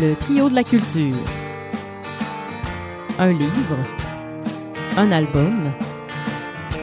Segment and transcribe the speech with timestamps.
[0.00, 1.14] Le trio de la culture.
[3.18, 3.76] Un livre.
[4.96, 5.70] Un album.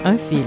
[0.05, 0.43] Un film.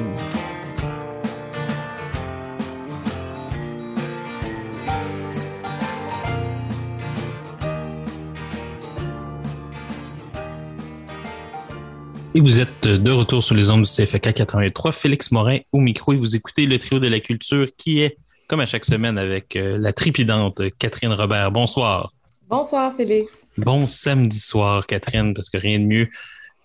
[12.34, 14.92] Et vous êtes de retour sur les ondes du CFK 83.
[14.92, 18.16] Félix Morin au micro et vous écoutez le trio de la culture qui est,
[18.46, 21.50] comme à chaque semaine, avec euh, la tripidante Catherine Robert.
[21.50, 22.12] Bonsoir.
[22.50, 23.46] Bonsoir, Félix.
[23.58, 26.08] Bon samedi soir, Catherine, parce que rien de mieux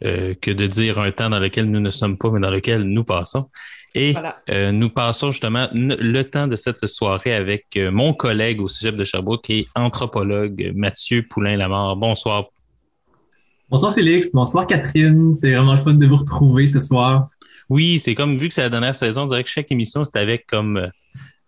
[0.04, 2.82] euh, que de dire un temps dans lequel nous ne sommes pas, mais dans lequel
[2.82, 3.52] nous passons.
[3.94, 4.16] Et
[4.50, 9.04] euh, nous passons justement le temps de cette soirée avec mon collègue au Cégep de
[9.04, 11.96] Sherbrooke, qui est anthropologue Mathieu Poulain-Lamar.
[11.98, 12.46] Bonsoir,
[13.70, 15.36] Bonsoir Félix, bonsoir Catherine.
[15.36, 17.30] C'est vraiment le fun de vous retrouver ce soir.
[17.70, 20.18] Oui, c'est comme vu que c'est la dernière saison, on dirait que chaque émission, c'est
[20.18, 20.90] avec comme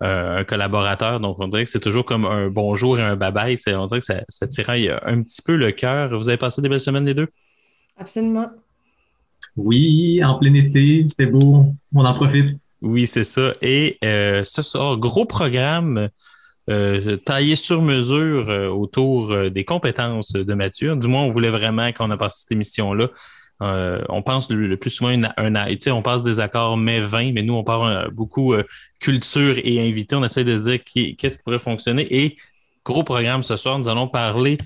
[0.04, 1.20] euh, un collaborateur.
[1.20, 3.76] Donc, on dirait que c'est toujours comme un bonjour et un bye-bye.
[3.76, 6.18] On dirait que ça, ça tiraille un petit peu le cœur.
[6.18, 7.28] Vous avez passé des belles semaines les deux?
[7.98, 8.50] Absolument.
[9.56, 11.74] Oui, en plein été, c'est beau.
[11.94, 12.58] On en profite.
[12.82, 13.54] Oui, c'est ça.
[13.62, 16.10] Et euh, ce soir, gros programme.
[16.70, 20.98] Euh, taillé sur mesure euh, autour euh, des compétences de Mathieu.
[20.98, 23.08] Du moins, on voulait vraiment, quand on a passé cette émission-là,
[23.60, 27.56] on pense le, plus souvent une, un, on passe des accords mais 20, mais nous,
[27.56, 28.56] on parle beaucoup
[29.00, 30.16] culture et invité.
[30.16, 30.84] On essaie de dire
[31.18, 32.08] qu'est-ce qui pourrait fonctionner.
[32.10, 32.38] Et
[32.86, 34.58] gros programme ce soir, nous allons parler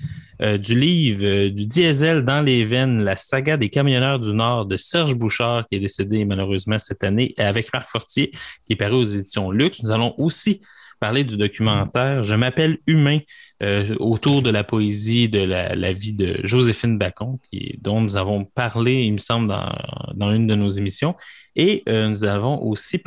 [0.58, 5.14] du livre du diesel dans les veines, la saga des camionneurs du Nord de Serge
[5.14, 8.32] Bouchard, qui est décédé malheureusement cette année, avec Marc Fortier,
[8.66, 9.82] qui est paru aux éditions Luxe.
[9.82, 10.60] Nous allons aussi
[11.02, 13.18] parler du documentaire Je m'appelle Humain
[13.62, 17.38] euh, autour de la poésie de la, vie de Joséphine Bacon,
[17.78, 19.54] dont nous avons parlé, il me semble,
[20.14, 21.14] dans, une de nos émissions.
[21.54, 23.00] Et euh, nous avons aussi,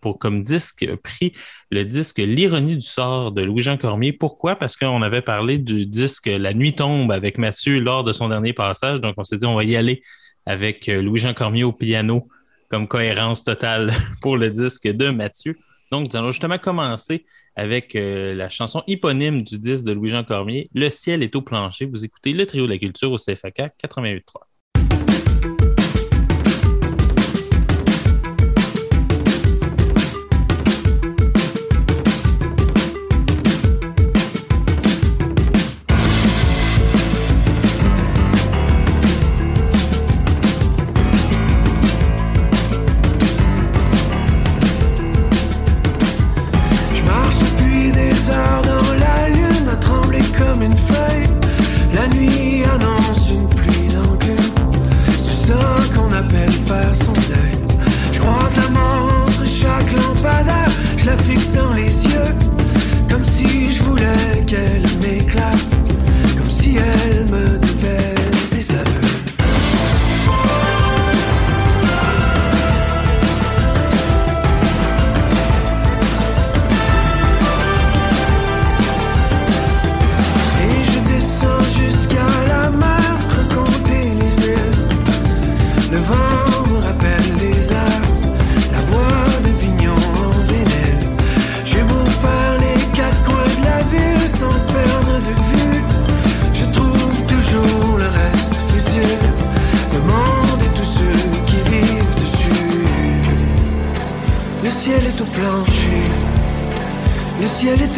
[0.00, 1.32] pour comme disque, pris
[1.70, 4.12] le disque L'ironie du sort de Louis-Jean Cormier.
[4.12, 4.56] Pourquoi?
[4.56, 8.52] Parce qu'on avait parlé du disque La nuit tombe avec Mathieu lors de son dernier
[8.52, 9.00] passage.
[9.00, 10.00] Donc, on s'est dit, on va y aller
[10.46, 12.28] avec euh, Louis-Jean Cormier au piano
[12.70, 13.92] comme cohérence totale
[14.22, 15.56] pour le disque de Mathieu.
[15.90, 17.26] Donc, nous allons justement commencer
[17.58, 21.86] avec euh, la chanson éponyme du disque de Louis-Jean Cormier, Le ciel est au plancher.
[21.86, 24.47] Vous écoutez le trio de la culture au CFAK 88.3.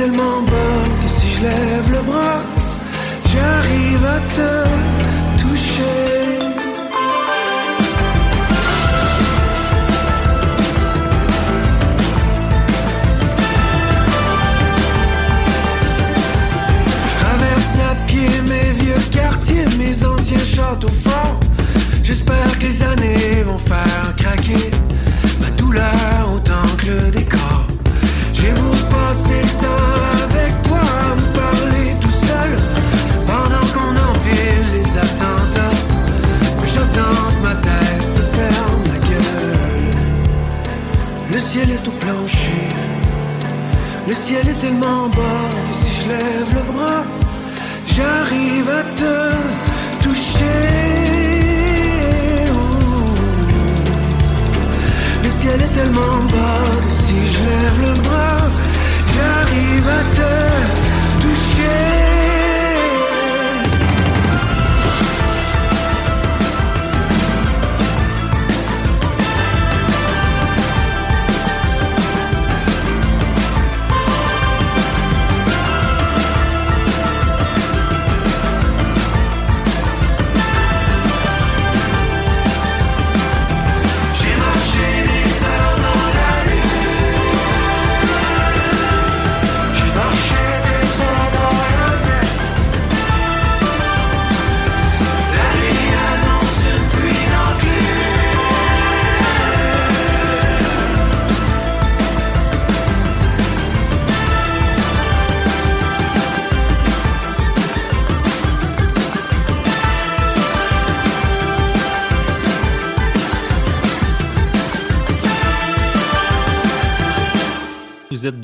[0.00, 0.59] tellement beau.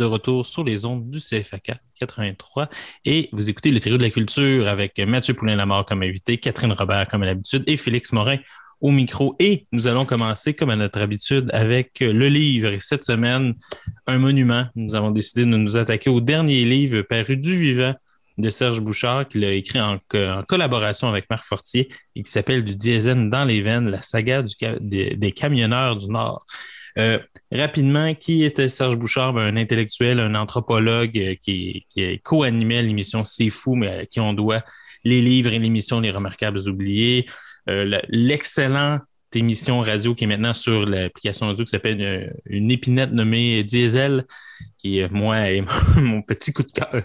[0.06, 2.68] Retour sur les ondes du CFAK 83
[3.04, 7.08] et vous écoutez le trio de la culture avec Mathieu Poulain-Lamar comme invité, Catherine Robert
[7.08, 8.38] comme à l'habitude et Félix Morin
[8.80, 9.34] au micro.
[9.38, 12.68] Et nous allons commencer comme à notre habitude avec le livre.
[12.68, 13.54] Et cette semaine,
[14.06, 14.66] un monument.
[14.74, 17.94] Nous avons décidé de nous attaquer au dernier livre paru du vivant
[18.38, 19.98] de Serge Bouchard qu'il a écrit en,
[20.46, 25.32] collaboration avec Marc Fortier et qui s'appelle Du diesel dans les veines, la saga des
[25.32, 26.44] camionneurs du Nord.
[26.98, 27.18] Euh,
[27.52, 29.34] rapidement, qui était Serge Bouchard?
[29.34, 34.20] Ben, un intellectuel, un anthropologue euh, qui, qui co-animé l'émission C'est fou, mais à qui
[34.20, 34.62] on doit
[35.04, 37.26] les livres et l'émission Les Remarquables Oubliés.
[37.68, 39.02] Euh, l'excellente
[39.34, 44.24] émission radio qui est maintenant sur l'application audio qui s'appelle une, épinette nommée Diesel,
[44.78, 45.62] qui est moi et
[45.96, 47.02] mon petit coup de cœur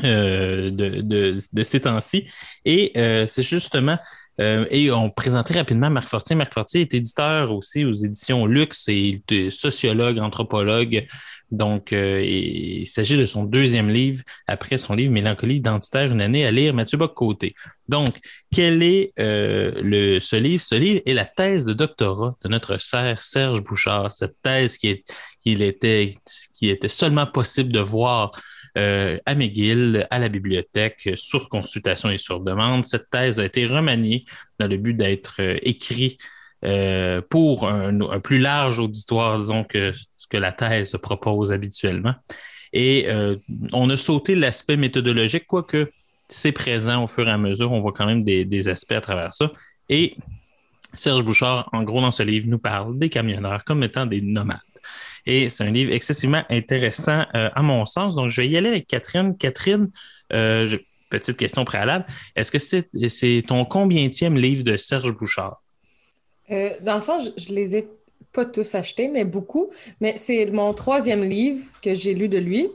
[0.00, 2.28] de, de, de, ces temps-ci.
[2.64, 2.92] Et
[3.26, 3.98] c'est justement
[4.40, 6.36] euh, et on présentait rapidement Marc Fortier.
[6.36, 11.06] Marc Fortier est éditeur aussi aux éditions Luxe et sociologue, anthropologue.
[11.50, 16.44] Donc, euh, il s'agit de son deuxième livre, après son livre Mélancolie identitaire, une année
[16.44, 17.54] à lire, Mathieu Bock-Côté.
[17.86, 18.16] Donc,
[18.52, 20.62] quel est euh, le, ce livre?
[20.62, 24.12] Ce livre est la thèse de doctorat de notre cher Serge Bouchard.
[24.14, 25.04] Cette thèse qui,
[25.44, 26.16] était,
[26.54, 28.32] qui était seulement possible de voir
[28.76, 32.84] euh, à McGill, à la bibliothèque, sur consultation et sur demande.
[32.84, 34.24] Cette thèse a été remaniée
[34.58, 36.20] dans le but d'être euh, écrite
[36.64, 42.14] euh, pour un, plus large auditoire, disons, que ce que la thèse propose habituellement.
[42.72, 43.06] Et
[43.72, 45.92] on a sauté l'aspect méthodologique, quoique
[46.28, 49.00] c'est présent au fur et à mesure, on voit quand même des, des aspects à
[49.00, 49.52] travers ça.
[49.88, 50.16] Et
[50.94, 54.58] Serge Bouchard, en gros, dans ce livre, nous parle des camionneurs comme étant des nomades.
[55.26, 58.14] Et c'est un livre excessivement intéressant euh, à mon sens.
[58.14, 59.36] Donc, je vais y aller avec Catherine.
[59.36, 59.90] Catherine,
[60.32, 60.76] euh,
[61.10, 62.04] petite question préalable.
[62.36, 65.62] Est-ce que c'est ton combienième livre de Serge Bouchard?
[66.50, 67.88] Euh, dans le fond, je, ne les ai
[68.32, 69.70] pas tous achetés, mais beaucoup.
[70.00, 72.68] Mais c'est mon troisième livre que j'ai lu de lui.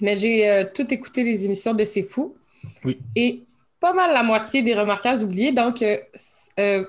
[0.00, 2.36] Mais j'ai tout écouté les émissions de C'est Fou.
[2.84, 2.98] Oui.
[3.16, 3.44] Et
[3.80, 5.52] pas mal la moitié des remarquages oubliés.
[5.52, 5.82] Donc,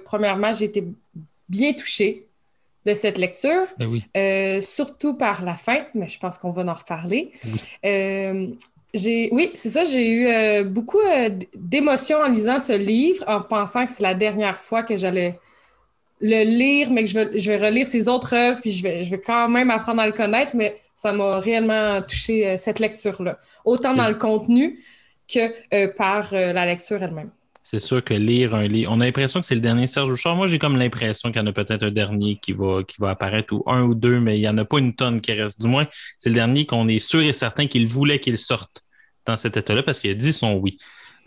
[0.05, 0.83] premièrement, j'ai été
[1.49, 2.26] bien touchée
[2.87, 6.73] de cette lecture, ben euh, surtout par la fin, mais je pense qu'on va en
[6.73, 7.31] reparler.
[7.85, 8.47] Euh,
[8.93, 11.01] j'ai, oui, c'est ça, j'ai eu euh, beaucoup
[11.53, 15.37] d'émotions en lisant ce livre, en pensant que c'est la dernière fois que j'allais
[16.21, 19.03] le lire, mais que je vais, je vais relire ses autres œuvres, puis je vais,
[19.03, 23.37] je vais quand même apprendre à le connaître, mais ça m'a réellement touché cette lecture-là,
[23.65, 24.79] autant dans le contenu
[25.27, 27.31] que par la lecture elle-même.
[27.69, 30.37] C'est sûr que lire un livre, on a l'impression que c'est le dernier Serge Bouchard.
[30.37, 33.09] Moi, j'ai comme l'impression qu'il y en a peut-être un dernier qui va, qui va
[33.09, 35.59] apparaître, ou un ou deux, mais il n'y en a pas une tonne qui reste.
[35.59, 35.85] Du moins,
[36.17, 38.85] c'est le dernier qu'on est sûr et certain qu'il voulait qu'il sorte
[39.25, 40.77] dans cet état-là parce qu'il a dit son oui.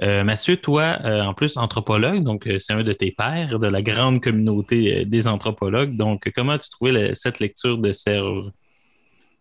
[0.00, 3.66] Euh, Mathieu, toi, euh, en plus, anthropologue, donc euh, c'est un de tes pères de
[3.66, 5.94] la grande communauté des anthropologues.
[5.94, 8.50] Donc, comment as-tu trouvé cette lecture de Serge?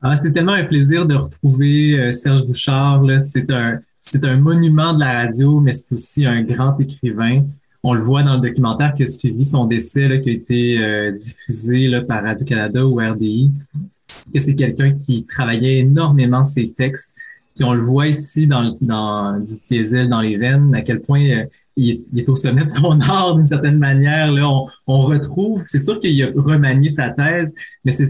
[0.02, 3.06] Ah, c'est tellement un plaisir de retrouver Serge Bouchard.
[3.26, 3.80] C'est un,
[4.10, 7.44] c'est un monument de la radio, mais c'est aussi un grand écrivain.
[7.84, 11.12] On le voit dans le documentaire qui a suivi son décès, qui a été euh,
[11.12, 13.52] diffusé là, par Radio-Canada ou RDI,
[14.34, 17.12] que c'est quelqu'un qui travaillait énormément ses textes.
[17.56, 21.24] Puis on le voit ici dans, dans du diesel dans les veines, à quel point
[21.24, 21.46] euh,
[21.78, 24.32] il, est, au sommet de son art d'une certaine manière.
[24.32, 27.54] Là, on, on retrouve, c'est sûr qu'il a remanié sa thèse,
[27.86, 28.08] mais c'est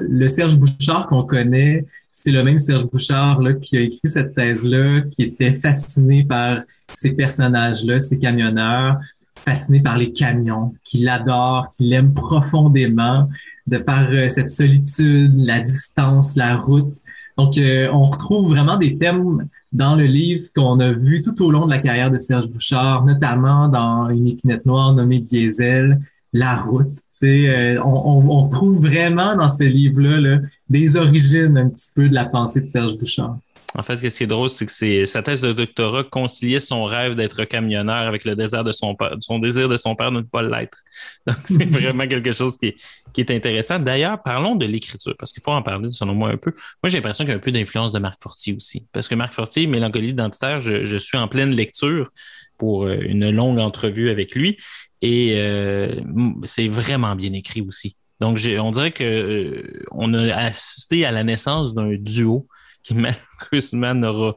[0.00, 1.86] le Serge Bouchard qu'on connaît,
[2.20, 6.62] c'est le même Serge Bouchard là, qui a écrit cette thèse-là, qui était fasciné par
[6.88, 8.98] ces personnages-là, ces camionneurs,
[9.36, 13.28] fasciné par les camions, qui l'adore, qui l'aime profondément,
[13.68, 16.96] de par euh, cette solitude, la distance, la route.
[17.36, 21.52] Donc, euh, on retrouve vraiment des thèmes dans le livre qu'on a vu tout au
[21.52, 26.00] long de la carrière de Serge Bouchard, notamment dans Une épinette noire nommée Diesel,
[26.32, 26.98] la route.
[27.22, 32.14] Euh, on, on, trouve vraiment dans ce livre-là là, des origines un petit peu de
[32.14, 33.38] la pensée de Serge Bouchard.
[33.74, 36.84] En fait, ce qui est drôle, c'est que c'est sa thèse de doctorat conciliait son
[36.84, 40.18] rêve d'être camionneur avec le désir de son père, son désir de son père de
[40.18, 40.78] ne pas l'être.
[41.26, 42.76] Donc, c'est vraiment quelque chose qui est,
[43.12, 43.78] qui est intéressant.
[43.78, 46.52] D'ailleurs, parlons de l'écriture, parce qu'il faut en parler, selon moi, un peu.
[46.82, 48.86] Moi, j'ai l'impression qu'il y a un peu d'influence de Marc Fortier aussi.
[48.92, 52.10] Parce que Marc Fortier, Mélancolie identitaire, je, je suis en pleine lecture
[52.56, 54.56] pour euh, une longue entrevue avec lui.
[55.02, 56.00] Et euh,
[56.44, 57.96] c'est vraiment bien écrit aussi.
[58.20, 62.48] Donc, on dirait que euh, on a assisté à la naissance d'un duo
[62.82, 64.36] qui malheureusement n'aura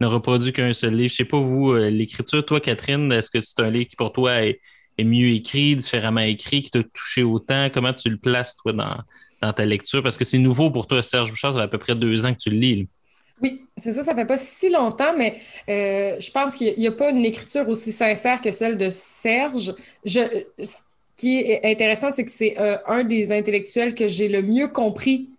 [0.00, 1.10] n'aura produit qu'un seul livre.
[1.10, 4.12] Je sais pas vous, euh, l'écriture, toi, Catherine, est-ce que c'est un livre qui pour
[4.12, 4.60] toi est,
[4.98, 7.68] mieux écrit, différemment écrit, qui t'a touché autant?
[7.72, 8.96] Comment tu le places, toi, dans,
[9.42, 10.02] dans ta lecture?
[10.02, 12.32] Parce que c'est nouveau pour toi, Serge Bouchard, ça fait à peu près deux ans
[12.32, 12.88] que tu le lis.
[13.42, 15.34] Oui, c'est ça, ça fait pas si longtemps, mais
[15.68, 19.74] euh, je pense qu'il n'y a, pas une écriture aussi sincère que celle de Serge.
[20.04, 20.76] Ce
[21.16, 25.37] qui est intéressant, c'est que c'est euh, un des intellectuels que j'ai le mieux compris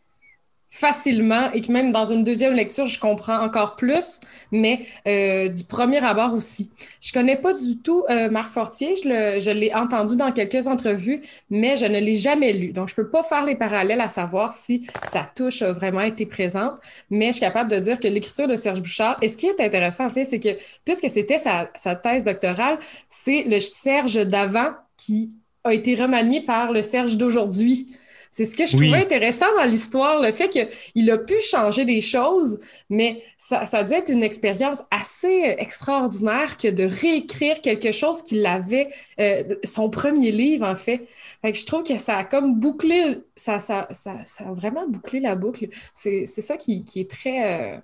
[0.70, 4.20] facilement et que même dans une deuxième lecture, je comprends encore plus,
[4.52, 6.72] mais euh, du premier abord aussi.
[7.02, 11.76] Je connais pas du tout euh, Marc Fortier, je l'ai entendu dans quelques entrevues, mais
[11.76, 12.72] je ne l'ai jamais lu.
[12.72, 16.26] Donc, je peux pas faire les parallèles à savoir si sa touche a vraiment été
[16.26, 16.76] présente,
[17.10, 19.60] mais je suis capable de dire que l'écriture de Serge Bouchard, et ce qui est
[19.60, 20.50] intéressant en fait, c'est que
[20.86, 25.32] puisque c'était sa, sa thèse doctorale, c'est le Serge d'avant qui
[25.64, 27.88] a été remanié par le Serge d'aujourd'hui.
[28.32, 32.00] C'est ce que je trouvais intéressant dans l'histoire, le fait qu'il a pu changer des
[32.00, 32.60] choses,
[32.90, 38.22] mais ça, ça a dû être une expérience assez extraordinaire que de réécrire quelque chose
[38.22, 41.08] qu'il avait, euh, son premier livre, en fait.
[41.42, 44.88] fait que je trouve que ça a comme bouclé, ça, ça, ça, ça a vraiment
[44.88, 45.68] bouclé la boucle.
[45.94, 47.44] C'est ça qui, qui, est très...
[47.44, 47.78] Euh,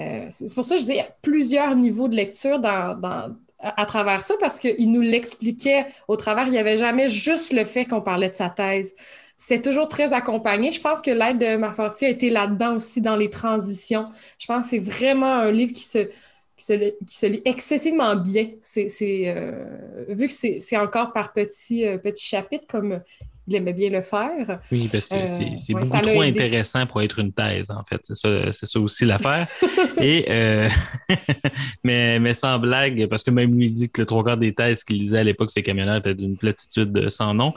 [0.00, 2.98] euh, c'est pour ça que je dis, il y a plusieurs niveaux de lecture dans,
[2.98, 6.46] dans à, travers ça parce qu'il nous l'expliquait au travers.
[6.46, 8.94] Il n'y avait jamais juste le fait qu'on parlait de sa thèse
[9.40, 10.70] c'était toujours très accompagné.
[10.70, 14.10] Je pense que l'aide de Marfortier a été là-dedans aussi dans les transitions.
[14.38, 16.10] Je pense que c'est vraiment un livre qui se,
[16.58, 18.50] qui lit excessivement bien.
[18.60, 23.00] C'est, euh, vu que c'est, encore par petits, euh, petits chapitres, comme
[23.46, 24.60] il aimait bien le faire.
[24.70, 28.00] Oui, parce que c'est, euh, beaucoup trop intéressant pour être une thèse, en fait.
[28.04, 29.46] C'est ça, ça aussi l'affaire.
[30.00, 30.26] Et,
[31.84, 34.84] mais, mais sans blague, parce que même lui dit que le trois quarts des thèses
[34.84, 37.52] qu'il lisait à l'époque, ces camionneurs étaient d'une platitude sans nom.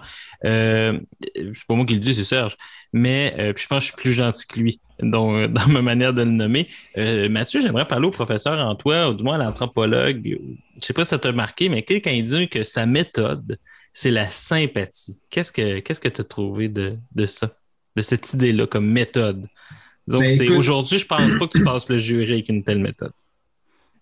[0.45, 0.99] Euh,
[1.35, 2.57] c'est pas moi qui le dis, c'est Serge.
[2.91, 6.13] Mais euh, je pense que je suis plus gentil que lui dans, dans ma manière
[6.13, 6.67] de le nommer.
[6.97, 10.37] Euh, Mathieu, j'aimerais parler au professeur Antoine, ou du moins à l'anthropologue.
[10.81, 13.57] Je sais pas si ça t'a marqué, mais quand il dit que sa méthode,
[13.93, 15.21] c'est la sympathie.
[15.29, 17.55] Qu'est-ce que qu'est-ce que tu as trouvé de, de ça,
[17.95, 19.47] de cette idée-là comme méthode?
[20.07, 22.79] Donc, ben, c'est aujourd'hui, je pense pas que tu passes le jury avec une telle
[22.79, 23.13] méthode.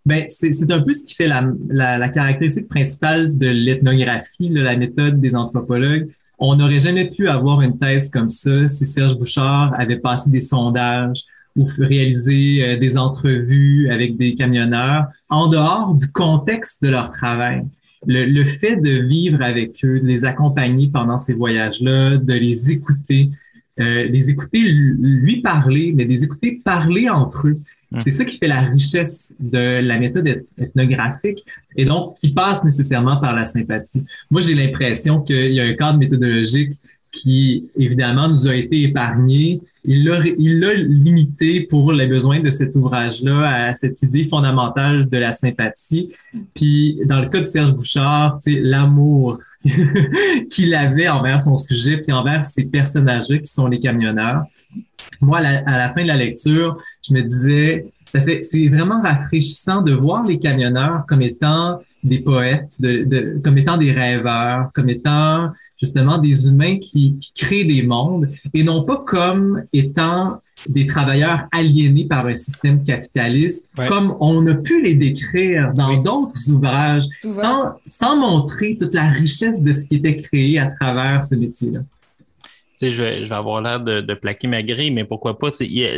[0.04, 4.76] Ben, c'est un peu ce qui fait la, la, la caractéristique principale de l'ethnographie, la
[4.76, 6.10] méthode des anthropologues.
[6.40, 10.42] On n'aurait jamais pu avoir une thèse comme ça si Serge Bouchard avait passé des
[10.42, 11.24] sondages
[11.56, 17.62] ou réalisé euh, des entrevues avec des camionneurs en dehors du contexte de leur travail.
[18.08, 22.72] Le, le, fait de vivre avec eux, de les accompagner pendant ces voyages-là, de les
[22.72, 23.30] écouter,
[23.80, 27.60] euh, les écouter lui parler, mais les écouter parler entre eux.
[27.92, 27.98] Mmh.
[28.00, 33.18] C'est ça qui fait la richesse de la méthode ethnographique et donc qui passe nécessairement
[33.18, 34.04] par la sympathie.
[34.30, 36.72] Moi, j'ai l'impression qu'il y a un cadre méthodologique
[37.12, 39.62] qui, évidemment, nous a été épargné.
[39.84, 45.34] Il l'a, limité pour les besoins de cet ouvrage-là à cette idée fondamentale de la
[45.34, 46.14] sympathie.
[46.54, 49.40] Puis, dans le cas de Serge Bouchard, c'est l'amour
[50.52, 54.44] qu'il avait envers son sujet puis envers ces personnages-là qui sont les camionneurs
[55.22, 60.26] moi, à la, fin de la lecture, je me disais, c'est vraiment rafraîchissant de voir
[60.26, 62.76] les camionneurs comme étant des poètes,
[63.44, 65.50] comme étant des rêveurs, comme étant
[65.82, 70.38] justement des humains qui, créent des mondes et non pas comme étant
[70.70, 76.52] des travailleurs aliénés par un système capitaliste, comme on a pu les décrire dans d'autres
[76.52, 81.34] ouvrages, sans, sans montrer toute la richesse de ce qui était créé à travers ce
[81.36, 81.80] métier-là.
[82.82, 85.50] Je vais, avoir l'air de, plaquer ma grille, mais pourquoi pas?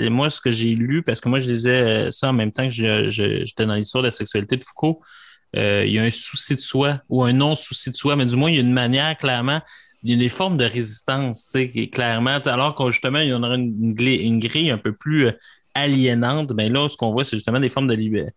[0.10, 3.10] moi, ce que j'ai lu, parce que moi, je lisais ça en même temps que
[3.10, 5.06] j'étais dans l'histoire de la sexualité de Foucault, euh,
[5.54, 8.50] il y a un souci de soi ou un non-souci de soi, mais du moins,
[8.50, 9.62] il y a une manière, clairement,
[10.04, 13.42] il y a des formes de résistance, qui, clairement, alors que justement, il y en
[13.42, 15.32] aura une, grille, un peu plus euh,
[15.74, 18.34] aliénante, mais ben là, ce qu'on voit, c'est justement des formes de liberté.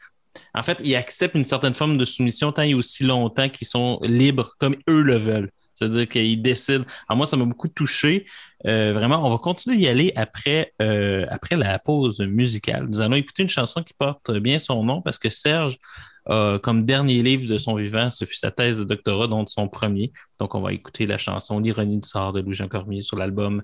[0.55, 3.99] En fait, ils acceptent une certaine forme de soumission tant et aussi longtemps qu'ils sont
[4.03, 5.51] libres comme eux le veulent.
[5.75, 6.85] C'est-à-dire qu'il décide.
[7.09, 8.27] Alors moi, ça m'a beaucoup touché.
[8.67, 12.87] Euh, vraiment, on va continuer d'y aller après, euh, après la pause musicale.
[12.89, 15.79] Nous allons écouter une chanson qui porte bien son nom parce que Serge,
[16.27, 20.13] comme dernier livre de son vivant, ce fut sa thèse de doctorat, dont son premier.
[20.39, 23.63] Donc, on va écouter la chanson L'ironie du sort de Louis-Jean Cormier sur l'album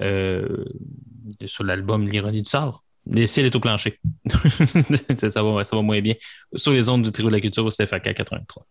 [0.00, 0.64] euh,
[1.46, 2.84] sur l'album L'ironie du sort.
[3.06, 3.98] Les ciels est au plancher.
[4.30, 6.14] ça, va, ça va moins bien.
[6.54, 8.66] Sur les ondes du trio de la culture au CFAK 83.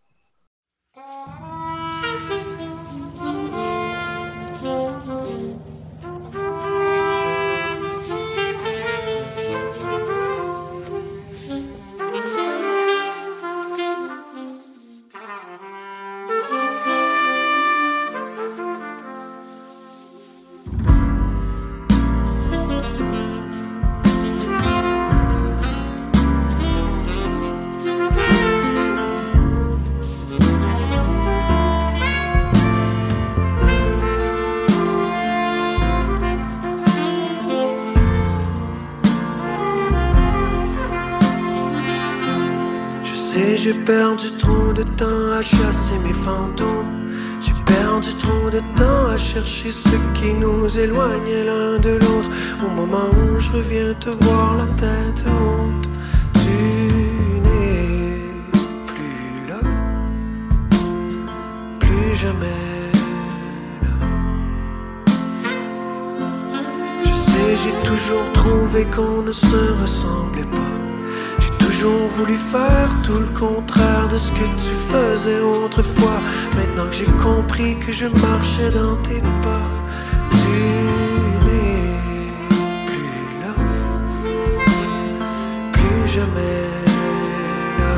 [43.88, 47.08] Perdu trop de temps à chasser mes fantômes.
[47.40, 52.30] J'ai perdu trop de temps à chercher ce qui nous éloignait l'un de l'autre.
[52.66, 55.88] Au moment où je reviens te voir la tête haute,
[56.34, 56.58] tu
[57.46, 58.20] n'es
[58.92, 59.62] plus là,
[61.80, 62.64] plus jamais.
[67.06, 70.87] Je sais, j'ai toujours trouvé qu'on ne se ressemblait pas.
[71.80, 76.20] Toujours voulu faire tout le contraire de ce que tu faisais autrefois.
[76.56, 79.70] Maintenant que j'ai compris que je marchais dans tes pas,
[80.32, 80.58] tu
[81.46, 82.02] n'es
[82.88, 83.54] plus là,
[85.72, 86.66] plus jamais
[87.78, 87.96] là.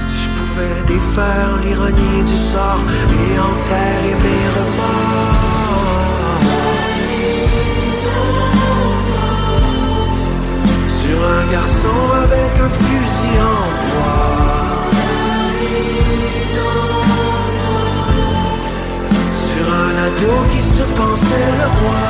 [0.00, 5.45] Si je pouvais défaire l'ironie du sort et enterrer mes remords.
[11.26, 14.26] Un garçon avec un fusil en bois.
[19.48, 22.06] Sur un ado qui se pensait le roi.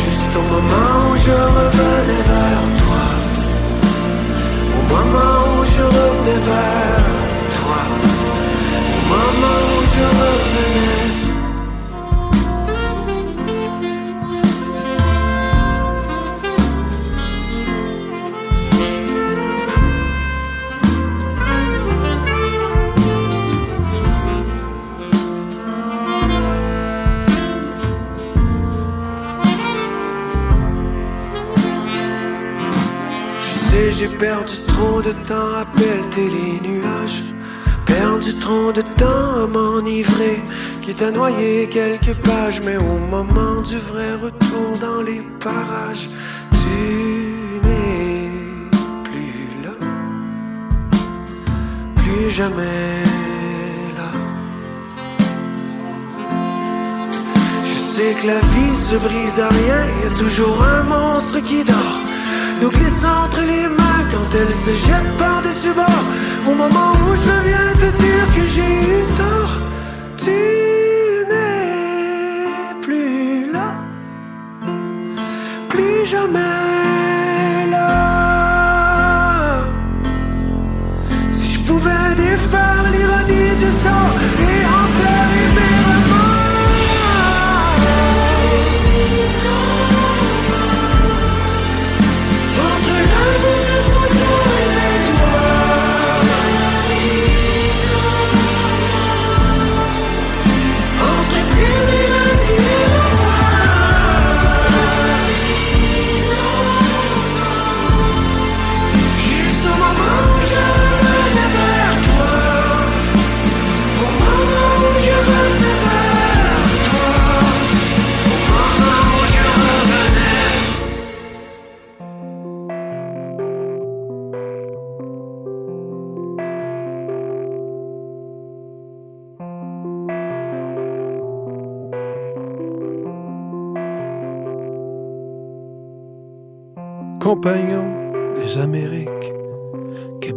[0.00, 3.04] Juste au moment où je revenais vers toi.
[4.76, 7.06] Au moment où je revenais vers
[7.56, 7.80] toi.
[8.92, 11.07] Au moment où je revenais.
[33.90, 37.24] J'ai perdu trop de temps à pelleter les nuages.
[37.86, 40.40] Perdu trop de temps à m'enivrer,
[40.82, 42.60] quitte à noyer quelques pages.
[42.64, 46.08] Mais au moment du vrai retour dans les parages,
[46.60, 46.78] tu
[47.64, 48.30] n'es
[49.04, 49.74] plus là,
[51.96, 53.02] plus jamais
[53.96, 54.10] là.
[57.64, 61.64] Je sais que la vie se brise à rien, y a toujours un monstre qui
[61.64, 62.07] dort.
[62.60, 66.04] Nous glissons entre les mains quand elle se jette par-dessus bord.
[66.48, 69.54] Au moment où je viens te dire que j'ai eu tort,
[70.16, 70.30] tu
[71.30, 73.70] n'es plus là,
[75.68, 76.67] plus jamais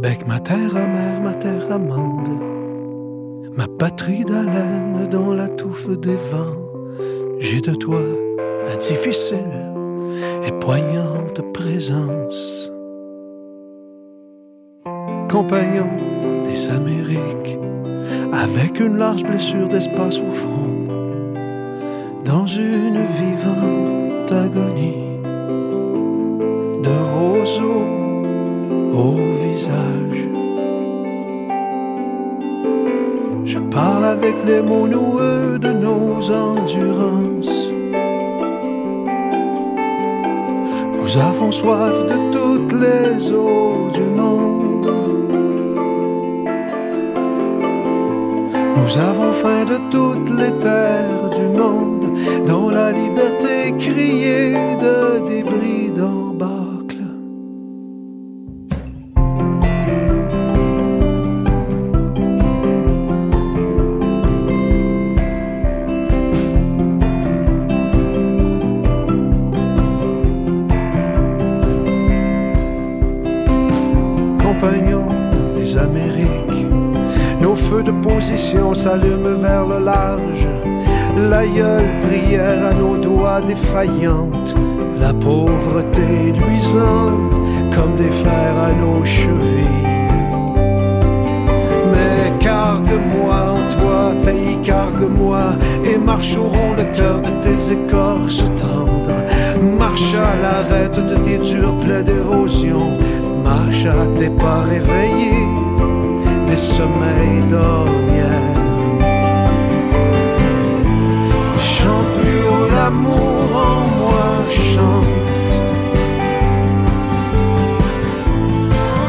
[0.02, 2.40] Québec, ma terre amère, ma terre amande,
[3.56, 6.58] ma patrie d'haleine dans la touffe des vents,
[7.38, 8.00] j'ai de toi
[8.66, 9.38] la difficile
[10.44, 12.72] et poignante présence.
[15.30, 15.86] Compagnon
[16.46, 17.60] des Amériques,
[18.34, 20.88] avec une large blessure d'espace au front,
[22.26, 25.20] dans une vivante agonie
[26.82, 28.01] de roseaux
[28.93, 30.30] au visage.
[33.45, 37.71] Je parle avec les mots noueux de nos endurances.
[40.97, 44.89] Nous avons soif de toutes les eaux du monde.
[48.77, 52.06] Nous avons faim de toutes les terres du monde,
[52.45, 54.54] dans la liberté criée
[54.86, 55.91] de débris
[78.82, 80.48] s'allument vers le large.
[81.15, 84.56] L'aïeul prière à nos doigts défaillantes,
[85.00, 87.17] la pauvreté luisant
[87.76, 89.88] comme des fers à nos chevilles.
[91.91, 95.44] Mais cargue-moi en toi, pays, cargue-moi,
[95.86, 99.24] et marche au rond le cœur de tes écorces tendres.
[99.78, 102.98] Marche à l'arête de tes durs plaies d'érosion,
[103.44, 105.50] marche à tes pas réveillés
[106.48, 108.61] des sommeils d'ornières.
[112.91, 115.06] L'amour en moi, chante.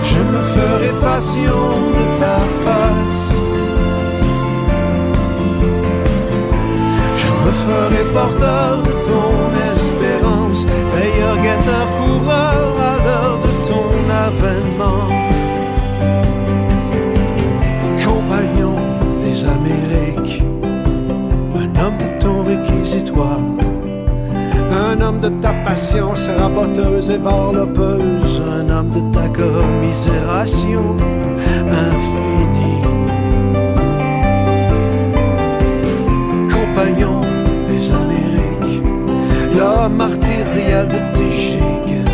[0.04, 1.62] Je me ferai passion
[1.96, 3.34] de ta face.
[7.16, 9.34] Je me ferai porteur de ton
[9.66, 13.90] espérance, veilleur, guetteur, coureur à l'heure de ton
[14.26, 15.08] avènement.
[18.04, 18.76] Compagnon
[19.24, 20.42] des Amériques,
[21.56, 23.40] un homme de ton réquisitoire.
[24.72, 30.96] Un homme de ta patience raboteuse et varlopeuse, un homme de ta commisération
[31.68, 32.82] infinie.
[36.48, 37.20] Compagnon
[37.68, 38.82] des Amériques,
[39.54, 42.08] l'homme artériel de tes gigues,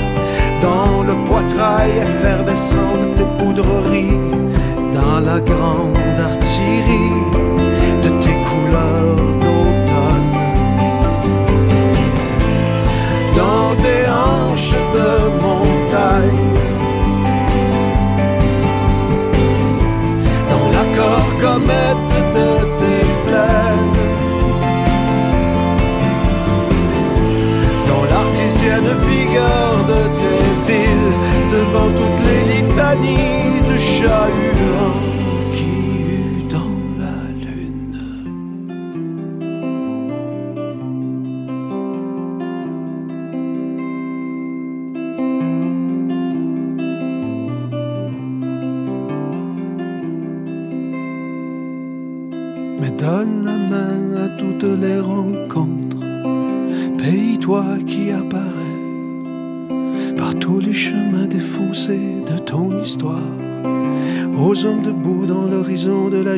[0.60, 4.18] dans le poitrail effervescent de tes poudreries,
[4.92, 7.22] dans la grande artillerie
[8.02, 9.27] de tes couleurs
[15.44, 16.46] montagne.
[20.50, 23.96] Dans l'accord comète de tes plaines.
[27.88, 31.16] Dans l'artésienne vigueur de tes villes.
[31.52, 35.07] Devant toutes les litanies de chahutants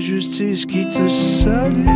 [0.01, 1.87] justice qui te salue,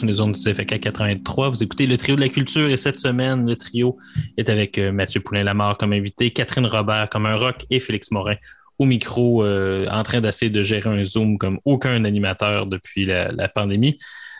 [0.00, 1.50] sur les ondes du CFK 83.
[1.50, 3.98] Vous écoutez le trio de la culture et cette semaine, le trio
[4.38, 8.36] est avec euh, Mathieu Poulain-Lamar comme invité, Catherine Robert comme un rock et Félix Morin
[8.78, 13.48] au micro euh, en train d'essayer de gérer un Zoom comme aucun animateur depuis la,
[13.48, 13.98] pandémie.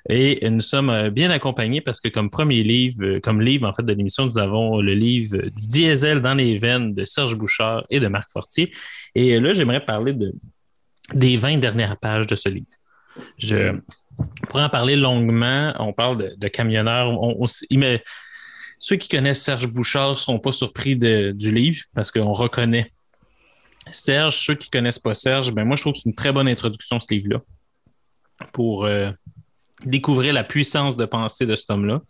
[0.08, 3.82] Et nous sommes euh, bien accompagnés parce que comme premier livre, comme livre en fait
[3.82, 8.00] de l'émission, nous avons le livre du diesel dans les veines de Serge Bouchard et
[8.00, 8.72] de Marc Fortier.
[9.14, 10.32] Et là, j'aimerais parler de,
[11.12, 12.66] des 20 dernières pages de ce livre.
[13.36, 13.74] Je
[14.48, 15.72] pourrais en parler longuement.
[15.78, 17.10] On parle de, camionneurs.
[17.10, 22.90] On, ceux qui connaissent Serge Bouchard ne seront pas surpris du livre parce qu'on reconnaît
[23.90, 24.36] Serge.
[24.38, 26.98] Ceux qui connaissent pas Serge, ben moi, je trouve que c'est une très bonne introduction,
[26.98, 27.40] ce livre-là,
[28.52, 29.10] pour euh,
[29.84, 32.00] découvrir la puissance de pensée de cet homme-là.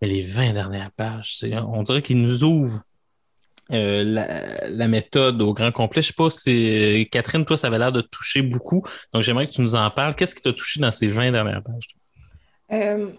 [0.00, 2.82] Mais les 20 dernières pages, on dirait qu'il nous ouvre
[3.72, 6.02] euh, la, la méthode au grand complet.
[6.02, 8.84] Je sais pas si Catherine, toi, ça avait l'air de te toucher beaucoup.
[9.12, 10.14] Donc, j'aimerais que tu nous en parles.
[10.14, 11.88] Qu'est-ce qui t'a touché dans ces 20 dernières pages?
[12.72, 13.10] Euh,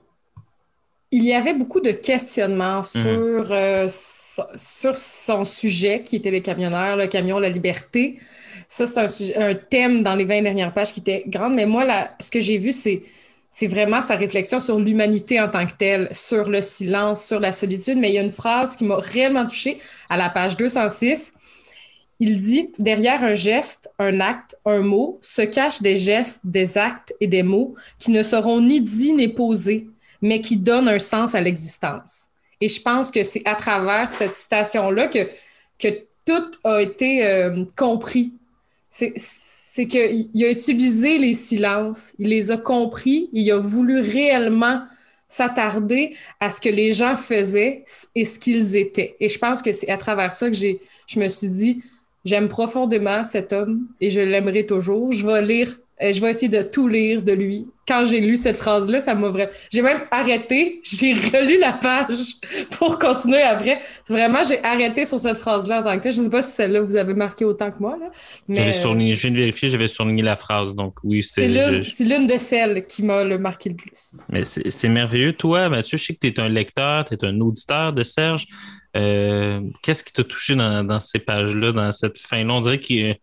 [1.11, 3.01] il y avait beaucoup de questionnements sur,
[3.51, 8.17] euh, sur son sujet, qui était les camionneurs, le camion, la liberté.
[8.69, 11.85] Ça, c'est un, un thème dans les 20 dernières pages qui était grande, mais moi,
[11.85, 13.03] là, ce que j'ai vu, c'est,
[13.57, 17.51] c'est vraiment sa réflexion sur l'humanité en tant que telle, sur le silence, sur la
[17.51, 17.97] solitude.
[17.97, 19.79] Mais il y a une phrase qui m'a réellement touchée
[20.11, 21.33] à la page 206.
[22.19, 27.15] Il dit Derrière un geste, un acte, un mot, se cachent des gestes, des actes
[27.19, 29.87] et des mots qui ne seront ni dits ni posés,
[30.21, 32.25] mais qui donnent un sens à l'existence.
[32.61, 35.27] Et je pense que c'est à travers cette citation-là que,
[35.79, 35.87] que
[36.25, 38.33] tout a été euh, compris.
[39.85, 44.81] Qu'il a utilisé les silences, il les a compris, il a voulu réellement
[45.27, 47.83] s'attarder à ce que les gens faisaient
[48.15, 49.15] et ce qu'ils étaient.
[49.19, 51.83] Et je pense que c'est à travers ça que j'ai, je me suis dit,
[52.23, 55.11] j'aime profondément cet homme et je l'aimerai toujours.
[55.11, 57.67] Je vais lire je vais essayer de tout lire de lui.
[57.87, 59.49] Quand j'ai lu cette phrase-là, ça m'a vraiment.
[59.71, 62.35] J'ai même arrêté, j'ai relu la page
[62.71, 63.79] pour continuer après.
[64.09, 66.11] Vraiment, j'ai arrêté sur cette phrase-là en tant que.
[66.11, 67.97] Je ne sais pas si celle-là vous avez marqué autant que moi.
[67.99, 68.07] Là,
[68.47, 70.75] mais surligné, je viens de vérifier, j'avais surligné la phrase.
[70.75, 71.47] Donc oui, c'est.
[71.83, 74.11] C'est l'une de celles qui m'a le marqué le plus.
[74.29, 75.33] Mais c'est merveilleux.
[75.33, 78.47] Toi, Mathieu, je sais que tu es un lecteur, tu es un auditeur de Serge.
[78.97, 82.53] Euh, qu'est-ce qui t'a touché dans, ces pages-là, dans cette fin-là?
[82.53, 83.15] On dirait qu'il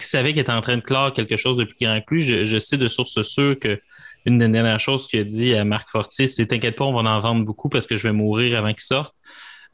[0.00, 2.22] savait qu'il était en train de clore quelque chose de plus grand que lui.
[2.46, 3.80] Je, sais de source sûre que
[4.26, 7.08] une des dernières choses qu'il a dit à Marc Fortier, c'est T'inquiète pas, on va
[7.10, 9.14] en vendre beaucoup parce que je vais mourir avant qu'il sorte.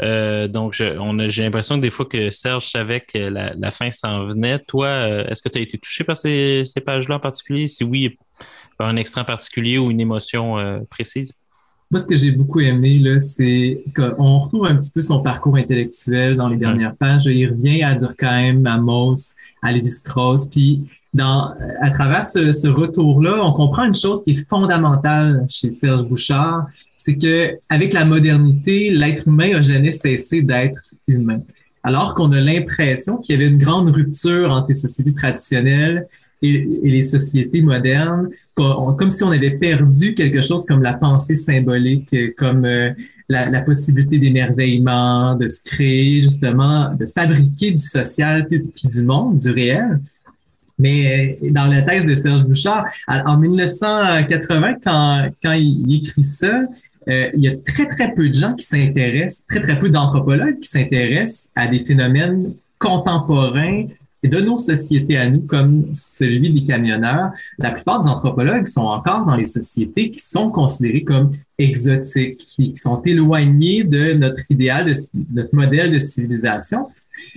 [0.02, 4.58] Euh, donc, j'ai l'impression que des fois que Serge savait que la, fin s'en venait.
[4.58, 7.66] Toi, euh, est-ce que tu as été touché par ces, pages-là en particulier?
[7.66, 8.16] Si oui,
[8.78, 11.34] par un extrait particulier ou une émotion précise?
[11.94, 15.54] Moi, ce que j'ai beaucoup aimé, là, c'est qu'on retrouve un petit peu son parcours
[15.54, 17.26] intellectuel dans les dernières pages.
[17.26, 23.36] Il revient à Durkheim, à Mauss, à Lévi-Strauss, puis dans, à travers ce, ce retour-là,
[23.44, 28.90] on comprend une chose qui est fondamentale chez Serge Bouchard, c'est que avec la modernité,
[28.90, 31.42] l'être humain a jamais cessé d'être humain.
[31.84, 36.08] Alors qu'on a l'impression qu'il y avait une grande rupture entre les sociétés traditionnelles
[36.42, 41.36] et, et les sociétés modernes, comme si on avait perdu quelque chose comme la pensée
[41.36, 42.90] symbolique, comme euh,
[43.28, 49.50] la, possibilité d'émerveillement, de se créer justement, de fabriquer du social puis, du monde, du
[49.50, 49.98] réel.
[50.78, 56.62] Mais euh, dans la thèse de Serge Bouchard, en 1980, quand, quand il, écrit ça,
[57.08, 60.58] euh, il y a très, très peu de gens qui s'intéressent, très, très peu d'anthropologues
[60.60, 63.86] qui s'intéressent à des phénomènes contemporains
[64.24, 68.80] et de nos sociétés à nous, comme celui des camionneurs, la plupart des anthropologues sont
[68.80, 74.86] encore dans les sociétés qui sont considérées comme exotiques, qui sont éloignées de notre idéal,
[74.86, 74.94] de
[75.30, 76.88] notre modèle de civilisation.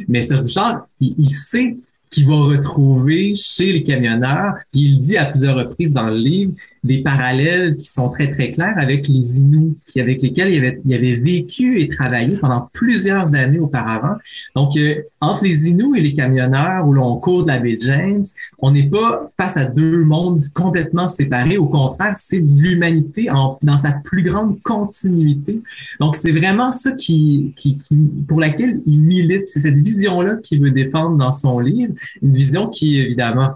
[0.07, 1.75] Mais Serge Bouchard, il, sait
[2.09, 7.01] qu'il va retrouver chez les camionneurs, il dit à plusieurs reprises dans le livre, des
[7.01, 11.15] parallèles qui sont très, très clairs avec les Inuits, avec lesquels il avait, il avait
[11.15, 14.15] vécu et travaillé pendant plusieurs années auparavant.
[14.55, 18.25] Donc, euh, entre les Inuits et les camionneurs où l'on court de la baie James,
[18.59, 21.57] on n'est pas face à deux mondes complètement séparés.
[21.57, 23.29] Au contraire, c'est l'humanité
[23.61, 25.61] dans sa plus grande continuité.
[25.99, 27.95] Donc, c'est vraiment ça qui, qui, qui,
[28.27, 29.47] pour laquelle il milite.
[29.47, 31.93] C'est cette vision-là qu'il veut défendre dans son livre.
[32.21, 33.51] Une vision qui, évidemment,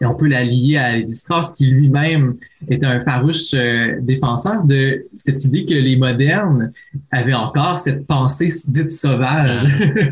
[0.00, 2.34] et on peut la lier à Lévi-Strauss qui lui-même
[2.68, 6.72] est un farouche euh, défenseur de cette idée que les modernes
[7.10, 9.66] avaient encore cette pensée dite sauvage.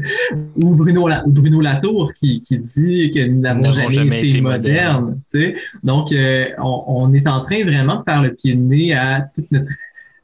[0.56, 5.20] Ou Bruno, Bruno Latour qui, qui dit que nous n'avons jamais, été, modernes.
[5.82, 9.26] Donc, euh, on, on, est en train vraiment de faire le pied de nez à
[9.34, 9.70] toute notre,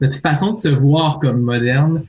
[0.01, 2.05] notre façon de se voir comme moderne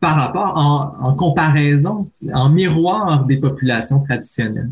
[0.00, 4.70] par rapport en, en comparaison, en miroir des populations traditionnelles.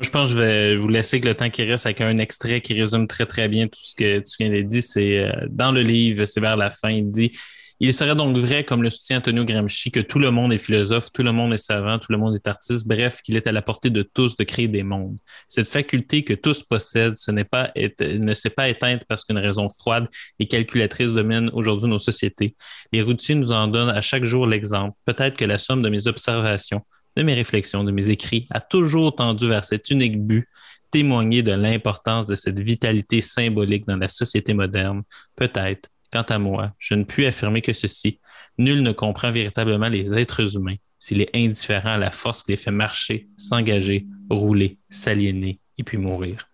[0.00, 2.72] Je pense que je vais vous laisser le temps qui reste avec un extrait qui
[2.72, 4.82] résume très très bien tout ce que tu viens de dire.
[4.82, 7.32] C'est euh, dans le livre, c'est vers la fin, il dit
[7.80, 11.10] Il serait donc vrai, comme le soutient Antonio Gramsci, que tout le monde est philosophe,
[11.12, 13.60] tout le monde est savant, tout le monde est artiste, bref, qu'il est à la
[13.60, 15.16] portée de tous de créer des mondes.
[15.48, 19.68] Cette faculté que tous possèdent ce n'est pas, ne s'est pas éteinte parce qu'une raison
[19.68, 20.06] froide
[20.38, 22.54] et calculatrice domine aujourd'hui nos sociétés.
[22.92, 24.96] Les routiers nous en donnent à chaque jour l'exemple.
[25.06, 26.84] Peut-être que la somme de mes observations
[27.18, 30.48] de mes réflexions, de mes écrits, a toujours tendu vers cet unique but,
[30.92, 35.02] témoigner de l'importance de cette vitalité symbolique dans la société moderne.
[35.34, 38.20] Peut-être, quant à moi, je ne puis affirmer que ceci.
[38.56, 42.56] Nul ne comprend véritablement les êtres humains s'il est indifférent à la force qui les
[42.56, 46.48] fait marcher, s'engager, rouler, s'aliéner et puis mourir.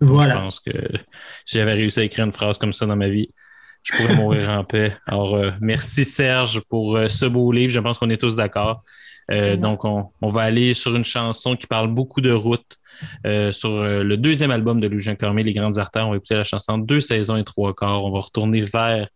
[0.00, 0.34] Voilà.
[0.34, 0.72] Je pense que
[1.44, 3.28] si j'avais réussi à écrire une phrase comme ça dans ma vie,
[3.84, 4.96] je pourrais mourir en paix.
[5.06, 7.72] Alors, euh, merci Serge pour euh, ce beau livre.
[7.72, 8.82] Je pense qu'on est tous d'accord.
[9.30, 12.76] Euh, donc, on, va aller sur une chanson qui parle beaucoup de route.
[13.26, 16.34] Euh, sur euh, le deuxième album de Louis-Jean Cormier, Les Grandes Artères, on va écouter
[16.34, 18.04] la chanson Deux saisons et trois quarts.
[18.04, 19.08] On va retourner vers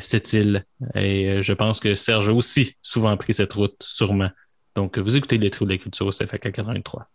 [0.00, 0.64] cette île.
[0.96, 4.30] Et je pense que Serge a aussi souvent pris cette route, sûrement.
[4.74, 7.08] Donc, vous écoutez les trous de la culture au CFAK 83.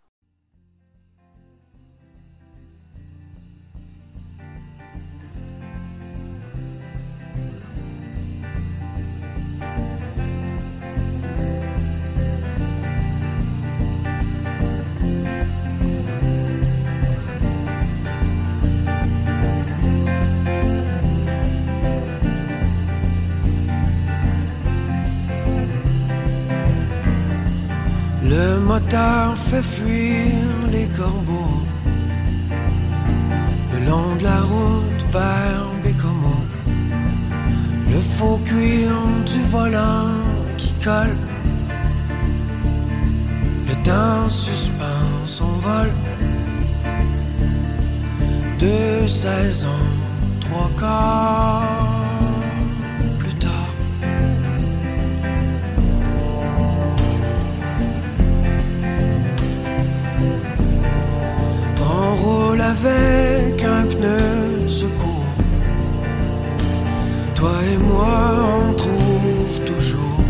[29.36, 30.34] Fait fuir
[30.70, 31.62] les corbeaux
[33.72, 36.36] le long de la route vers Bécomo.
[37.90, 38.90] Le faux cuir
[39.26, 40.10] du volant
[40.56, 41.16] qui colle.
[43.68, 45.90] Le temps suspend son vol.
[48.60, 49.90] Deux saisons,
[50.40, 52.03] trois quarts.
[62.60, 65.32] Avec un pneu secours.
[67.34, 68.16] Toi et moi,
[68.60, 70.20] on trouve toujours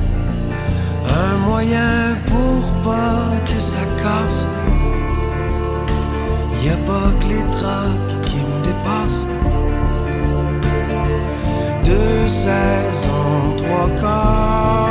[1.09, 4.49] un moyen pour pas que ça casse.
[6.63, 9.27] Y a pas que les tracs qui me dépassent.
[11.85, 14.84] Deux saisons, trois quarts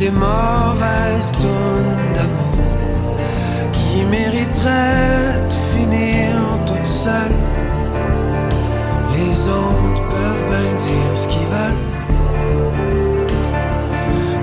[0.00, 3.18] des mauvaises tonnes d'amour
[3.74, 6.26] qui mériteraient de finir
[6.66, 7.40] toutes seules.
[9.12, 11.84] Les autres peuvent bien dire ce qu'ils veulent.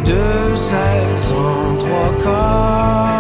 [0.06, 3.17] Deux saisons, trois quarts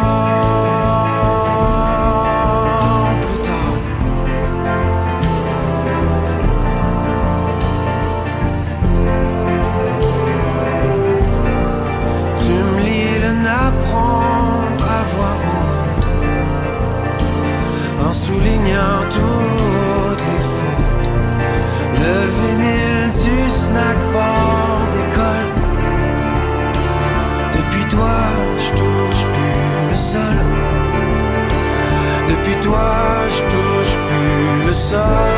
[34.90, 35.37] plus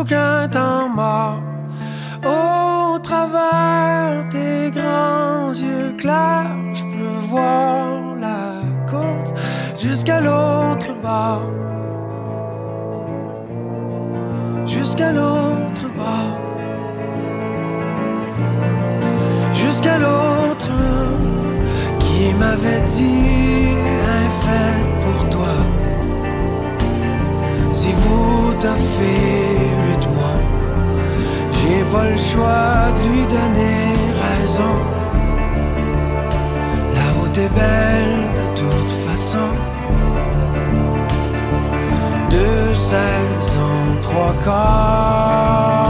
[0.00, 1.40] aucun temps mort.
[2.24, 9.32] Au travers tes grands yeux clairs, je peux voir la côte
[9.76, 11.42] jusqu'à l'autre bord.
[14.66, 16.36] Jusqu'à l'autre bord.
[19.54, 20.72] Jusqu'à l'autre
[21.98, 23.68] qui m'avait dit
[24.16, 25.54] un fait pour toi.
[27.72, 29.47] Si vous j'ai
[31.92, 33.80] pas le choix de lui donner
[34.22, 34.74] raison.
[36.94, 39.48] La route est belle de toute façon.
[42.30, 45.87] Deux saisons, trois quarts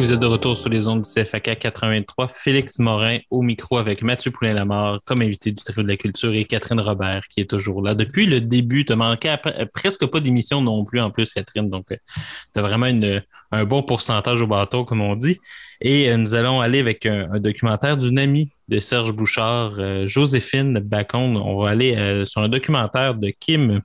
[0.00, 2.28] Et vous êtes de retour sur les ondes du CFAK 83.
[2.28, 6.46] Félix Morin au micro avec Mathieu Poulin-Lamar comme invité du Trio de la Culture et
[6.46, 7.94] Catherine Robert qui est toujours là.
[7.94, 9.36] Depuis le début, tu manqué
[9.74, 11.68] presque pas d'émission non plus en plus, Catherine.
[11.68, 13.22] Donc, tu as vraiment une,
[13.52, 15.38] un bon pourcentage au bateau, comme on dit.
[15.82, 20.78] Et euh, nous allons aller avec un, documentaire d'une amie de Serge Bouchard, euh, Joséphine
[20.78, 21.36] Bacon.
[21.36, 23.82] On va aller euh, sur un documentaire de Kim.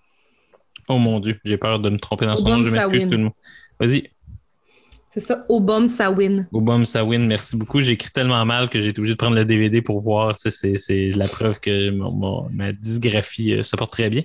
[0.87, 2.63] Oh mon Dieu, j'ai peur de me tromper dans son nom.
[2.63, 3.33] Je m'excuse tout le monde.
[3.81, 4.14] Vas-y.
[5.15, 6.45] C'est ça, Obom Sawin.
[6.51, 7.79] Obom Sawin, merci beaucoup.
[7.79, 10.35] J'ai écrit tellement mal que j'ai été obligé de prendre le DVD pour voir.
[10.37, 10.75] C'est
[11.15, 11.89] la preuve que
[12.51, 14.23] ma, dysgraphie euh, se porte très bien.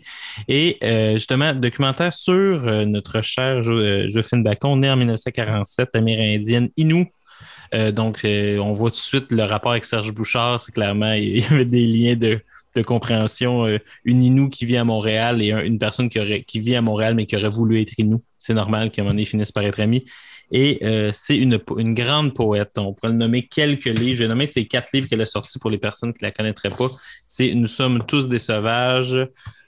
[0.49, 7.07] Et euh, justement, documentaire sur euh, notre chère Josephine Bacon, née en 1947, amérindienne Inou.
[7.93, 10.61] donc, on voit tout de suite le rapport avec Serge Bouchard.
[10.61, 12.43] C'est clairement, il y avait des liens de,
[12.82, 13.64] compréhension.
[14.05, 17.26] une Inou qui vit à Montréal et une personne qui, qui vit à Montréal mais
[17.26, 18.24] qui aurait voulu être Inou.
[18.41, 20.05] C'est normal qu'à un moment donné, ils finissent par être amis.
[20.53, 22.73] Et euh, c'est une, une, grande poète.
[22.77, 24.17] On pourrait le nommer quelques livres.
[24.17, 26.33] Je vais nommer ces quatre livres qu'elle a sortis pour les personnes qui ne la
[26.33, 26.89] connaîtraient pas.
[27.27, 29.17] C'est Nous sommes tous des sauvages,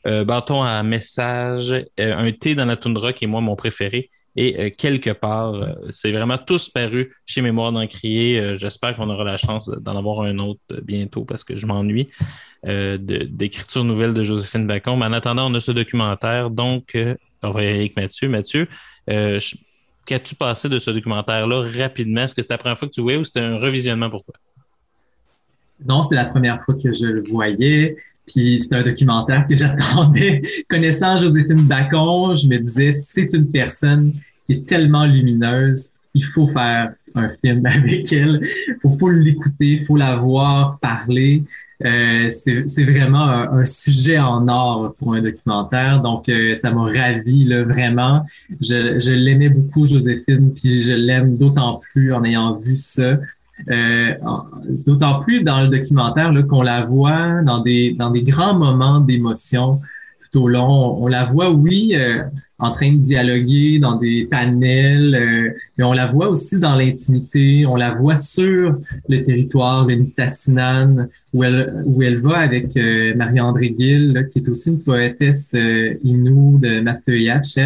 [0.07, 4.11] euh, Bâton à message, euh, Un thé dans la toundra qui est moi mon préféré.
[4.35, 8.57] Et quelque part, c'est vraiment tous paru chez Mémoire d'Encrier.
[8.57, 12.09] J'espère qu'on aura la chance d'en avoir un autre bientôt parce que je m'ennuie
[12.64, 14.99] d'écriture nouvelle de Joséphine Bacon.
[14.99, 16.49] Mais en attendant, on a ce documentaire.
[16.49, 16.97] Donc,
[17.43, 18.30] on va y aller avec Mathieu.
[18.30, 18.68] Mathieu,
[20.07, 22.22] Qu'as-tu passé de ce documentaire-là rapidement?
[22.22, 24.34] Est-ce que c'était la première fois que tu voyais ou c'était un revisionnement pour toi?
[25.86, 27.96] Non, c'est la première fois que je le voyais.
[28.26, 30.42] Puis c'est un documentaire que j'attendais.
[30.68, 34.12] Connaissant Joséphine Bacon, je me disais, c'est une personne
[34.46, 38.40] qui est tellement lumineuse, il faut faire un film avec elle.
[38.42, 41.42] Il faut, faut l'écouter, il faut la voir parler.
[41.85, 46.01] Euh, c'est vraiment un, sujet en or pour un documentaire.
[46.01, 48.24] Donc, euh, ça m'a ravi, là, vraiment.
[48.61, 53.18] Je, je l'aimais beaucoup, Joséphine, puis je l'aime d'autant plus en ayant vu ça.
[53.70, 54.14] Euh,
[54.87, 59.80] d'autant plus dans le documentaire qu'on la voit dans des, dans des grands moments d'émotion
[60.20, 61.03] tout au long.
[61.03, 61.95] On, la voit, oui,
[62.62, 67.66] en train de dialoguer dans des panels, euh, mais on la voit aussi dans l'intimité,
[67.66, 73.16] on la voit sur le territoire, le Nitassinan, où elle, où elle va avec euh,
[73.16, 77.58] Marie-André Gill, qui est aussi une poétesse euh, Innu de Mastoyach.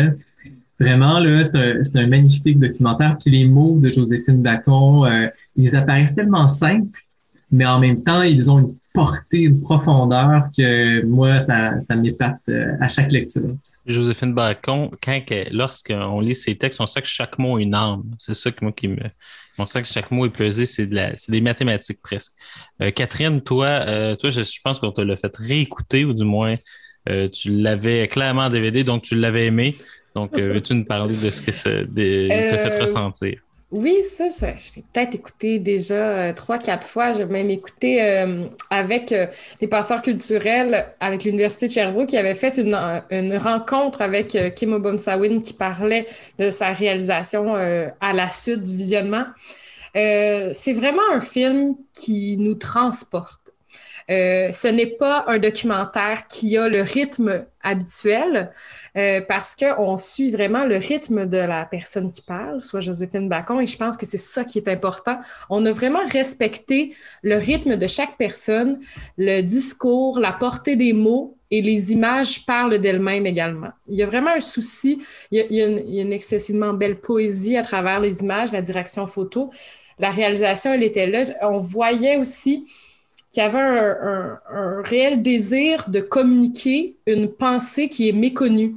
[0.80, 3.18] Vraiment, là, c'est un, un, magnifique documentaire.
[3.20, 6.98] Puis les mots de Joséphine Bacon, euh, ils apparaissent tellement simples,
[7.50, 12.40] mais en même temps, ils ont une portée, une profondeur que moi, ça, ça m'épate
[12.80, 13.56] à chaque lecture.
[13.86, 15.20] Joséphine Bacon, quand
[15.52, 18.04] lorsqu'on lit ses textes, on sait que chaque mot a une âme.
[18.18, 18.98] C'est ça que moi qui me.
[19.58, 22.32] On sait que chaque mot est pesé, c'est de la, c'est des mathématiques presque.
[22.82, 26.56] Euh, Catherine, toi, euh, toi, je, pense qu'on te l'a fait réécouter, ou du moins
[27.08, 29.76] euh, tu l'avais clairement en DVD, donc tu l'avais aimé.
[30.14, 33.40] Donc, veux-tu nous parler de ce que ça t'a fait ressentir?
[33.72, 37.12] Oui, ça, ça je t'ai peut-être écouté déjà euh, trois, quatre fois.
[37.12, 39.26] J'ai même écouté euh, avec euh,
[39.60, 42.78] les passeurs culturels avec l'Université de Sherbrooke qui avait fait une,
[43.10, 46.06] une rencontre avec Kim Obom-Sawin qui parlait
[46.38, 49.24] de sa réalisation à la suite du visionnement.
[49.94, 53.45] c'est vraiment un film qui nous transporte.
[54.08, 58.52] Euh, ce n'est pas un documentaire qui a le rythme habituel
[58.96, 63.60] euh, parce qu'on suit vraiment le rythme de la personne qui parle, soit Joséphine Bacon,
[63.60, 65.18] et je pense que c'est ça qui est important.
[65.50, 68.78] On a vraiment respecté le rythme de chaque personne,
[69.18, 73.70] le discours, la portée des mots et les images parlent d'elles-mêmes également.
[73.88, 75.02] Il y a vraiment un souci,
[75.32, 79.50] il y a, une, excessivement belle poésie à travers les images, la direction photo.
[79.98, 81.22] La réalisation, elle était là.
[81.42, 82.66] On voyait aussi
[83.30, 88.76] qui avait un, réel désir de communiquer une pensée qui est méconnue.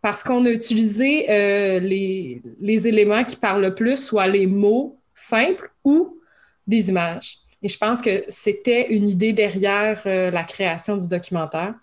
[0.00, 5.70] Parce qu'on a utilisé euh, les, éléments qui parlent le plus, soit les mots simples
[5.84, 6.18] ou
[6.66, 7.36] des images.
[7.62, 11.74] Et je pense que c'était une idée derrière euh, la création du documentaire.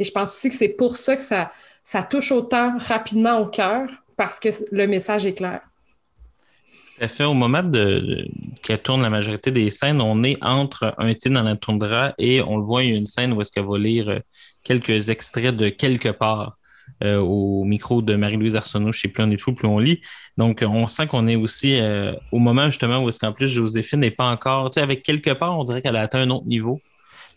[0.00, 1.52] Et je pense aussi que c'est pour ça que ça,
[1.84, 5.60] ça touche autant rapidement au cœur, parce que le message est clair
[7.08, 7.24] fait.
[7.24, 8.26] Au moment de,
[8.62, 12.42] qu'elle tourne la majorité des scènes, on est entre un thé dans la toundra et
[12.42, 14.18] on le voit, une scène où est-ce qu'elle va lire euh,
[14.64, 16.56] quelques extraits de quelque part.
[17.04, 20.00] Euh, au micro de Marie-Louise Arsenault, je sais plus on est plus on lit.
[20.36, 24.00] Donc, on sent qu'on est aussi euh, au moment justement où est-ce qu'en plus Joséphine
[24.00, 26.46] n'est pas encore, tu sais, avec quelque part, on dirait qu'elle a atteint un autre
[26.46, 26.80] niveau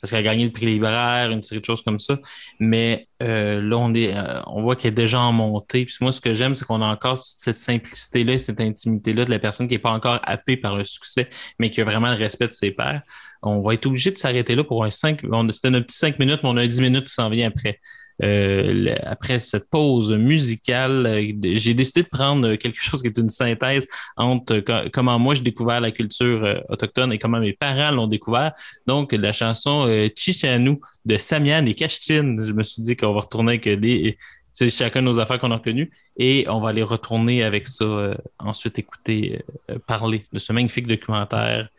[0.04, 2.20] parce qu'elle a gagné le prix libraire, une série de choses comme ça.
[2.60, 5.86] Mais euh, là, on, est, euh, on voit qu'elle est déjà en montée.
[5.86, 9.40] Puis moi, ce que j'aime, c'est qu'on a encore cette simplicité-là, cette intimité-là de la
[9.40, 12.50] personne qui n'est pas encore happée par le succès, mais qui a vraiment le respect
[12.50, 13.02] de ses pairs.
[13.44, 15.22] On va être obligé de s'arrêter là pour un 5.
[15.52, 17.80] C'était notre petit 5 minutes, mais on a 10 minutes qui s'en vient après.
[18.22, 23.30] Euh, après cette pause musicale, euh, j'ai décidé de prendre quelque chose qui est une
[23.30, 23.88] synthèse
[24.18, 24.60] entre
[24.90, 28.52] comment moi j'ai découvert la culture autochtone et comment mes parents l'ont découvert.
[28.88, 32.46] Donc, la chanson Chichanou de Samian et Kashtine.
[32.46, 34.18] Je me suis dit qu'on va retourner avec des
[34.56, 35.92] c'est chacun de nos affaires qu'on a reconnues.
[36.16, 39.44] Et on va aller retourner avec ça, ensuite écouter
[39.88, 41.70] parler de ce magnifique documentaire.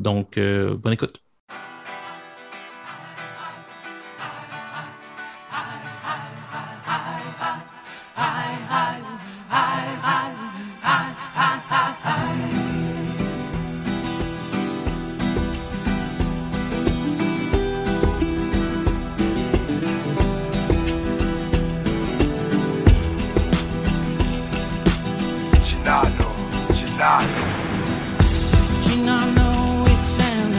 [0.00, 1.20] Donc, bonne écoute.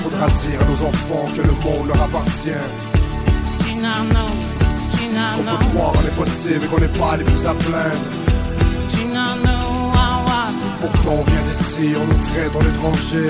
[0.04, 2.66] Faudra dire à nos enfants que le monde leur appartient.
[5.40, 8.08] On peut croire en l'impossible et qu'on n'est pas les plus à plaindre.
[10.80, 13.30] Pourtant on vient d'ici, on nous traite en étranger.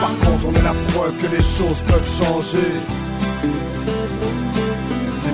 [0.00, 2.72] Par contre on est la preuve que les choses peuvent changer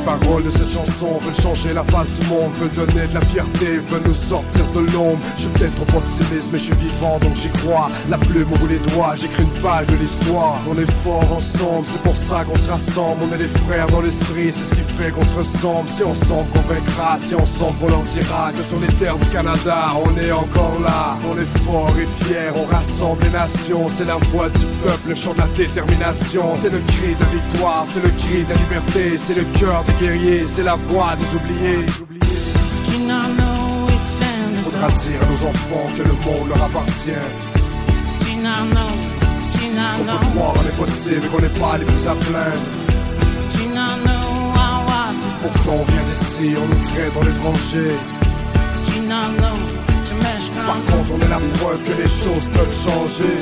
[0.09, 3.79] paroles de cette chanson veulent changer la face du monde, veulent donner de la fierté,
[3.91, 5.19] veulent nous sortir de l'ombre.
[5.37, 7.91] Je suis peut-être trop optimiste, mais je suis vivant donc j'y crois.
[8.09, 10.57] La plume au des doigts, j'écris une page de l'histoire.
[10.67, 13.21] On est fort ensemble, c'est pour ça qu'on se rassemble.
[13.25, 15.89] On est des frères dans l'esprit, c'est ce qui fait qu'on se ressemble.
[15.91, 19.93] Si ensemble qu'on vaincra, si ensemble qu'on leur dira que sur les terres du Canada,
[20.07, 21.19] on est encore là.
[21.31, 23.89] On est fort et fier, on rassemble les nations.
[23.95, 26.45] C'est la voix du peuple, le chant de la détermination.
[26.63, 29.98] C'est le cri de victoire, c'est le cri de la liberté, c'est le cœur des
[30.47, 31.85] c'est la voix des oubliés.
[34.63, 37.27] Faudra dire à nos enfants que le monde leur appartient.
[40.01, 42.67] On peut croire en l'impossible et qu'on n'est pas les plus à plaindre.
[45.43, 47.91] Pourtant on vient d'ici, on nous traite en étranger.
[50.67, 53.37] Par contre on est la preuve que les choses peuvent changer.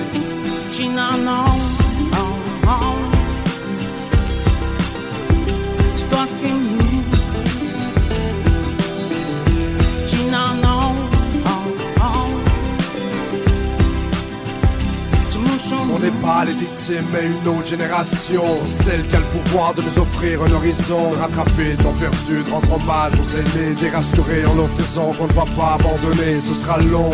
[15.92, 18.42] On n'est pas les victimes, mais une autre génération.
[18.66, 21.10] Celle qui a le pouvoir de nous offrir un horizon?
[21.20, 23.74] Rattraper le temps perdu, de rendre hommage aux aînés.
[23.80, 26.40] Les rassurer en leur disant qu'on ne va pas abandonner.
[26.40, 27.10] Ce sera long.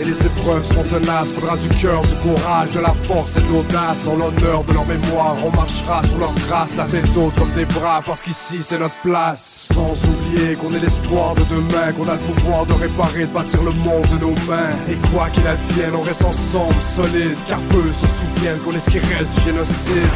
[0.00, 3.48] Et les épreuves sont tenaces, faudra du cœur, du courage, de la force et de
[3.48, 4.06] l'audace.
[4.06, 7.66] En l'honneur de leur mémoire, on marchera sur leur traces, la tête haute comme des
[7.66, 9.68] bras, parce qu'ici c'est notre place.
[9.74, 13.62] Sans oublier qu'on est l'espoir de demain, qu'on a le pouvoir de réparer, de bâtir
[13.62, 14.72] le monde de nos mains.
[14.88, 18.88] Et quoi qu'il advienne, on reste ensemble, solide, car peu se souviennent qu'on est ce
[18.88, 20.10] qui reste du génocide.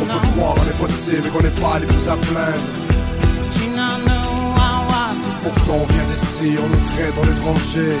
[0.00, 2.72] On peut croire en l'impossible et qu'on n'est pas les plus à plaindre.
[5.42, 7.92] Pourtant on vient d'ici, on nous traite en étranger.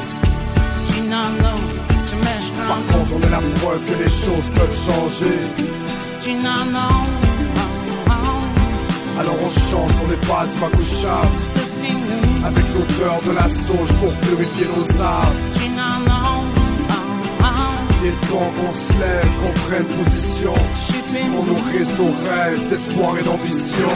[2.66, 5.38] Par contre on est la preuve que les choses peuvent changer.
[9.20, 10.54] Alors on chante sur les pas du
[12.44, 15.65] Avec l'odeur de la sauge pour purifier nos âmes
[18.06, 20.52] il est temps qu'on se lève, qu'on prenne position.
[21.38, 23.88] On nourrisse nos rêves d'espoir et d'ambition.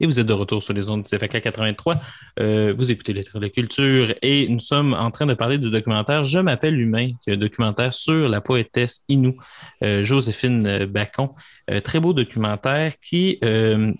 [0.00, 1.94] Et vous êtes de retour sur les ondes du CFK 83.
[2.40, 6.24] Euh, vous écoutez les de culture et nous sommes en train de parler du documentaire
[6.24, 9.36] Je m'appelle humain, qui est un documentaire sur la poétesse Inou,
[9.84, 11.28] euh, Joséphine Bacon.
[11.70, 13.38] Euh, très beau documentaire qui,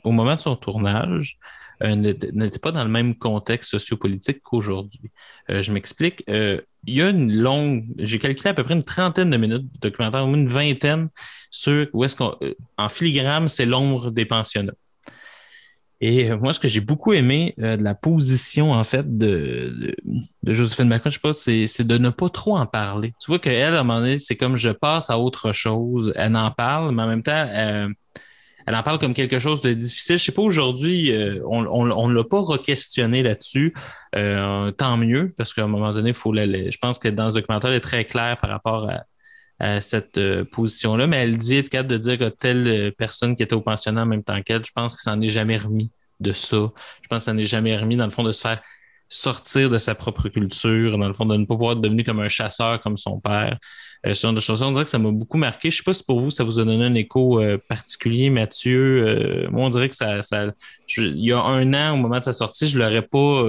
[0.02, 1.38] au moment de son tournage,
[1.82, 5.10] euh, n'était pas dans le même contexte sociopolitique qu'aujourd'hui.
[5.50, 6.24] Euh, je m'explique.
[6.26, 9.78] il y a une longue, j'ai calculé à peu près une trentaine de minutes de
[9.88, 11.08] documentaire, ou une vingtaine,
[11.50, 12.36] sur où est-ce qu'on,
[12.76, 14.74] en filigrane, c'est l'ombre des pensionnats.
[16.06, 19.94] Et moi, ce que j'ai beaucoup aimé de la position, en fait, de,
[20.42, 23.14] de, Joséphine Macron, je sais pas, c'est de ne pas trop en parler.
[23.20, 26.12] Tu vois qu'elle, à un moment donné, c'est comme je passe à autre chose.
[26.16, 27.46] Elle en parle, mais en même temps,
[28.66, 30.18] elle en parle comme quelque chose de difficile.
[30.18, 33.74] Je sais pas aujourd'hui, euh, on ne l'a pas re-questionné là-dessus.
[34.14, 37.70] Euh, tant mieux, parce qu'à un moment donné, faut je pense que dans ce documentaire,
[37.70, 39.04] elle est très claire par rapport à,
[39.80, 43.54] cette euh, position-là, mais elle dit être capable de dire que telle personne qui était
[43.54, 45.90] au pensionnat en même temps qu'elle, je pense que ça n'en est jamais remis
[46.20, 46.72] de ça.
[47.02, 48.60] Je pense que ça n'est jamais remis, dans le fond, de se faire
[49.08, 52.28] sortir de sa propre culture, dans le fond, de ne pas pouvoir devenir comme un
[52.28, 53.58] chasseur comme son père.
[54.06, 54.60] Euh, ce genre de choses.
[54.60, 55.70] On dirait que ça m'a beaucoup marqué.
[55.70, 58.28] Je ne sais pas si pour vous, ça vous a donné un écho euh, particulier,
[58.28, 59.06] Mathieu.
[59.06, 60.20] Euh, moi, on dirait que ça.
[60.98, 63.44] il y a un an, au moment de sa sortie, je ne l'aurais pas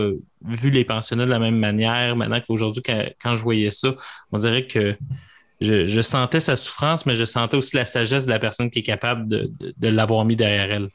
[0.45, 2.16] vu les pensionnats de la même manière.
[2.16, 3.95] Maintenant qu'aujourd'hui, quand, je voyais ça,
[4.32, 4.95] on dirait que
[5.62, 8.84] je, sentais sa souffrance, mais je sentais aussi la sagesse de la personne qui est
[8.84, 10.89] capable de, de l'avoir mis derrière elle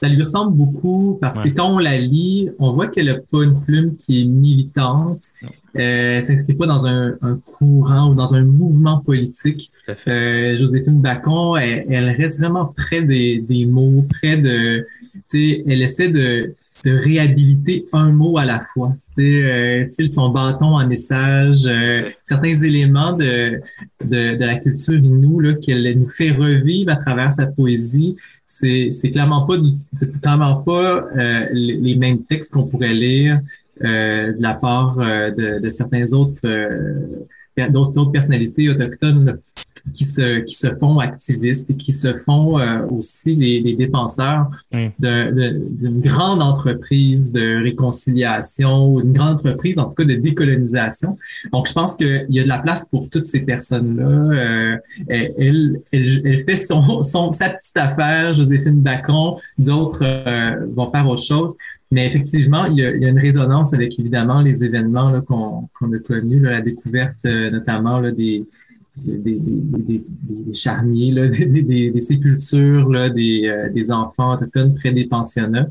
[0.00, 3.42] ça lui ressemble beaucoup parce que quand on la lit, on voit qu'elle n'a pas
[3.42, 5.24] une plume qui est militante.
[5.76, 7.12] Euh, elle s'inscrit pas dans un,
[7.58, 9.70] courant ou dans un mouvement politique.
[10.08, 14.86] Euh, Joséphine Bacon, elle, reste vraiment près des, mots, près de...
[15.34, 16.54] Elle essaie de,
[16.84, 18.94] de réhabiliter un mot à la fois.
[19.18, 23.60] Euh, son bâton en message, euh, certains éléments de,
[24.04, 28.16] de, de la culture inou qu'elle nous fait revivre à travers sa poésie
[28.50, 29.54] c'est clairement pas
[29.92, 33.40] c'est clairement pas euh, les, mêmes textes qu'on pourrait lire
[33.82, 36.40] euh, de la part euh, de, de, certains autres
[37.70, 39.38] d'autres personnalités autochtones
[39.94, 44.48] qui se, qui se font activistes et qui se font euh, aussi les, les défenseurs
[44.72, 51.16] d'une de, grande entreprise de réconciliation ou une grande entreprise, en tout cas, de décolonisation.
[51.52, 54.04] Donc, je pense qu'il y a de la place pour toutes ces personnes-là.
[54.04, 54.76] Euh,
[55.08, 61.08] elle, elle, elle, fait son, son, sa petite affaire, Joséphine Bacon, d'autres euh, vont faire
[61.08, 61.56] autre chose.
[61.92, 65.68] Mais effectivement, il y, a, il y a, une résonance avec évidemment les événements qu'on
[65.76, 68.44] qu'on a connus, la découverte notamment là, des,
[68.96, 75.68] des, charniers, là, des, sépultures là, des, euh, des enfants autochtones près des pensionnats.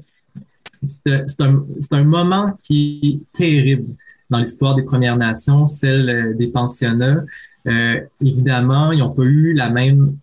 [0.85, 3.95] C'est un, moment qui est terrible
[4.29, 7.23] dans l'histoire des Premières Nations, celle euh, des pensionnats.
[7.67, 10.15] Euh, évidemment, ils n'ont pas eu la même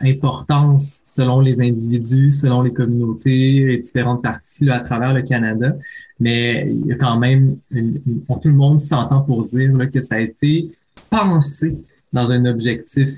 [0.00, 5.74] importance selon les individus, selon les communautés et différentes parties à travers le Canada.
[6.18, 10.20] Mais il y a quand même, tout le monde s'entend pour dire que ça a
[10.20, 10.70] été
[11.10, 11.76] pensé
[12.12, 13.08] dans un objectif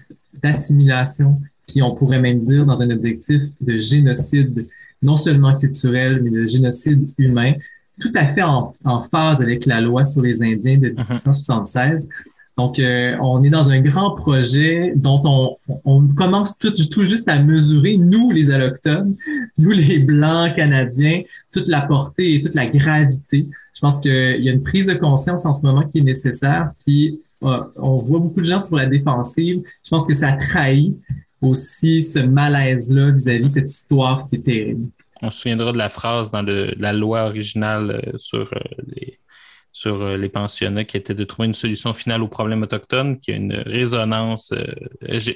[0.43, 4.66] d'assimilation, puis on pourrait même dire dans un objectif de génocide,
[5.03, 7.55] non seulement culturel, mais de génocide humain,
[8.01, 8.72] tout à fait en,
[9.11, 12.07] phase avec la loi sur les Indiens de 1876.
[12.07, 12.30] Uh-huh.
[12.57, 17.28] Donc, euh, on est dans un grand projet dont on, on commence tout, tout, juste
[17.28, 19.16] à mesurer, nous, les Allochtones,
[19.57, 21.22] nous, les Blancs canadiens,
[21.53, 23.47] toute la portée et toute la gravité.
[23.74, 26.72] Je pense qu'il y a une prise de conscience en ce moment qui est nécessaire,
[26.84, 29.62] puis on voit beaucoup de gens sur la défensive.
[29.84, 30.97] Je pense que ça trahit
[31.41, 34.88] aussi ce malaise-là vis-à-vis cette histoire qui est terrible.
[35.22, 40.28] On se souviendra de la phrase dans la loi originale euh, sur, euh, euh, les
[40.28, 44.53] pensionnats qui était de trouver une solution finale au problème autochtone, qui a une résonance,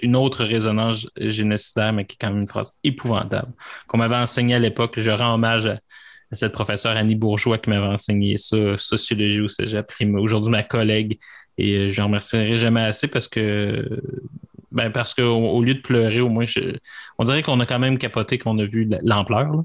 [0.02, 3.52] une autre résonance génocidaire, mais qui est quand même une phrase épouvantable,
[3.86, 4.98] qu'on m'avait enseigné à l'époque.
[4.98, 5.78] Je rends hommage à,
[6.32, 11.18] cette professeure Annie Bourgeois qui m'avait enseigné ça, sociologie au cégep, aujourd'hui ma collègue
[11.58, 14.00] et euh, je remercierai jamais assez parce que
[14.72, 16.44] ben parce qu'au au lieu de pleurer, au moins,
[17.18, 19.62] on dirait qu'on a quand même capoté qu'on a vu l'ampleur.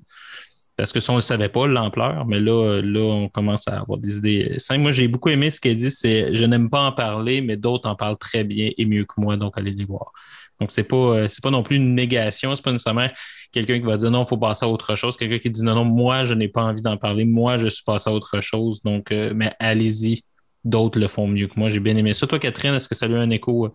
[0.77, 3.81] Parce que si on ne le savait pas, l'ampleur, mais là, là, on commence à
[3.81, 6.93] avoir des idées Moi, j'ai beaucoup aimé ce qu'elle dit, c'est je n'aime pas en
[6.93, 10.13] parler, mais d'autres en parlent très bien et mieux que moi, donc allez les voir.
[10.59, 13.07] Donc, c'est pas, euh, pas non plus une négation, c'est pas nécessairement
[13.51, 15.75] quelqu'un qui va dire non, il faut passer à autre chose, quelqu'un qui dit non,
[15.75, 18.81] non, moi, je n'ai pas envie d'en parler, moi, je suis passé à autre chose,
[18.81, 20.23] donc, euh, mais allez-y,
[20.63, 21.69] d'autres le font mieux que moi.
[21.69, 22.27] J'ai bien aimé ça.
[22.27, 23.69] Toi, Catherine, est-ce que ça a eu un écho euh,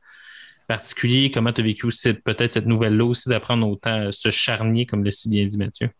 [0.67, 1.31] particulier?
[1.31, 1.89] Comment tu as vécu
[2.25, 5.91] peut-être cette nouvelle-là aussi d'apprendre autant euh, ce charnier, comme le si bien dit Mathieu?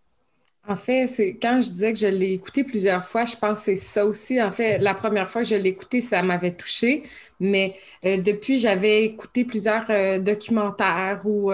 [0.67, 3.65] En fait, c'est quand je disais que je l'ai écouté plusieurs fois, je pense que
[3.65, 4.43] c'est ça aussi.
[4.43, 7.03] En fait, la première fois que je l'ai écouté, ça m'avait touché,
[7.39, 7.75] mais
[8.07, 9.85] euh, depuis, j'avais écouté plusieurs
[10.23, 11.53] documentaires ou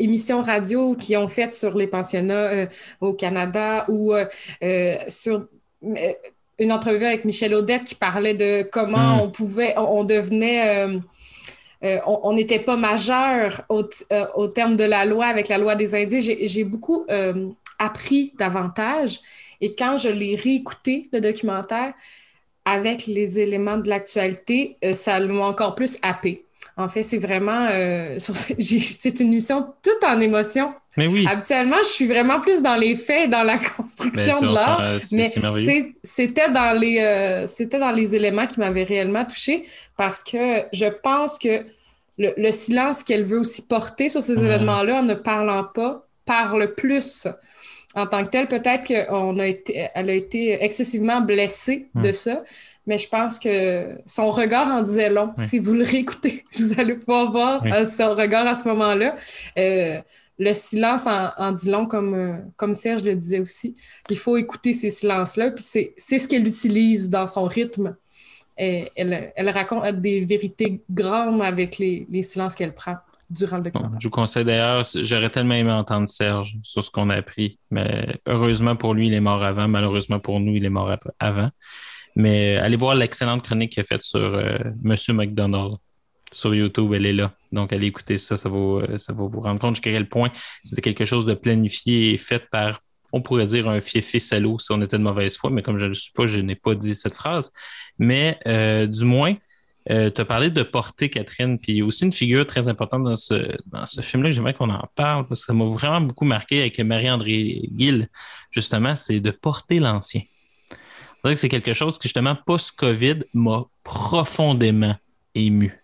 [0.00, 2.66] émissions radio qui ont fait sur les pensionnats
[3.00, 4.12] au Canada ou
[5.06, 5.46] sur
[6.62, 9.20] une entrevue avec Michel Audette qui parlait de comment hmm.
[9.20, 10.98] on pouvait, on, devenait, euh,
[11.84, 13.82] euh, on n'était pas majeur au,
[14.12, 16.20] euh, au, terme de la loi avec la loi des Indiens.
[16.20, 17.06] J'ai beaucoup
[17.78, 19.20] appris davantage.
[19.60, 21.92] Et quand je l'ai réécouté, le documentaire,
[22.64, 26.44] avec les éléments de l'actualité, ça m'a encore plus happé.
[26.76, 27.66] En fait, c'est vraiment.
[27.70, 30.72] euh, c'est une mission toute en émotion.
[30.96, 34.54] Mais oui, Habituellement, je suis vraiment plus dans les faits, dans la construction sûr, de
[34.54, 34.82] l'art.
[35.12, 35.32] Mais
[36.04, 39.64] c'était dans les euh, c'était dans les éléments qui m'avaient réellement touchée
[39.96, 41.64] parce que je pense que
[42.18, 46.74] le, le silence qu'elle veut aussi porter sur ces événements-là en ne parlant pas parle
[46.74, 47.26] plus.
[47.94, 52.42] En tant que telle, peut-être qu'elle a été, elle a été excessivement blessée de ça,
[52.86, 55.32] mais je pense que son regard en disait long.
[55.36, 55.44] Oui.
[55.46, 57.72] Si vous le réécoutez, vous allez pouvoir voir Oui.
[57.72, 59.14] euh, son regard à ce moment-là.
[59.58, 60.00] Euh,
[60.38, 63.76] le silence en, en dit long, comme, euh, comme Serge le disait aussi.
[64.10, 67.94] Il faut écouter ces silences-là, puis c'est ce qu'elle utilise dans son rythme.
[68.58, 72.96] Et elle, elle raconte des vérités grandes avec les, les silences qu'elle prend
[73.30, 74.00] durant le Bon, documentaire.
[74.00, 78.16] je vous conseille d'ailleurs, j'aurais tellement aimé entendre Serge sur ce qu'on a appris, mais
[78.26, 79.68] heureusement pour lui, il est mort avant.
[79.68, 81.48] Malheureusement pour nous, il est mort avant.
[82.16, 85.76] Mais allez voir l'excellente chronique qu'il a faite sur euh, Monsieur McDonald
[86.32, 87.32] sur YouTube, elle est là.
[87.52, 90.30] Donc allez écouter ça, ça va, euh, ça vous rendre compte jusqu'à quel point
[90.64, 92.80] c'était quelque chose de planifié et fait par,
[93.12, 95.84] on pourrait dire, un fiefé salaud si on était de mauvaise foi, mais comme je
[95.84, 97.52] ne le suis pas, je n'ai pas dit cette phrase.
[97.98, 99.34] Mais euh, du moins,
[99.90, 102.68] euh, tu as parlé de portée, Catherine, puis il y a aussi une figure très
[102.68, 106.00] importante dans ce, dans ce film-là j'aimerais qu'on en parle, parce que ça m'a vraiment
[106.00, 108.08] beaucoup marqué avec Marie-André Gill,
[108.50, 110.22] justement, c'est de porter l'ancien.
[111.22, 114.96] C'est vrai que c'est quelque chose qui, justement, post-COVID, m'a profondément
[115.36, 115.78] ému.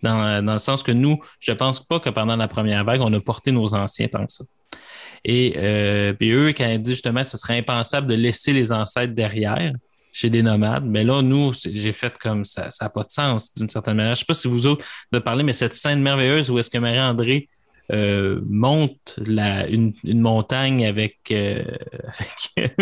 [0.00, 3.12] Dans, dans le sens que nous, je pense pas que pendant la première vague, on
[3.12, 4.44] a porté nos anciens tant que ça.
[5.24, 9.12] Et euh, puis eux, quand ils disent justement ce serait impensable de laisser les ancêtres
[9.12, 9.72] derrière
[10.12, 13.52] chez des nomades, mais là, nous, j'ai fait comme ça, ça n'a pas de sens
[13.54, 14.14] d'une certaine manière.
[14.14, 16.78] Je sais pas si vous autres de parler, mais cette scène merveilleuse où est-ce que
[16.78, 17.48] Marie-André
[17.92, 21.64] euh, monte la, une, une montagne avec, euh,
[22.58, 22.72] avec,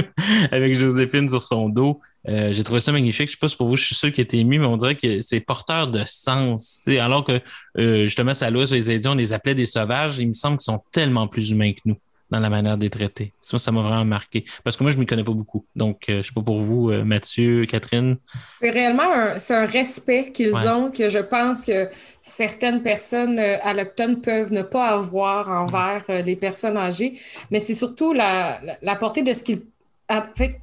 [0.52, 2.00] avec Joséphine sur son dos.
[2.28, 3.28] Euh, j'ai trouvé ça magnifique.
[3.28, 4.96] Je sais pas si pour vous, je suis sûr qu'il était ému, mais on dirait
[4.96, 6.80] que c'est porteur de sens.
[6.88, 7.40] alors que
[7.78, 10.18] euh, justement, sur les Indiens, on les appelait des sauvages.
[10.18, 11.96] Il me semble qu'ils sont tellement plus humains que nous
[12.34, 13.32] dans la manière de les traiter.
[13.40, 14.44] Ça, ça m'a vraiment marqué.
[14.64, 15.64] Parce que moi, je ne m'y connais pas beaucoup.
[15.76, 18.16] Donc, euh, je sais pas pour vous, euh, Mathieu, Catherine.
[18.60, 20.68] C'est réellement un, un respect qu'ils Ouais.
[20.68, 21.88] ont que je pense que
[22.22, 27.18] certaines personnes euh, allochtones peuvent ne pas avoir envers euh, les personnes âgées,
[27.50, 29.62] mais c'est surtout la, la, la portée de ce qu'ils...
[30.08, 30.60] En fait,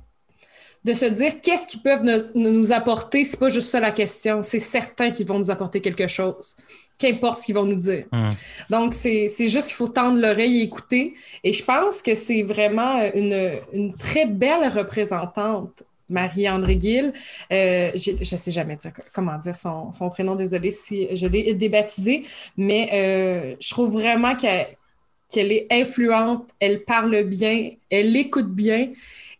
[0.84, 3.92] de se dire qu'est-ce qu'ils peuvent ne- ne nous apporter, c'est pas juste ça la
[3.92, 6.56] question, c'est certain qu'ils vont nous apporter quelque chose,
[7.02, 8.06] qu'importe ce qu'ils vont nous dire.
[8.12, 8.30] Hum.
[8.70, 11.04] Donc, c'est juste qu'il faut tendre l'oreille et écouter.
[11.44, 17.08] Et je pense que c'est vraiment une, une très belle représentante, Marie-André Gill.
[17.52, 21.54] Euh, je ne sais jamais dire, comment dire son, son prénom, désolé si je l'ai
[21.54, 22.24] débaptisé,
[22.58, 28.90] mais euh, je trouve vraiment qu'elle est influente, elle parle bien, elle écoute bien.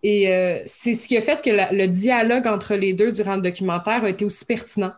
[0.04, 3.36] Et euh, c'est ce qui a fait que la- le dialogue entre les deux durant
[3.36, 4.94] le documentaire a été aussi pertinent.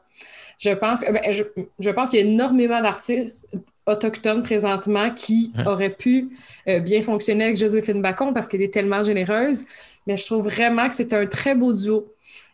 [0.60, 1.44] Je pense, ben, je,
[1.80, 3.50] je pense qu'il y a énormément d'artistes
[3.86, 6.30] autochtones présentement qui auraient pu
[6.68, 9.64] euh, bien fonctionner avec Joséphine Bacon parce qu'elle est tellement généreuse.
[10.08, 12.14] Mais je trouve vraiment que c'est un très beau duo.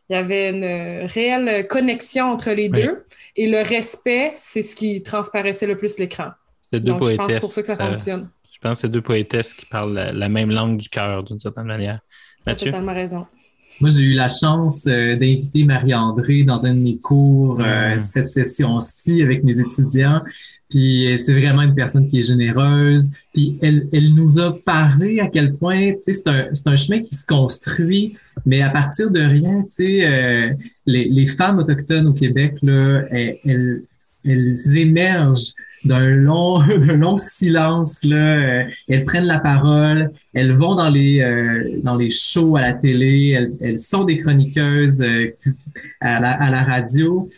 [0.09, 4.75] Il y avait une euh, réelle connexion entre les deux et le respect, c'est ce
[4.75, 6.29] qui transparaissait le plus l'écran.
[6.61, 7.39] C'était deux Donc, je pense poétesses.
[7.39, 8.29] pour ça que ça, fonctionne.
[8.51, 11.39] Je pense que c'est deux poétesses qui parlent la, la même langue du cœur, d'une
[11.39, 11.99] certaine manière.
[12.43, 13.27] Tu as totalement raison.
[13.81, 18.29] Moi, j'ai eu la chance euh, d'inviter Marie-André dans un de mes cours euh, cette
[18.29, 20.21] session-ci avec mes étudiants.
[20.69, 23.11] Puis euh, c'est vraiment une personne qui est généreuse.
[23.33, 26.75] Puis elle, elle nous a parlé à quel point, tu sais, c'est un, c'est un
[26.75, 30.51] chemin qui se construit, mais à partir de rien, tu sais, euh,
[30.85, 33.81] les, les femmes autochtones au Québec, là, elles, elles,
[34.25, 35.53] elles émergent
[35.85, 38.15] d'un long, d'un long silence, là.
[38.15, 42.73] Euh, Elles prennent la parole, elles vont dans les, euh, dans les shows à la
[42.73, 45.31] télé, elles, sont des chroniqueuses euh,
[46.01, 47.29] à, la, à la radio.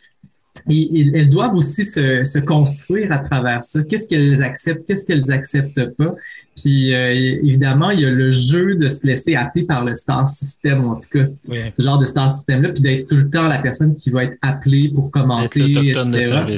[0.70, 3.84] Et, et elles doivent aussi se, se construire à travers ça.
[3.84, 6.16] Qu'est-ce qu'elles acceptent, qu'est-ce qu'elles acceptent pas?
[6.62, 7.12] Puis euh,
[7.44, 10.96] évidemment, il y a le jeu de se laisser happer par le star system, en
[10.96, 11.58] tout cas, Oui.
[11.76, 14.38] ce genre de star system-là, puis d'être tout le temps la personne qui va être
[14.42, 16.58] appelée pour commenter, etc.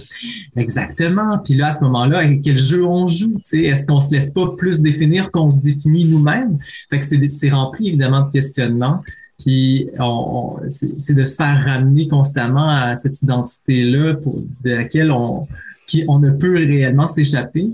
[0.56, 1.38] Exactement.
[1.39, 3.34] Puis là, à ce moment-là, quel jeu on joue?
[3.36, 3.62] tu sais?
[3.64, 6.58] Est-ce qu'on se laisse pas plus définir qu'on se définit nous-mêmes?
[6.89, 9.04] Fait que c'est rempli évidemment de questionnements.
[9.39, 14.70] Puis on, on- c'est c'est de se faire ramener constamment à cette identité-là pour de
[14.70, 15.47] laquelle on,
[15.88, 17.68] qui, on ne peut réellement s'échapper,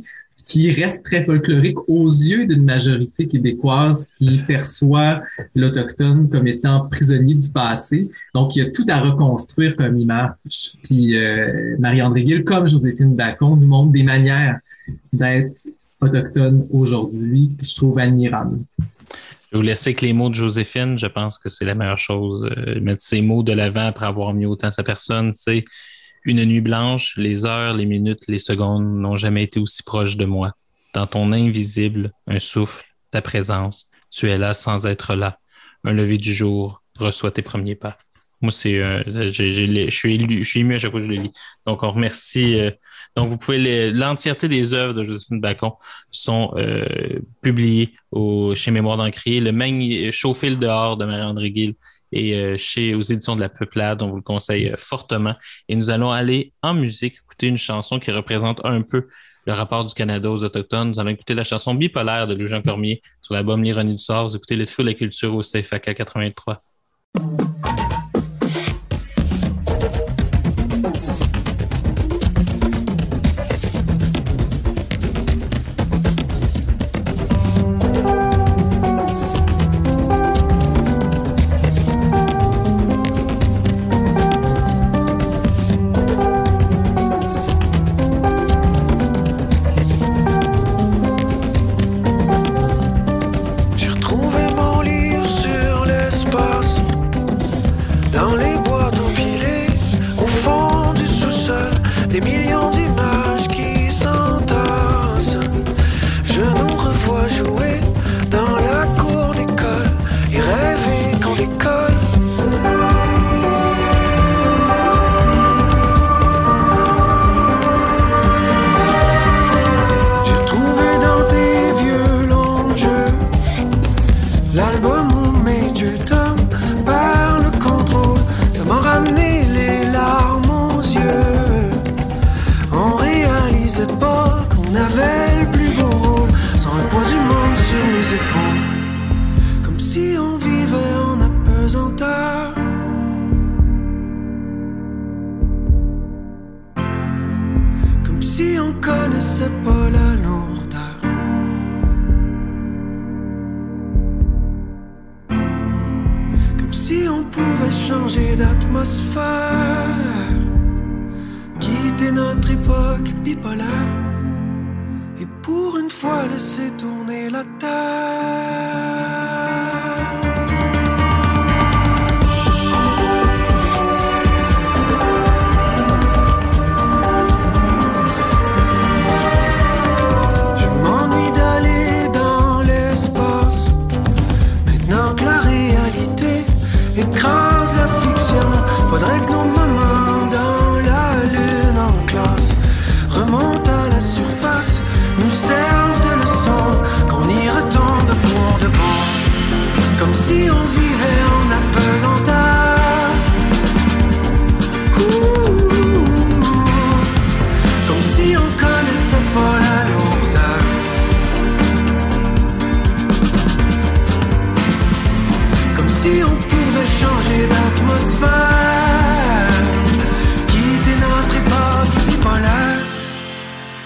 [0.49, 5.21] qui reste très folklorique aux yeux d'une majorité québécoise qui perçoit
[5.55, 8.09] l'Autochtone comme étant prisonnier du passé.
[8.33, 10.31] Donc, il y a tout à reconstruire comme image.
[10.83, 14.57] Puis euh, Marie-André Gill, comme Joséphine Bacon, nous montre des manières
[15.13, 15.67] d'être
[16.01, 18.57] autochtone aujourd'hui, que je trouve admirable.
[18.79, 18.85] Je
[19.51, 20.97] vais vous laisser avec les mots de Joséphine.
[20.97, 22.49] Je pense que c'est la meilleure chose.
[22.57, 25.63] Euh, mettre ces mots de l'avant après avoir mis autant sa personne, c'est
[26.23, 30.25] une nuit blanche, les heures, les minutes, les secondes n'ont jamais été aussi proches de
[30.25, 30.53] moi.
[30.93, 35.39] Dans ton invisible, un souffle, ta présence, tu es là sans être là.
[35.83, 37.97] Un lever du jour, reçois tes premiers pas.
[38.41, 41.31] Moi, c'est, euh, je suis ému à chaque fois que je le lis.
[41.65, 42.57] Donc, on remercie.
[42.59, 42.71] euh,
[43.15, 45.71] donc, vous pouvez l'entièreté des œuvres de Joséphine Bacon
[46.09, 49.41] sont euh, publiées au, chez Mémoire d'Encrier.
[49.41, 51.75] Le Chauffer le dehors de Marie-André Gill
[52.11, 54.01] et euh, chez aux éditions de la Peuplade.
[54.01, 55.35] On vous le conseille euh, fortement.
[55.67, 59.07] Et nous allons aller en musique écouter une chanson qui représente un peu
[59.45, 60.89] le rapport du Canada aux Autochtones.
[60.89, 64.27] Nous allons écouter la chanson Bipolaire de Louis-Jean Cormier sur l'album L'ironie du sort.
[64.27, 66.61] Vous écoutez les de la culture au CFAK 83.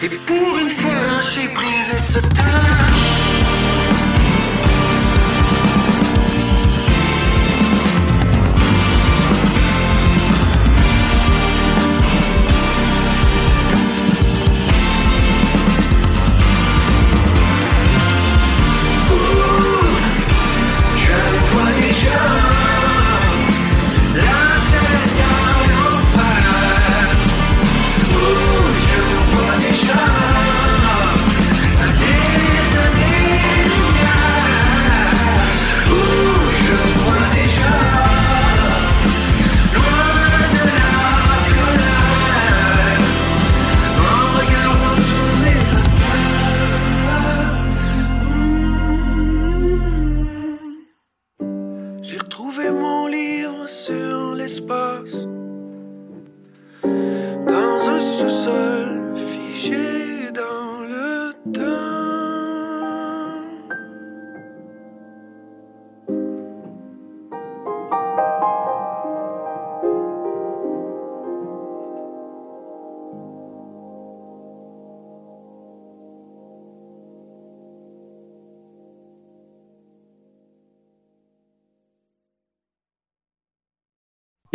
[0.04, 2.20] Et pour une fois lâcher prise et se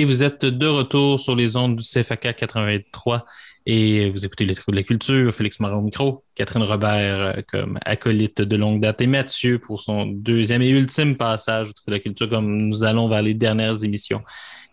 [0.00, 3.24] Et vous êtes de retour sur les ondes du CFAK 83
[3.66, 7.80] Et vous écoutez les trucs de la culture, Félix Marron micro, Catherine Robert euh, comme
[7.84, 12.30] acolyte de longue date et Mathieu pour son deuxième et ultime passage de la culture,
[12.30, 14.22] comme nous allons vers les dernières émissions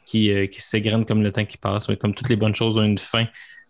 [0.05, 2.83] qui, euh, s'égrènent comme le temps qui passe, mais comme toutes les bonnes choses ont
[2.83, 3.25] une fin.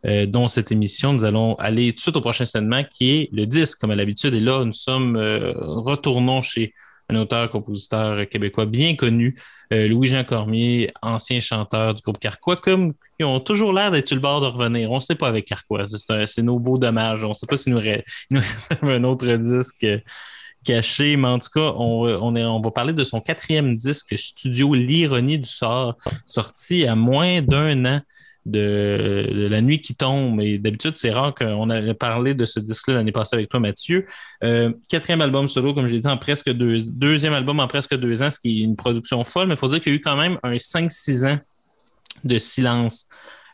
[0.06, 3.46] Euh, cette émission, nous allons aller tout de suite au prochain segment qui est le
[3.46, 4.34] disque, comme à l'habitude.
[4.34, 6.74] Et là, nous sommes retournons chez
[7.10, 9.36] un auteur-compositeur québécois bien connu,
[9.74, 14.16] euh, Louis-Jean Cormier, ancien chanteur du groupe Carquois, comme ils ont toujours l'air d'être sur
[14.16, 14.92] le bord de revenir.
[14.92, 17.24] On ne sait pas avec Carquois, c'est nos beaux dommages.
[17.24, 17.82] On ne sait pas s'il nous,
[18.32, 19.86] nous réserve un autre disque
[20.64, 24.74] caché, mais en tout cas, on, on, on va parler de son quatrième disque studio,
[24.74, 25.96] L'ironie du sort,
[26.26, 28.02] sorti à moins d'un an
[28.46, 30.42] de, La Nuit qui tombe.
[30.42, 34.06] Et d'habitude, c'est rare qu'on ait parlé de ce disque-là l'année passée avec toi, Mathieu.
[34.44, 38.22] Euh, quatrième album solo, comme j'ai dit, en presque deux, deuxième album en presque deux
[38.22, 40.02] ans, ce qui est une production folle, mais il faut dire qu'il y a eu
[40.02, 41.40] quand même un 5-6 ans
[42.24, 43.08] de silence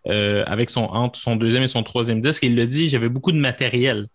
[0.08, 2.44] euh, avec son, entre son deuxième et son troisième disque.
[2.44, 4.08] il l'a dit, j'avais beaucoup de matériel.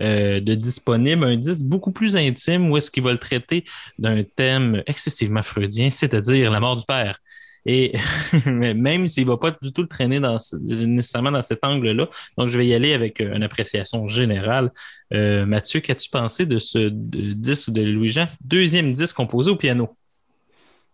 [0.00, 3.64] Euh, de disponible, un disque beaucoup plus intime où est-ce qu'il va le traiter
[4.00, 7.20] d'un thème excessivement freudien, c'est-à-dire la mort du père.
[7.66, 7.92] Et
[8.46, 10.20] même s'il ne va pas du tout le traîner
[10.60, 12.08] nécessairement dans cet angle-là,
[12.38, 14.70] donc je vais y aller avec euh, une appréciation générale.
[15.12, 19.96] Euh, Mathieu, qu'as-tu pensé de ce disque de Louis-Jean, deuxième disque composé au piano?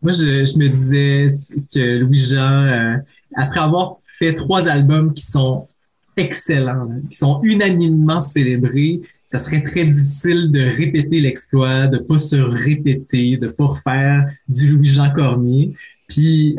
[0.00, 1.28] Moi, je, me disais
[1.72, 2.96] que Louis-Jean, euh,
[3.36, 5.68] après avoir fait trois albums qui sont
[6.16, 12.36] excellents, qui sont unanimement célébrés, ça serait très difficile de répéter l'exploit, de pas se
[12.36, 15.74] répéter, de pas refaire du Louis-Jean Cormier.
[16.12, 16.56] Puis,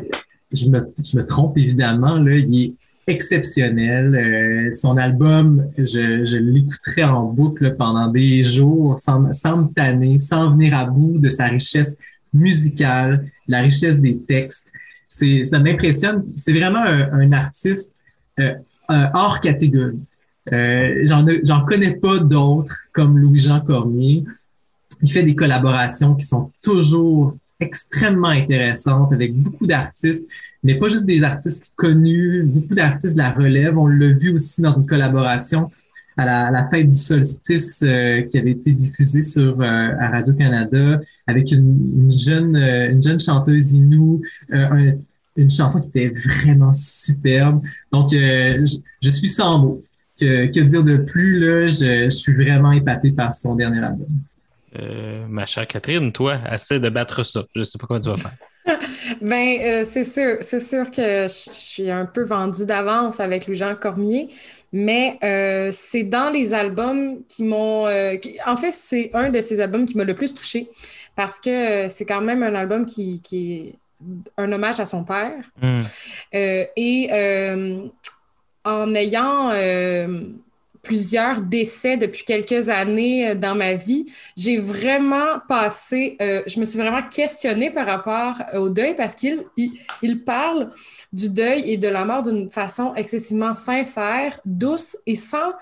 [0.51, 2.73] je me, je me trompe évidemment, là, il est
[3.05, 4.15] exceptionnel.
[4.15, 10.17] Euh, son album, je, je l'écouterai en boucle pendant des jours, sans, sans me tanner,
[10.17, 11.99] sans venir à bout de sa richesse
[12.33, 14.67] musicale, la richesse des textes.
[15.07, 16.23] C'est, ça m'impressionne.
[16.33, 17.93] C'est vraiment un, artiste
[18.39, 18.55] euh,
[18.87, 20.03] hors catégorie.
[20.51, 24.23] Euh, j'en, j'en connais pas d'autres comme Louis-Jean Cormier.
[25.03, 30.25] Il fait des collaborations qui sont toujours extrêmement intéressante avec beaucoup d'artistes,
[30.63, 33.77] mais pas juste des artistes connus, beaucoup d'artistes la relève.
[33.77, 35.69] On l'a vu aussi dans une collaboration
[36.17, 41.51] à la, fête du solstice euh, qui avait été diffusée sur euh, à Radio-Canada avec
[41.51, 44.21] une, jeune euh, une jeune chanteuse Inou,
[45.35, 47.61] une chanson qui était vraiment superbe.
[47.91, 49.83] Donc, je, suis sans mots.
[50.19, 54.07] Que, que dire de plus, là, je, je suis vraiment épaté par son dernier album.
[54.79, 57.43] Euh, ma chère Catherine, toi, assez de battre ça.
[57.53, 58.31] Je ne sais pas comment tu vas faire.
[59.21, 63.75] ben, euh, c'est sûr, c'est sûr que je suis un peu vendue d'avance avec Louis-Jean
[63.75, 64.29] Cormier,
[64.71, 67.85] mais euh, c'est dans les albums qui m'ont.
[67.85, 70.67] en fait, c'est un de ces albums qui m'a le plus touché
[71.15, 73.75] parce que c'est quand même un album qui, est
[74.37, 75.33] un hommage à son père.
[75.61, 75.83] Hmm.
[76.33, 77.09] et
[78.65, 79.51] en ayant
[80.83, 84.05] plusieurs décès depuis quelques années euh, dans ma vie,
[84.37, 89.43] j'ai vraiment passé, euh, je me suis vraiment questionnée par rapport au deuil parce qu'il
[89.57, 90.71] il, parle
[91.13, 95.53] du deuil et de la mort d'une façon excessivement sincère, douce et sans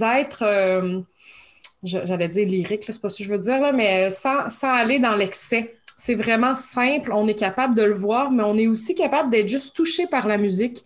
[0.00, 1.00] être, euh,
[1.84, 4.98] j'allais dire lyrique, c'est pas ce que je veux dire, là, mais sans, sans aller
[4.98, 5.76] dans l'excès.
[5.98, 9.48] C'est vraiment simple, on est capable de le voir, mais on est aussi capable d'être
[9.48, 10.82] juste touché par la musique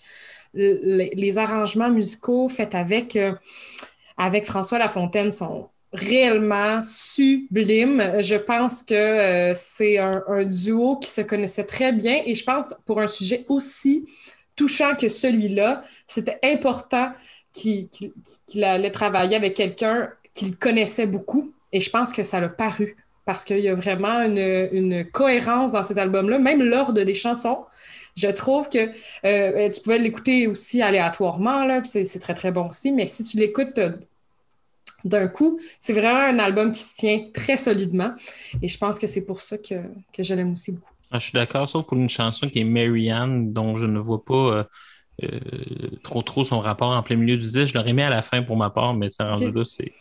[0.57, 3.33] les, arrangements musicaux faits avec, euh,
[4.17, 8.21] avec François Lafontaine sont réellement sublimes.
[8.21, 12.65] Je pense que euh, c'est un, duo qui se connaissait très bien et je pense
[12.85, 14.07] pour un sujet aussi
[14.57, 17.13] touchant que celui-là, c'était important
[17.53, 17.89] qu'il
[18.63, 23.45] allait travailler avec quelqu'un qu'il connaissait beaucoup et je pense que ça l'a paru parce
[23.45, 27.65] qu'il y a vraiment une, une cohérence dans cet album-là, même l'ordre des chansons.
[28.17, 28.91] Je trouve que
[29.27, 33.37] euh, tu pouvais l'écouter aussi aléatoirement, là, c'est très, très bon aussi, mais si tu
[33.37, 33.93] l'écoutes euh,
[35.05, 38.15] d'un coup, c'est vraiment un album qui se tient très solidement.
[38.63, 39.75] Et je pense que c'est pour ça que,
[40.13, 40.93] que je l'aime aussi beaucoup.
[41.11, 44.25] Ah, je suis d'accord, sauf pour une chanson qui est Marianne, dont je ne vois
[44.25, 44.67] pas
[45.23, 45.41] euh,
[46.03, 47.69] trop trop son rapport en plein milieu du disque.
[47.69, 49.93] Je l'aurais mis à la fin pour ma part, mais rendu là, c'est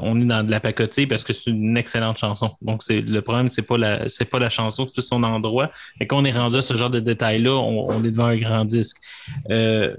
[0.00, 2.50] on est dans de la pacotille parce que c'est une excellente chanson.
[2.62, 5.70] Donc, c'est, le problème, c'est pas la, c'est pas la chanson, c'est son endroit.
[6.00, 8.64] Et quand on est rendu à ce genre de détails-là, on, est devant un grand
[8.64, 8.98] disque.
[9.50, 9.94] Euh,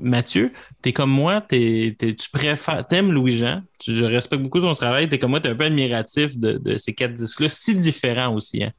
[0.00, 0.52] Mathieu,
[0.82, 1.96] tu es comme moi, tu
[2.32, 5.54] préfères, t'aimes Louis-Jean, je respecte beaucoup son travail, tu es comme moi, tu es un
[5.54, 8.64] peu admiratif de, ces quatre disques-là, si différents aussi.
[8.64, 8.72] Hein.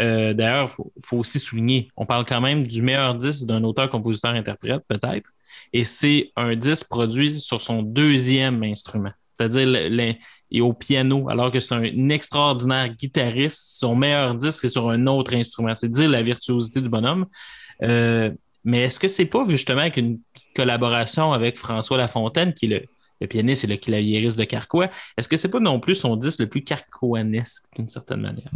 [0.00, 3.88] Euh, d'ailleurs, il faut, aussi souligner, on parle quand même du meilleur disque d'un auteur,
[3.88, 5.30] compositeur, interprète, peut-être,
[5.72, 10.16] et c'est un disque produit sur son deuxième instrument, c'est-à-dire
[10.50, 13.60] et au piano, alors que c'est un extraordinaire guitariste.
[13.78, 15.74] Son meilleur disque, c'est sur un autre instrument.
[15.74, 17.26] C'est dire la virtuosité du bonhomme.
[17.82, 18.30] Euh,
[18.64, 20.20] mais est-ce que c'est pas justement avec une
[20.54, 22.88] collaboration avec François Lafontaine, qui est
[23.20, 26.40] le, pianiste et le clavieriste de Carquois, est-ce que c'est pas non plus son disque
[26.40, 28.50] le plus carquoanesque d'une certaine manière?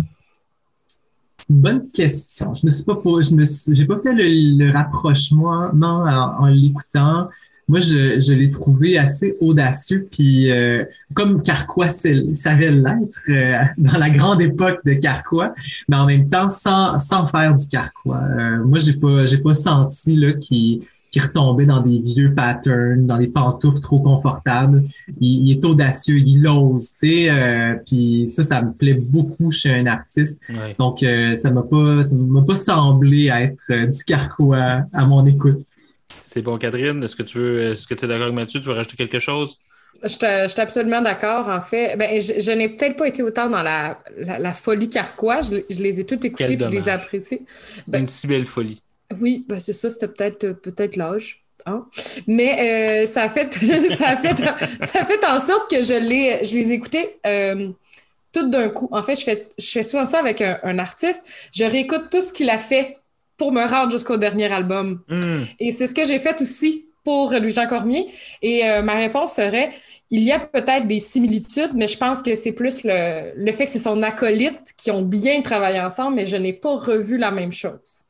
[1.49, 2.55] Bonne question.
[2.55, 7.28] Je suis pas, pas fait le, rapprochement en, l'écoutant.
[7.71, 10.83] Moi, je, je l'ai trouvé assez audacieux, puis euh,
[11.14, 15.55] comme Carquois savait l'être euh, dans la grande époque de Carquois,
[15.89, 18.25] mais en même temps sans, sans faire du Carquois.
[18.25, 20.81] Euh, moi, j'ai pas j'ai pas senti là qu'il
[21.12, 24.83] qui retombait dans des vieux patterns, dans des pantoufles trop confortables.
[25.21, 27.79] Il, est audacieux, il ose, tu sais.
[27.85, 30.41] Puis ça, ça me plaît beaucoup chez un artiste.
[30.79, 31.05] Donc,
[31.35, 35.62] ça m'a pas, ça m'a pas semblé être du carquois à mon écoute.
[36.33, 37.03] C'est bon, Catherine.
[37.03, 38.61] Est-ce que tu veux, est-ce que tu es d'accord avec Mathieu?
[38.61, 39.59] Tu veux rajouter quelque chose?
[40.05, 41.49] Je suis absolument d'accord.
[41.49, 45.41] En fait, ben, je, n'ai peut-être pas été autant dans la, la, folie carquois.
[45.41, 47.43] Je, je, les ai toutes écoutées et je les ai appréciées.
[47.91, 48.81] C'est une si belle folie.
[49.20, 51.43] Oui, ben c'est ça, c'était peut-être peut-être l'âge.
[51.66, 51.85] Hein.
[52.28, 53.53] Mais euh, ça, a fait,
[53.97, 54.37] ça, a fait,
[54.87, 57.70] ça fait en sorte que je, les, je les écoutais euh,
[58.33, 58.89] tout d'un coup.
[58.93, 61.24] En fait, je fais, je fais souvent ça avec un, artiste.
[61.53, 62.99] Je réécoute tout ce qu'il a fait
[63.41, 65.01] pour me rendre jusqu'au dernier album.
[65.09, 65.45] Hmm.
[65.59, 68.07] Et c'est ce que j'ai fait aussi pour Louis-Jean Cormier.
[68.43, 69.70] Et ma réponse serait
[70.11, 73.64] il y a peut-être des similitudes, mais je pense que c'est plus le, le fait
[73.64, 77.30] que c'est son acolyte qui ont bien travaillé ensemble, mais je n'ai pas revu la
[77.30, 78.10] même chose.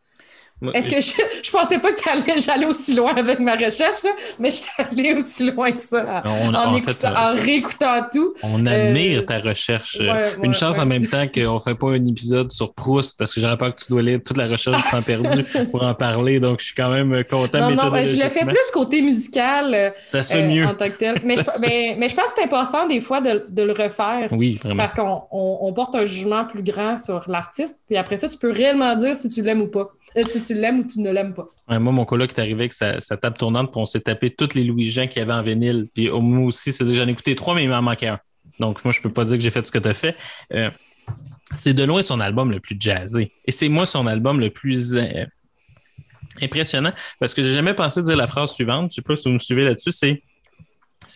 [0.75, 2.01] Est-ce que je, je pensais pas que
[2.41, 4.01] j'allais aussi loin avec ma recherche,
[4.39, 8.35] mais je suis allée aussi loin que ça en, en, réécoutant tout.
[8.43, 9.99] On admire euh, ta recherche.
[10.43, 13.41] Une chance en même temps qu'on ne fait pas un épisode sur Proust parce que
[13.41, 16.41] j'aurais pas que tu dois lire toute la recherche temps perdu pour en parler.
[16.41, 17.71] Donc, je suis quand même content.
[17.71, 20.67] Non, non, je le fais plus côté musical euh, ça se fait mieux.
[20.67, 21.21] en tant que tel.
[21.25, 24.29] Mais je, mais, je pense que c'est important des fois de, de, le refaire.
[24.33, 24.77] Oui, vraiment.
[24.77, 27.83] Parce qu'on on, porte un jugement plus grand sur l'artiste.
[27.87, 29.91] Puis après ça, tu peux réellement dire si tu l'aimes ou pas.
[30.17, 31.47] Euh, si tu l'aimes ou tu ne l'aimes pas.
[31.69, 34.65] moi, mon coloc est arrivé avec sa, table tournante, puis on s'est tapé toutes les
[34.65, 35.89] Louis-Jean qu'il y avait en vinyle.
[35.95, 38.21] Puis au moi aussi, c'est j'en ai écouté trois, mais il m'en manquait un.
[38.59, 40.17] Donc, moi, je peux pas dire que j'ai fait ce que tu as fait.
[40.53, 40.71] Euh,
[41.57, 43.33] c'est de loin son album le plus jazzé.
[43.47, 45.25] Et c'est moi son album le plus euh,
[46.41, 48.93] impressionnant parce que j'ai jamais pensé dire la phrase suivante.
[48.93, 49.93] Je sais pas si vous me suivez là-dessus.
[49.93, 50.23] C'est,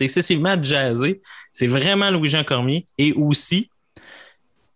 [0.00, 1.20] excessivement jazzé.
[1.52, 2.86] C'est vraiment Louis-Jean Cormier.
[2.98, 3.70] Et aussi,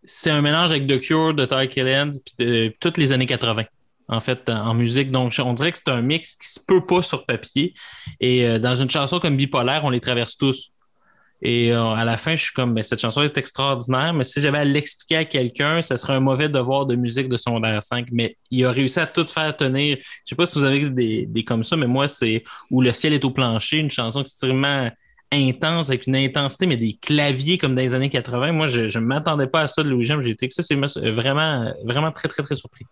[0.04, 3.64] c'est un mélange avec The Cure, de Ty Killian, puis de toutes les années 80
[4.08, 5.10] en fait, en musique.
[5.10, 7.74] Donc, on dirait que c'est un mix qui se peut pas sur papier.
[8.20, 10.72] Et euh, dans une chanson comme Bipolaire, on les traverse tous.
[11.40, 14.40] Et euh, à la fin, je suis comme, ben, cette chanson est extraordinaire, mais si
[14.40, 18.08] j'avais à l'expliquer à quelqu'un, ça serait un mauvais devoir de musique de secondaire 5.
[18.10, 19.98] Mais il a réussi à tout faire tenir.
[20.00, 22.92] Je sais pas si vous avez des, des comme ça, mais moi, c'est Où le
[22.92, 24.90] ciel est au plancher, une chanson extrêmement
[25.30, 28.52] intense, avec une intensité, mais des claviers comme dans les années 80.
[28.52, 30.20] Moi, je ne m'attendais pas à ça de Louis Jean.
[30.20, 30.48] J'ai été
[31.12, 32.86] vraiment, vraiment très, très, très surpris.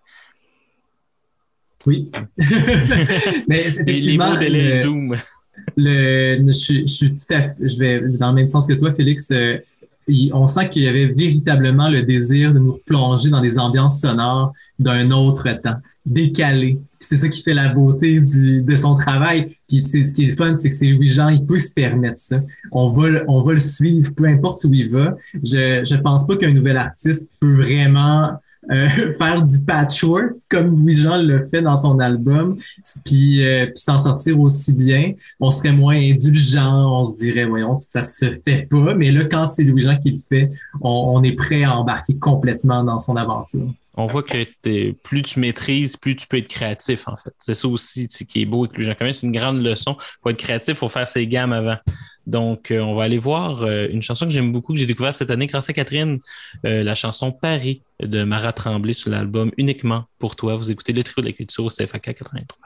[1.86, 2.10] Oui.
[3.48, 5.16] Mais effectivement, les, le, Zoom.
[5.76, 9.30] Le, je, je, suis tout à je vais dans le même sens que toi, Félix.
[9.30, 9.58] Euh,
[10.32, 14.52] on sent qu'il y avait véritablement le désir de nous plonger dans des ambiances sonores
[14.78, 16.78] d'un autre temps, décalé.
[17.00, 19.56] C'est ça qui fait la beauté du, de son travail.
[19.68, 22.40] Puis ce qui est fun, c'est que c'est Louis-Jean, il peut se permettre ça.
[22.70, 25.14] On va, on va le suivre, peu importe où il va.
[25.34, 28.32] Je je pense pas qu'un nouvel artiste peut vraiment
[28.70, 32.59] euh, faire du patchwork comme Louis-Jean le fait dans son album,
[33.05, 37.78] puis, euh, puis s'en sortir aussi bien, on serait moins indulgent, on se dirait, voyons,
[37.90, 41.64] ça se fait pas, mais là, quand c'est Louis-Jean qui le fait, on, est prêt
[41.64, 43.68] à embarquer complètement dans son aventure.
[43.98, 44.44] On voit que
[44.93, 47.32] plus tu maîtrises, plus tu peux être créatif, en fait.
[47.38, 49.97] C'est ça aussi qui est beau avec Louis-Jean C'est une grande leçon.
[50.20, 51.76] Pour être créatif, il faut faire ses gammes avant.
[52.26, 55.14] Donc, euh, on va aller voir euh, une chanson que j'aime beaucoup, que j'ai découvert
[55.14, 56.18] cette année grâce à Catherine,
[56.64, 60.56] euh, la chanson Paris de Marat Tremblay sur l'album Uniquement pour toi.
[60.56, 62.65] Vous écoutez le trio de la culture au CFAK 83.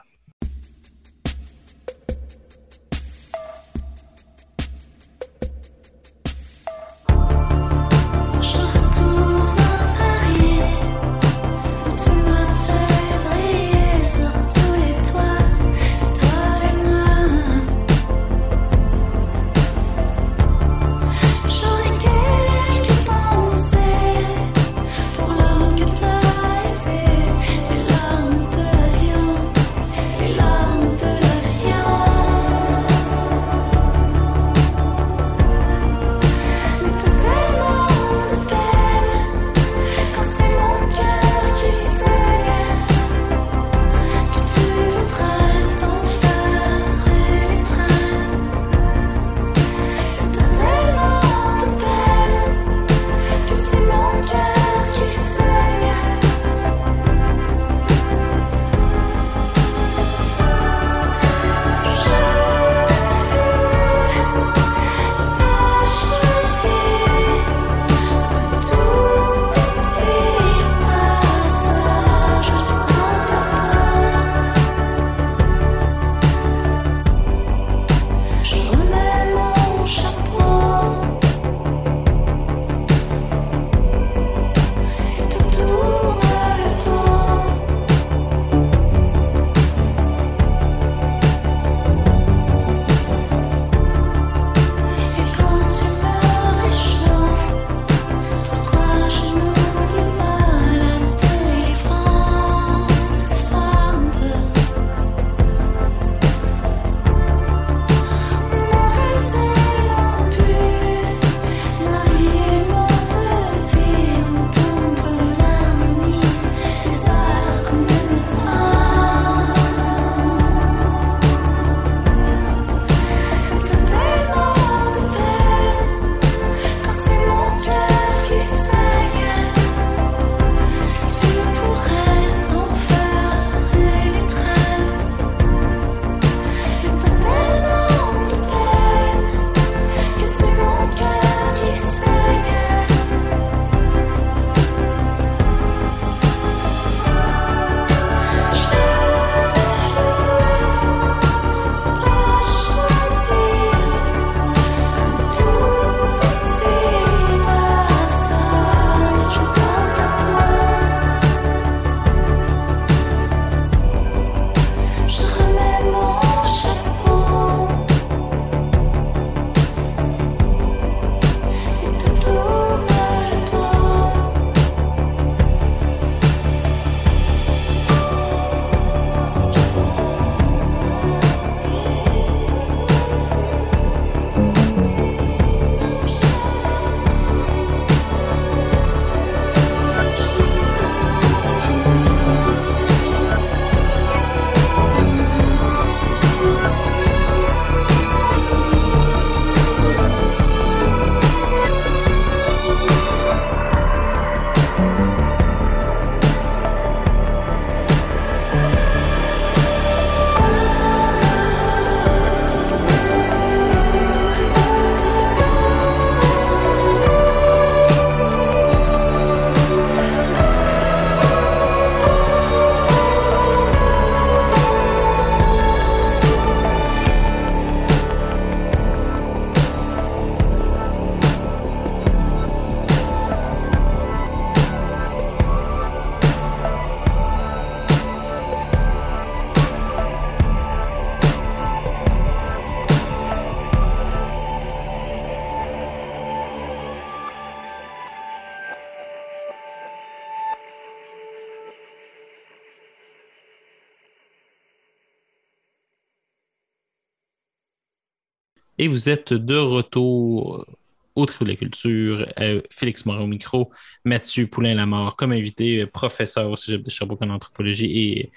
[258.81, 260.65] Et vous êtes de retour
[261.13, 263.71] au Trio de la Culture, euh, Félix Morin au micro,
[264.05, 268.31] Mathieu Poulain-Lamar comme invité, euh, professeur au Cégep de Sherbrooke en anthropologie et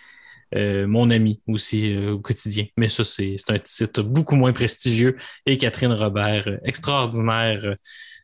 [0.54, 2.66] euh, mon ami aussi au quotidien.
[2.76, 5.16] Mais ça, c'est un titre beaucoup moins prestigieux.
[5.46, 7.76] Et Catherine Robert, extraordinaire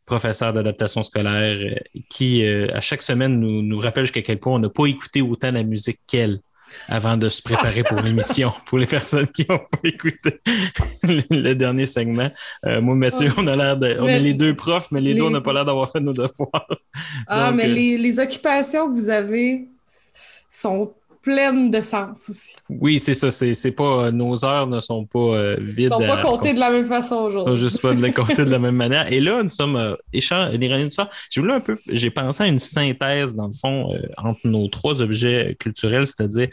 [0.04, 1.80] professeur d'adaptation scolaire,
[2.10, 5.52] qui à chaque semaine nous, nous rappelle jusqu'à quel point on n'a pas écouté autant
[5.52, 6.40] la musique qu'elle
[6.88, 10.40] avant de se préparer pour l'émission, pour les personnes qui n'ont pas écouté
[11.30, 12.30] le dernier segment.
[12.66, 13.96] Euh, moi, Mathieu, on a l'air de.
[14.00, 16.12] On est les deux profs, mais les, deux, on n'a pas l'air d'avoir fait nos
[16.12, 16.68] devoirs.
[17.26, 19.68] Ah, mais euh, les, les, occupations que vous avez
[20.48, 20.92] sont
[21.22, 22.56] pleine de sens aussi.
[22.68, 23.30] Oui, c'est ça.
[23.30, 25.74] C'est, pas, nos heures ne sont pas euh, vides.
[25.78, 27.56] Ils ne sont pas comptées de la même façon aujourd'hui.
[27.56, 29.12] juste pas de les compter de la même manière.
[29.12, 31.10] Et là, nous sommes euh, échange, de ça.
[31.30, 34.68] J'ai voulu un peu, j'ai pensé à une synthèse, dans le fond, euh, entre nos
[34.68, 36.48] trois objets culturels, c'est-à-dire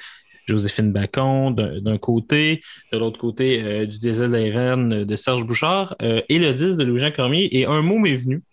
[0.47, 2.61] Joséphine Bacon d'un côté,
[2.93, 7.11] de l'autre côté, euh, du diesel d'Aven de Serge Bouchard et le disque de Louis-Jean
[7.11, 7.49] Cormier.
[7.57, 8.43] Et un mot m'est venu.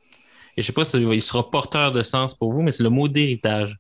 [0.57, 3.09] Et je sais pas s'il sera porteur de sens pour vous, mais c'est le mot
[3.09, 3.77] d'héritage.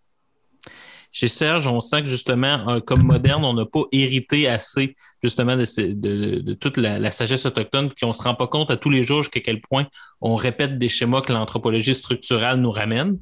[1.14, 6.54] Chez Serge, on sent que justement, comme moderne, on n'a pas hérité assez justement de,
[6.54, 9.38] toute la, sagesse autochtone, qu'on ne se rend pas compte à tous les jours jusqu'à
[9.38, 9.86] quel point
[10.20, 13.20] on répète des schémas que l'anthropologie structurale nous ramène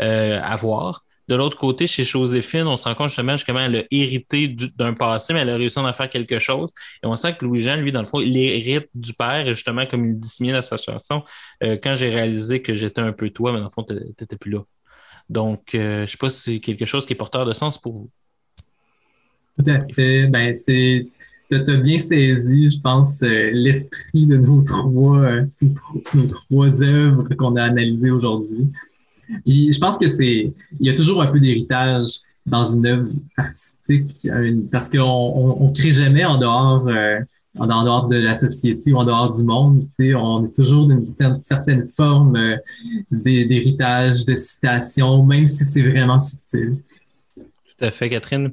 [0.00, 1.04] euh, à voir.
[1.28, 4.94] De l'autre côté, chez Joséphine, on se rend compte justement comment elle a hérité d'un
[4.94, 6.70] passé, mais elle a réussi à en faire quelque chose.
[7.02, 9.46] Et on sent que Louis-Jean, lui, dans le fond, il hérite du père.
[9.46, 11.22] Et justement, comme il dit dans sa chanson,
[11.60, 14.50] quand j'ai réalisé que j'étais un peu toi, mais dans le fond, tu n'étais plus
[14.50, 14.60] là.
[15.28, 17.78] Donc, euh, je ne sais pas si c'est quelque chose qui est porteur de sens
[17.78, 18.10] pour vous.
[19.58, 20.26] Tout à fait.
[20.28, 21.10] Ben, tu
[21.50, 25.44] as bien saisi, je pense, euh, l'esprit de nos trois, euh,
[26.14, 28.68] nos trois œuvres qu'on a analysées aujourd'hui.
[29.46, 34.28] je pense que c'est, il y a toujours un peu d'héritage dans une œuvre artistique
[34.70, 36.86] parce qu'on ne crée jamais en dehors
[37.58, 39.86] en dehors de la société ou en dehors du monde.
[39.98, 41.04] On est toujours d'une
[41.42, 42.56] certaine forme euh,
[43.10, 46.76] d'héritage, de citation, même si c'est vraiment subtil.
[47.36, 48.52] Tout à fait, Catherine.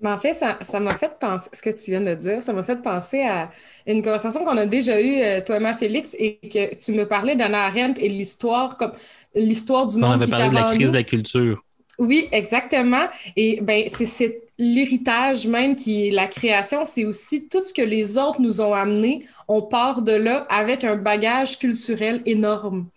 [0.00, 2.62] Mais en fait, ça, m'a fait penser, ce que tu viens de dire, ça m'a
[2.62, 3.50] fait penser à
[3.86, 7.04] une conversation qu'on a déjà eue, euh, toi et moi, Félix, et que tu me
[7.04, 8.92] parlais d'Anna Arendt et l'histoire, comme
[9.34, 10.10] l'histoire du monde.
[10.10, 11.64] On avait parlé de la crise de la culture.
[11.98, 13.06] Oui, exactement.
[13.36, 18.18] Et ben, c'est l'héritage même qui est la création, c'est aussi tout ce que les
[18.18, 19.24] autres nous ont amené.
[19.48, 22.88] On part de là avec un bagage culturel énorme.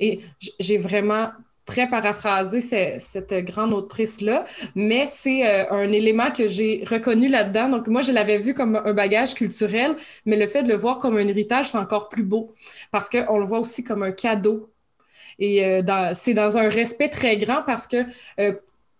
[0.00, 0.20] Et
[0.60, 1.30] j'ai vraiment
[1.64, 4.44] très paraphrasé cette, grande autrice-là,
[4.76, 7.68] mais c'est euh, un élément que j'ai reconnu là-dedans.
[7.68, 10.98] Donc, moi, je l'avais vu comme un bagage culturel, mais le fait de le voir
[10.98, 12.54] comme un héritage, c'est encore plus beau
[12.92, 14.70] parce qu'on le voit aussi comme un cadeau
[15.38, 18.04] et euh, c'est dans un respect très grand parce que
[18.40, 18.52] euh,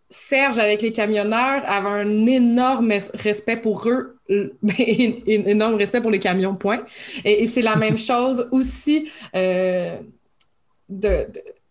[0.08, 4.48] Serge, avec les camionneurs, avait un énorme respect pour eux, un
[5.26, 6.84] énorme respect pour les camions, point.
[7.24, 9.96] Et, c'est la même chose aussi euh,
[10.88, 11.26] de,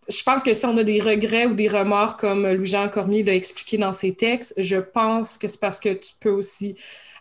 [0.07, 3.33] je pense que si on a des regrets ou des remords, comme Louis-Jean Cormier l'a
[3.33, 6.75] expliqué dans ses textes, je pense que c'est parce que tu peux aussi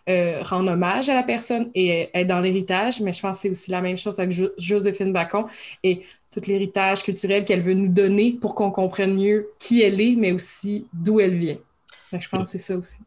[0.07, 3.49] euh, rendre hommage à la personne et être dans l'héritage, mais je pense que c'est
[3.49, 5.45] aussi la même chose avec Joséphine Bacon
[5.83, 6.01] et
[6.31, 10.31] tout l'héritage culturel qu'elle veut nous donner pour qu'on comprenne mieux qui elle est, mais
[10.31, 11.57] aussi d'où elle vient.
[12.11, 12.97] je pense que c'est ça aussi.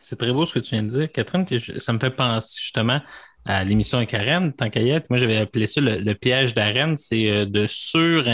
[0.00, 1.46] C'est très beau ce que tu viens de dire, Catherine.
[1.76, 3.00] Ça me fait penser justement
[3.44, 4.68] à l'émission avec Arène, tant
[5.10, 6.96] Moi, j'avais appelé ça le, piège d'Arène.
[6.96, 8.26] C'est euh, de sur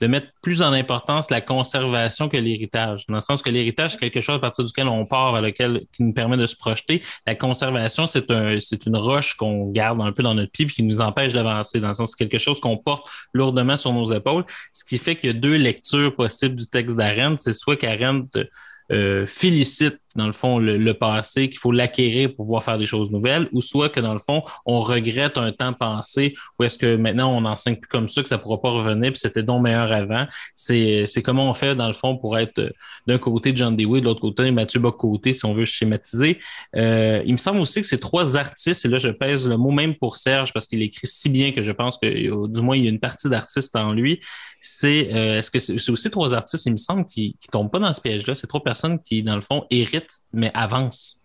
[0.00, 3.06] de mettre plus en importance la conservation que l'héritage.
[3.06, 5.82] Dans le sens que l'héritage, c'est quelque chose à partir duquel on part, vers lequel,
[5.92, 7.02] qui nous permet de se projeter.
[7.26, 10.68] La conservation, c'est un, c'est une roche qu'on garde un peu dans notre pied et
[10.68, 11.80] qui nous empêche d'avancer.
[11.80, 14.44] Dans le sens c'est quelque chose qu'on porte lourdement sur nos épaules.
[14.72, 17.42] Ce qui fait qu'il y a deux lectures possibles du texte d'Arendt.
[17.42, 18.48] C'est soit qu'Arendt
[18.90, 23.10] euh, félicite dans le fond, le, passé, qu'il faut l'acquérir pour pouvoir faire des choses
[23.10, 26.96] nouvelles, ou soit que, dans le fond, on regrette un temps passé, ou est-ce que
[26.96, 29.62] maintenant on n'enseigne plus comme ça, que ça ne pourra pas revenir, puis c'était donc
[29.62, 30.26] meilleur avant.
[30.54, 32.70] C'est, comment on fait, dans le fond, pour être euh,
[33.06, 36.40] d'un côté John Dewey, de l'autre côté Mathieu Bocoté, si on veut schématiser.
[36.76, 39.70] Euh, il me semble aussi que ces trois artistes, et là je pèse le mot
[39.70, 42.84] même pour Serge, parce qu'il écrit si bien que je pense que du moins il
[42.84, 44.20] y a une partie d'artiste en lui,
[44.60, 47.78] c'est euh, est-ce que c'est, aussi trois artistes, il me semble, qui ne tombent pas
[47.78, 51.20] dans ce piège-là, c'est trois personnes qui, dans le fond, héritent mais avance.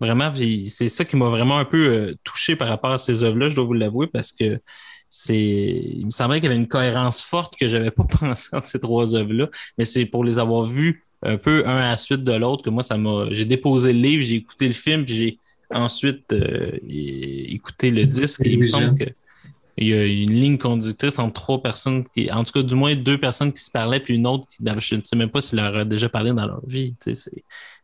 [0.00, 0.32] Vraiment,
[0.68, 3.54] c'est ça qui m'a vraiment un peu euh, touché par rapport à ces œuvres-là, je
[3.54, 4.60] dois vous l'avouer, parce que
[5.08, 5.36] c'est.
[5.36, 8.66] Il me semblait qu'il y avait une cohérence forte que je n'avais pas pensé entre
[8.66, 9.48] ces trois œuvres-là,
[9.78, 12.70] mais c'est pour les avoir vues un peu un à la suite de l'autre que
[12.70, 13.26] moi, ça m'a.
[13.30, 15.38] J'ai déposé le livre, j'ai écouté le film, puis j'ai
[15.70, 18.44] ensuite euh, écouté le disque.
[18.44, 19.04] Et il me semble que
[19.76, 22.94] il y a une ligne conductrice entre trois personnes qui, en tout cas, du moins
[22.94, 25.58] deux personnes qui se parlaient, puis une autre qui, je ne sais même pas s'il
[25.58, 26.94] leur a déjà parlé dans leur vie.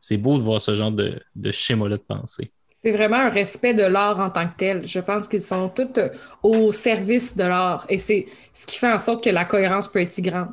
[0.00, 1.20] C'est beau de voir ce genre de,
[1.50, 2.50] schéma-là de pensée.
[2.70, 4.86] C'est vraiment un respect de l'art en tant que tel.
[4.86, 6.10] Je pense qu'ils sont tous euh,
[6.44, 7.84] au service de l'art.
[7.88, 10.50] Et c'est ce qui fait en sorte que la cohérence peut être si grande.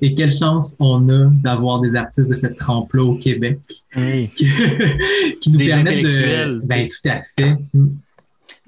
[0.00, 3.60] Et quelle chance on a d'avoir des artistes de cette trempe-là au Québec
[3.94, 4.28] qui,
[5.40, 6.60] qui nous Des permettent intellectuels.
[6.60, 6.66] de.
[6.66, 7.56] Ben, tout à fait.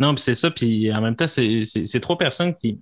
[0.01, 0.51] Non, puis c'est ça.
[0.51, 2.81] Puis en même temps, c'est trois personnes qui.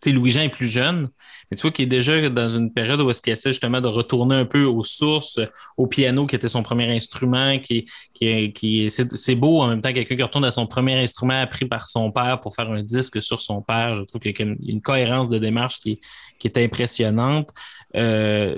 [0.00, 1.08] Tu sais, Louis-Jean est plus jeune,
[1.50, 3.88] mais tu vois qu'il est déjà dans une période où est-ce qu'il essaie justement de
[3.88, 5.40] retourner un peu aux sources,
[5.76, 7.84] au piano qui était son premier instrument, qui,
[8.14, 11.64] qui, qui c'est beau en même temps quelqu'un qui retourne à son premier instrument appris
[11.64, 13.96] par son père pour faire un disque sur son père.
[13.96, 15.98] Je trouve qu'il y a une, cohérence de démarche qui
[16.44, 17.50] est impressionnante.
[17.96, 18.56] Euh,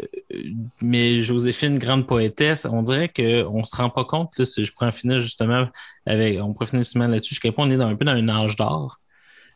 [0.81, 4.86] mais Joséphine, grande poétesse, on dirait qu'on se rend pas compte, là, si je pourrais
[4.86, 5.69] en finir justement
[6.07, 8.12] avec, on pourrait finir justement là-dessus, jusqu'à quel point on est dans, un peu dans
[8.12, 9.01] un âge d'or.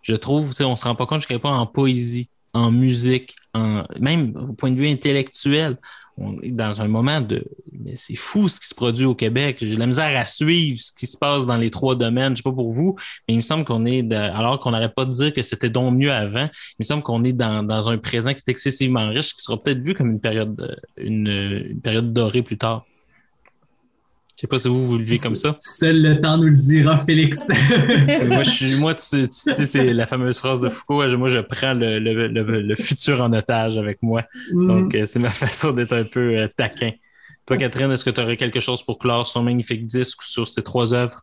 [0.02, 3.84] Je trouve, on se rend pas compte jusqu'à quel point en poésie, en musique, en,
[4.01, 5.76] même au point de vue intellectuel,
[6.16, 9.59] on est dans un moment de, mais c'est fou ce qui se produit au Québec.
[9.61, 12.36] J'ai de la misère à suivre ce qui se passe dans les trois domaines.
[12.36, 12.95] Je sais pas pour vous,
[13.27, 15.95] mais il me semble qu'on est, alors qu'on n'arrête pas de dire que c'était donc
[15.95, 19.43] mieux avant, il me semble qu'on est dans, un présent qui est excessivement riche, qui
[19.43, 22.86] sera peut-être vu comme une période, euh, une période dorée plus tard.
[24.44, 25.56] Je sais pas si vous, vous le vivez comme ça.
[25.62, 27.48] Seul le temps nous le dira, Félix.
[28.28, 31.06] moi, je suis, moi, tu, tu- tu sais, c'est la fameuse phrase de Foucault.
[31.16, 34.22] Moi, je prends le, le, le, le futur en otage avec moi.
[34.52, 36.90] Donc, euh, c'est ma façon d'être un peu euh, taquin.
[37.46, 40.46] Toi, Catherine, est-ce que tu aurais quelque chose pour clore son magnifique disque ou sur
[40.46, 41.22] ces trois œuvres?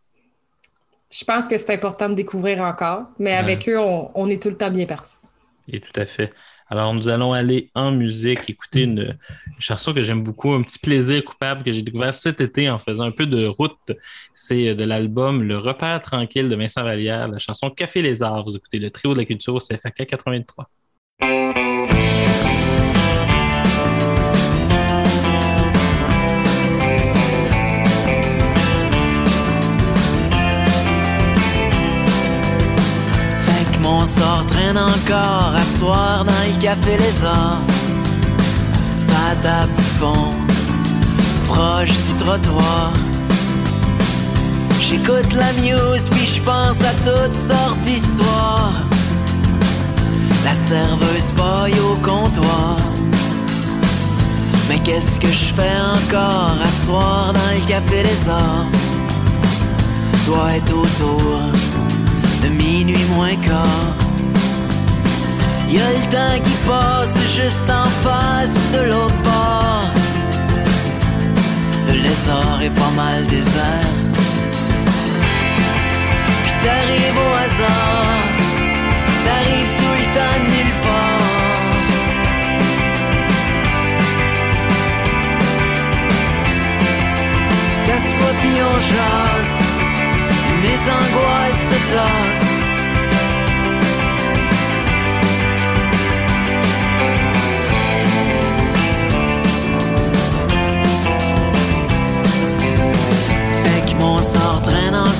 [1.12, 4.48] Je pense que c'est important de découvrir encore, mais avec eux, on, on est tout
[4.48, 5.14] le temps bien parti.
[5.68, 6.32] Et tout à fait.
[6.72, 9.18] Alors, nous allons aller en musique, écouter une,
[9.58, 13.04] chanson que j'aime beaucoup, un petit plaisir coupable que j'ai découvert cet été en faisant
[13.04, 13.76] un peu de route.
[14.32, 18.44] C'est euh, de l'album Le repère tranquille de Vincent Vallière, la chanson Café les Arts.
[18.44, 20.70] Vous écoutez le trio de la culture CFAK 83.
[33.44, 34.46] Fait que mon sort
[34.76, 37.60] encore à soir dans le café Les Arts.
[38.96, 40.30] Sa table du fond,
[41.44, 42.92] proche du trottoir.
[44.80, 48.72] J'écoute la muse puis je pense à toutes sortes d'histoires.
[50.44, 52.76] La serveuse boy au comptoir.
[54.68, 58.66] Mais qu'est-ce que je fais encore à soir dans le café Les Arts?
[60.26, 61.40] Doit être autour
[62.42, 64.01] de minuit moins quart.
[65.72, 69.88] Y a le temps qui passe juste en face de l'autre bord.
[71.88, 73.94] Le lézard est pas mal désert.
[76.44, 78.20] Puis t'arrives au hasard,
[79.24, 81.30] t'arrives tout le temps nulle part.
[87.70, 89.56] Tu t'assois puis on jase,
[90.60, 92.51] mes angoisses se tassent.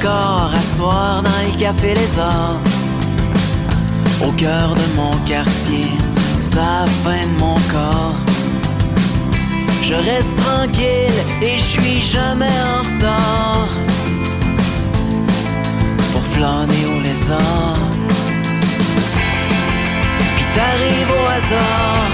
[0.02, 2.58] Encore à soir dans le café Les Arts.
[4.26, 5.90] Au cœur de mon quartier,
[6.40, 8.16] ça fin de mon corps.
[9.82, 13.68] Je reste tranquille et je suis jamais en retard.
[16.12, 17.78] Pour flâner au lézard.
[20.36, 22.10] Puis t'arrives au hasard,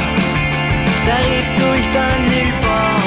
[1.07, 2.98] t'arrives tout le temps nulle part.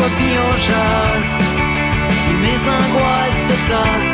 [0.00, 1.40] On jase
[2.28, 4.07] Et mes angoisses se tassent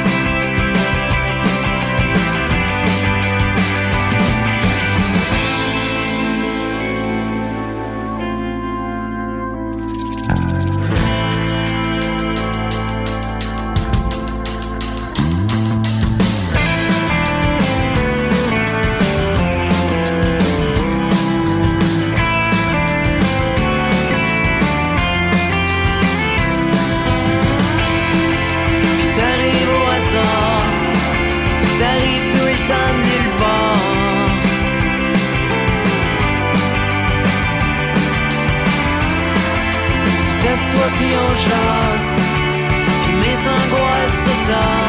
[43.21, 44.84] mes angoisses se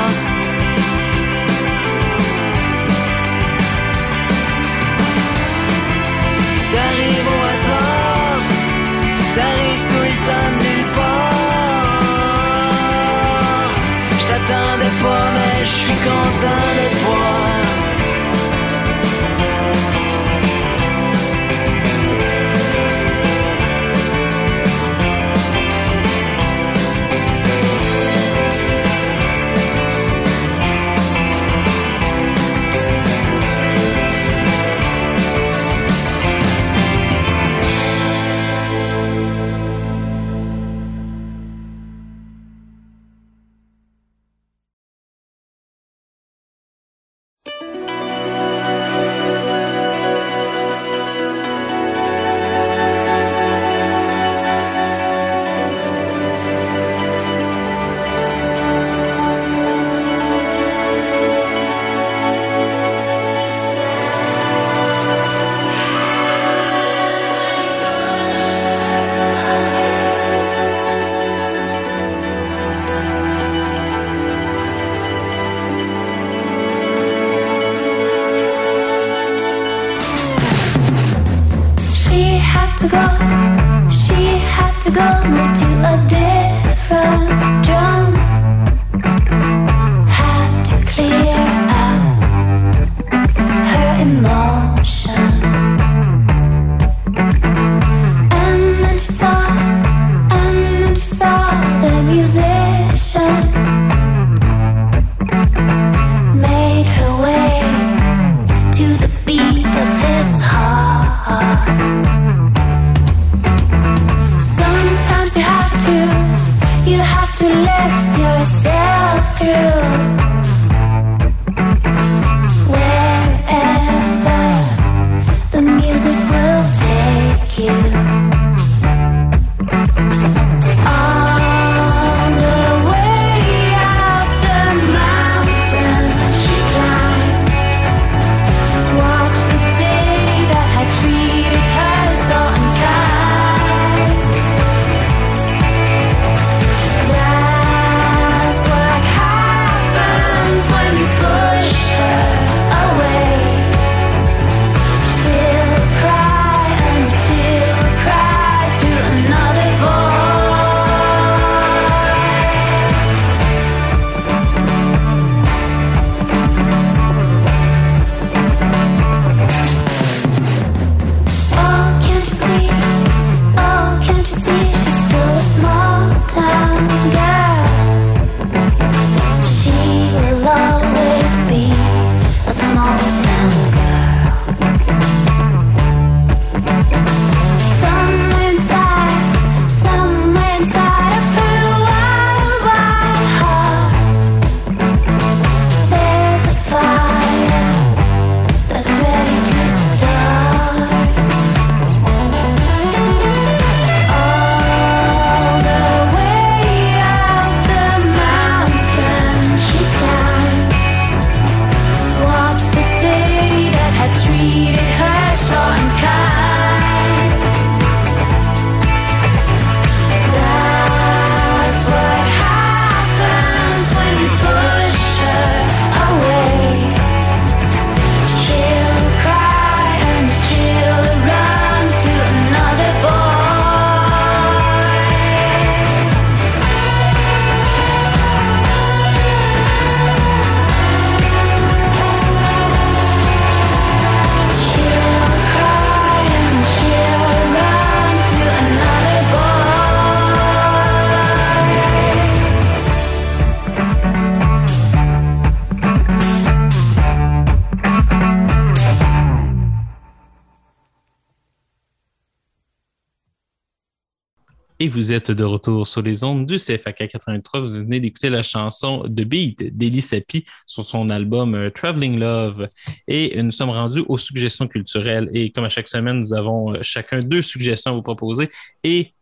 [264.95, 267.59] vous êtes de retour sur les ondes du CFAK 83.
[267.59, 272.67] Vous venez d'écouter la chanson de Beat d'Elie Sapi sur son album euh, Traveling Love.
[273.07, 275.30] Et nous sommes rendus aux suggestions culturelles.
[275.34, 278.47] Et comme à chaque semaine, nous avons euh, chacun deux suggestions à vous proposer.
[278.85, 279.13] Et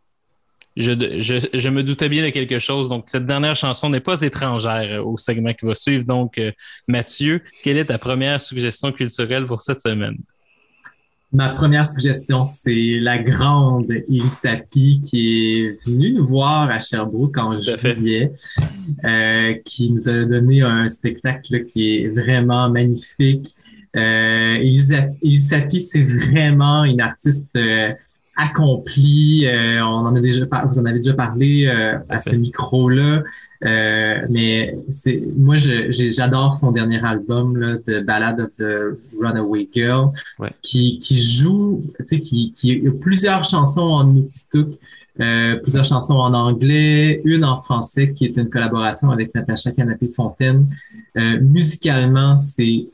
[0.76, 0.92] je,
[1.52, 2.88] je, me doutais bien de quelque chose.
[2.88, 6.04] Donc, cette dernière chanson n'est pas étrangère euh, au segment qui va suivre.
[6.04, 6.40] Donc,
[6.86, 10.18] Mathieu, quelle est ta première suggestion culturelle pour cette semaine?
[11.34, 17.36] Ma première suggestion, c'est la grande Ilse Sapi qui est venue nous voir à Sherbrooke
[17.38, 18.32] en juillet,
[19.04, 23.48] euh, qui nous a donné un spectacle qui est vraiment magnifique.
[23.96, 24.92] Euh, Ilse
[25.22, 27.90] Ilse Sapi, c'est vraiment une artiste euh,
[28.36, 29.46] accomplie.
[29.46, 31.66] Euh, on en a déjà par- vous en avez déjà parlé
[32.08, 33.24] à ce micro-là.
[33.64, 40.10] Euh, mais c'est moi j'adore son dernier album là, de Ballad of the Runaway Girl
[40.38, 40.50] Ouais.
[40.62, 44.72] qui, qui joue tu sais qui, qui a plusieurs chansons en Inuktitut,
[45.20, 50.08] euh, plusieurs chansons en anglais une en français qui est une collaboration avec Natacha Canapé
[50.14, 50.66] Fontaine
[51.16, 52.86] Euh, musicalement c'est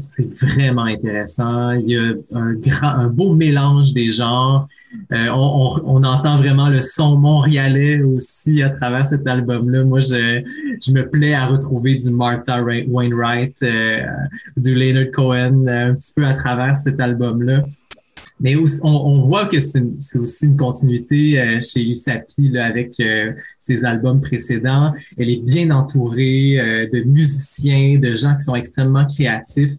[0.00, 1.72] c'est vraiment intéressant.
[1.72, 2.12] Il y a
[2.42, 4.68] un grand un beau mélange des genres
[5.12, 9.84] euh, on, entend vraiment le son montréalais aussi à travers cet album-là.
[9.84, 14.02] Moi, je, me plais à retrouver du Martha Wainwright, euh,
[14.56, 17.64] du Leonard Cohen, euh, un petit peu à travers cet album-là.
[18.38, 23.02] Mais on, voit que c'est aussi une continuité chez Isapi avec
[23.58, 24.92] ses albums précédents.
[25.16, 26.58] Elle est bien entourée
[26.92, 29.72] de musiciens, de gens qui sont extrêmement créatifs.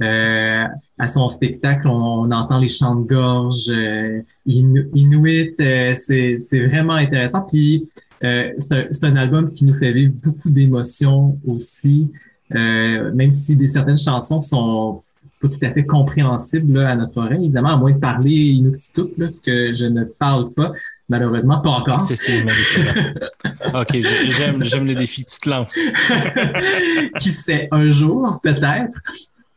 [0.00, 0.64] Euh,
[0.98, 1.92] à son spectacle, on,
[2.24, 5.54] on entend les chants de gorge euh, inu- inuit.
[5.60, 7.42] euh, c'est c'est vraiment intéressant.
[7.42, 7.88] Puis
[8.24, 12.10] euh, c'est un, c'est un album qui nous fait vivre beaucoup d'émotions aussi,
[12.54, 15.02] euh, même si des certaines chansons sont
[15.40, 19.08] pas tout à fait compréhensible là, à notre oreille, évidemment, à moins de parler inuktitut,
[19.18, 20.70] là, ce que je ne parle pas,
[21.08, 22.00] malheureusement, pas encore.
[22.00, 22.14] C'est.
[23.74, 25.24] OK, j'aime, j'aime le défi.
[25.24, 25.76] Tu te lances.
[27.20, 29.00] Qui sait, un jour, peut-être.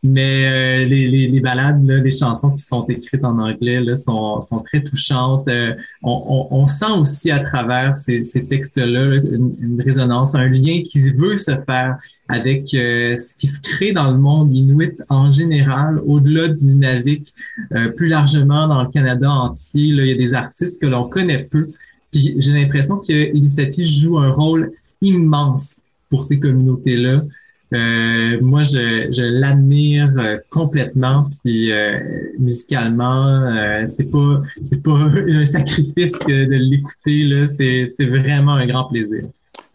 [0.07, 3.97] Mais euh, les, les, les, balades, là, les chansons qui sont écrites en anglais là,
[3.97, 5.47] sont, sont très touchantes.
[5.47, 5.73] Euh,
[6.03, 10.83] on, on, on, sent aussi à travers ces, ces textes-là une, une, résonance, un lien
[10.85, 15.31] qui veut se faire avec euh, ce qui se crée dans le monde inuit en
[15.31, 17.33] général, au-delà du Nunavik,
[17.97, 19.91] plus largement dans le Canada entier.
[19.91, 21.69] Là, il y a des artistes que l'on connaît peu.
[22.11, 24.71] Puis j'ai l'impression que Elisapi joue un rôle
[25.01, 27.23] immense pour ces communautés-là.
[27.73, 31.29] Euh, moi, je, je l'admire euh, complètement.
[31.43, 31.99] Puis euh,
[32.37, 34.91] musicalement, euh, c'est pas c'est pas
[35.27, 37.47] un sacrifice de l'écouter là.
[37.47, 39.23] C'est c'est vraiment un grand plaisir.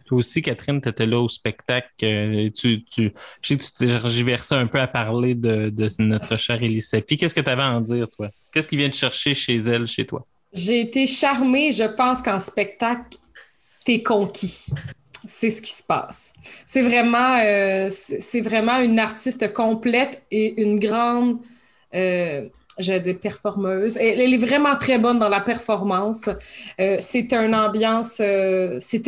[0.05, 1.87] Toi aussi, Catherine, tu étais là au spectacle.
[1.97, 6.35] tu, tu, je sais que tu t'es versé un peu à parler de, de notre
[6.37, 7.17] chère Elisabeth.
[7.17, 8.27] Qu'est-ce que tu avais à en dire, toi?
[8.51, 10.25] Qu'est-ce qui vient te chercher chez elle, chez toi?
[10.51, 11.71] J'ai été charmée.
[11.71, 13.17] Je pense qu'en spectacle,
[13.85, 14.65] t'es conquis
[15.27, 16.33] c'est ce qui se passe.
[16.65, 17.89] C'est vraiment, euh,
[18.43, 21.39] vraiment une artiste complète et une grande,
[21.93, 22.47] euh,
[22.79, 23.97] je dire, performeuse.
[23.97, 26.27] Elle, est vraiment très bonne dans la performance.
[26.27, 26.33] Euh,
[26.79, 27.37] euh, c'était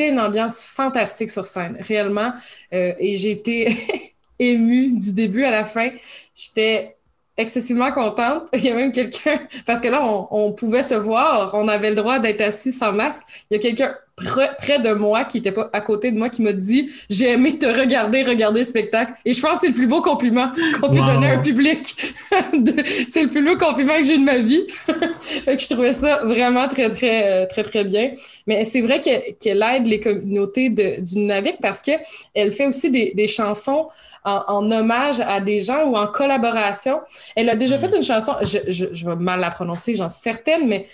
[0.09, 2.33] une ambiance fantastique sur scène, réellement.
[2.71, 3.67] Et j'ai été
[4.39, 5.89] émue du début à la fin.
[6.35, 6.97] J'étais
[7.37, 8.43] excessivement contente.
[8.53, 11.89] Il y a même quelqu'un, parce que là, on, on, pouvait se voir, on avait
[11.89, 13.23] le droit d'être assis sans masque.
[13.49, 16.41] Il y a quelqu'un près de moi, qui n'était pas à côté de moi, qui
[16.41, 19.13] m'a dit J'ai aimé te regarder, regarder le spectacle.
[19.25, 21.95] Et je pense que c'est le plus beau compliment qu'on peut donner à un public.
[23.07, 24.63] c'est le plus beau compliment que j'ai de ma vie.
[25.21, 28.11] fait que je trouvais ça vraiment très, très, très, très bien.
[28.45, 32.91] Mais c'est vrai qu'elle qu aide les communautés de, du Nunavik parce qu'elle fait aussi
[32.91, 33.87] des, des chansons
[34.23, 37.01] en, en, hommage à des gens ou en collaboration.
[37.35, 40.21] Elle a déjà fait une chanson, je, je, je vais mal la prononcer, j'en suis
[40.21, 40.85] certaine, mais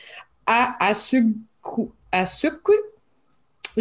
[0.46, 1.92] à Asuku.
[2.12, 2.74] Asuku,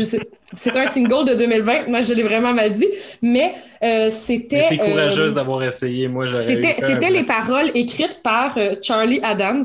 [0.04, 1.88] c'est un single de 2020.
[1.88, 2.88] Moi, je l'ai vraiment mal dit.
[3.22, 4.66] Mais euh, c'était.
[4.68, 6.08] T'es courageuse euh, d'avoir essayé.
[6.08, 6.62] Moi, j'aurais.
[6.80, 9.64] C'était les paroles écrites par euh, Charlie Adams.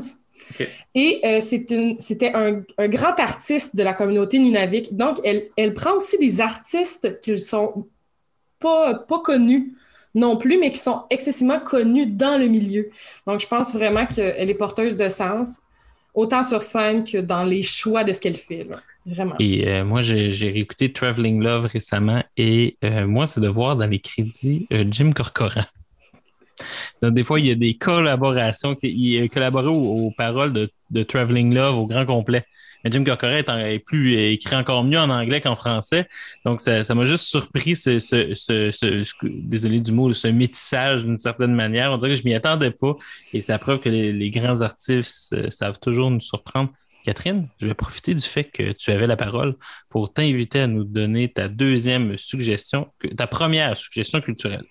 [0.52, 0.68] Okay.
[0.94, 4.94] Et euh, c'était un, un, grand artiste de la communauté Nunavik.
[4.94, 7.86] Donc, elle, elle prend aussi des artistes qui sont
[8.60, 9.74] pas, pas connus
[10.14, 12.90] non plus, mais qui sont excessivement connus dans le milieu.
[13.26, 15.58] Donc, je pense vraiment qu'elle est porteuse de sens,
[16.14, 18.64] autant sur scène que dans les choix de ce qu'elle fait.
[18.64, 18.76] Là.
[19.38, 23.86] Et euh, moi, j'ai réécouté Traveling Love récemment et euh, moi, c'est de voir dans
[23.86, 25.64] les crédits euh, Jim Corcoran.
[27.02, 28.76] Donc, des fois, il y a des collaborations.
[28.82, 32.44] Il a collaboré aux, paroles de, Traveling Love au grand complet.
[32.82, 36.06] Mais Jim Corcoran est, plus écrit encore mieux en anglais qu'en français.
[36.46, 41.54] Donc, ça m'a juste surpris ce, ce, ce, désolé du mot, ce métissage d'une certaine
[41.54, 41.92] manière.
[41.92, 42.94] On dirait que je m'y attendais pas.
[43.32, 46.70] Et c'est la preuve que les grands artistes savent toujours nous surprendre.
[47.04, 49.56] Catherine, je vais profiter du fait que tu avais la parole
[49.90, 54.64] pour t'inviter à nous donner ta deuxième suggestion, ta première suggestion culturelle.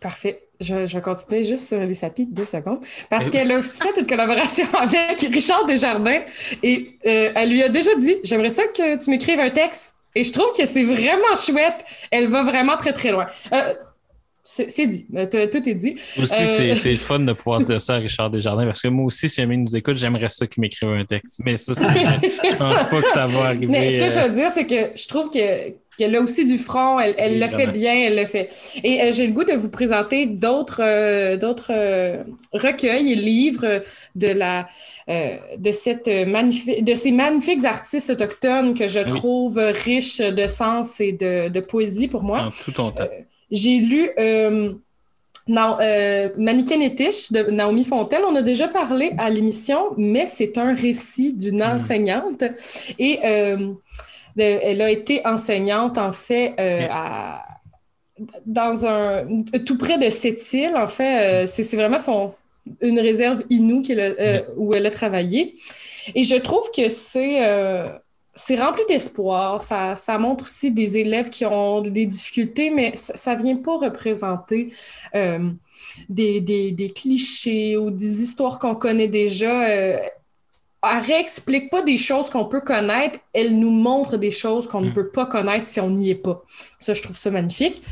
[0.00, 0.40] Parfait.
[0.60, 2.80] Je, je vais continuer juste sur les sapis deux secondes.
[3.08, 6.22] Parce qu'elle a aussi fait une collaboration avec Richard Desjardins
[6.62, 9.94] et euh, elle lui a déjà dit J'aimerais ça que tu m'écrives un texte.
[10.16, 11.84] Et je trouve que c'est vraiment chouette.
[12.10, 13.26] Elle va vraiment très, très loin.
[13.52, 13.74] Euh,
[14.44, 15.06] c'est dit.
[15.10, 15.96] Tout est dit.
[16.22, 16.74] Aussi, euh...
[16.74, 19.40] c'est le fun de pouvoir dire ça à Richard Desjardins parce que moi aussi, si
[19.40, 21.40] jamais il nous écoute, j'aimerais ça qu'il m'écrive un texte.
[21.44, 23.66] Mais ça, je pense pas que ça va arriver.
[23.66, 26.58] Mais ce que je veux dire, c'est que je trouve que qu'elle a aussi du
[26.58, 28.50] front, elle, elle le fait bien, elle le fait.
[28.82, 32.22] Et euh, j'ai le goût de vous présenter d'autres euh, d'autres euh,
[32.52, 33.82] recueils et livres
[34.14, 34.66] de la
[35.06, 41.48] de cette de ces magnifiques artistes autochtones que je trouve riches de sens et de,
[41.48, 42.42] de poésie pour moi.
[42.42, 43.08] En tout ton temps.
[43.54, 44.74] J'ai lu euh,
[45.46, 48.22] non, euh, Mannequin et Tiche de Naomi Fontaine.
[48.26, 51.74] On a déjà parlé à l'émission, mais c'est un récit d'une mmh.
[51.74, 52.44] enseignante.
[52.98, 53.72] Et euh,
[54.36, 57.44] elle a été enseignante, en fait, euh, à,
[58.46, 59.26] dans un.
[59.66, 60.74] tout près de cette île.
[60.76, 62.32] En fait, c'est vraiment son,
[62.80, 64.42] une réserve Inou a, mmh.
[64.56, 65.56] où elle a travaillé.
[66.14, 67.40] Et je trouve que c'est
[68.34, 69.60] c'est rempli d'espoir.
[69.60, 73.76] Ça, ça, montre aussi des élèves qui ont des difficultés, mais ça ne vient pas
[73.76, 74.70] représenter
[75.14, 75.50] euh,
[76.08, 79.68] des, des, des, clichés ou des histoires qu'on connaît déjà.
[79.68, 79.96] Euh,
[80.92, 84.86] elle réexplique pas des choses qu'on peut connaître, elle nous montre des choses qu'on mmh.
[84.86, 86.42] ne peut pas connaître si on n'y est pas.
[86.78, 87.82] Ça, je trouve ça magnifique.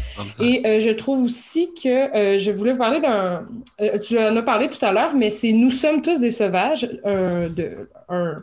[0.41, 3.47] Et euh, je trouve aussi que euh, je voulais vous parler d'un.
[3.81, 6.83] Euh, tu en as parlé tout à l'heure, mais c'est Nous sommes tous des sauvages,
[6.83, 8.43] de, un,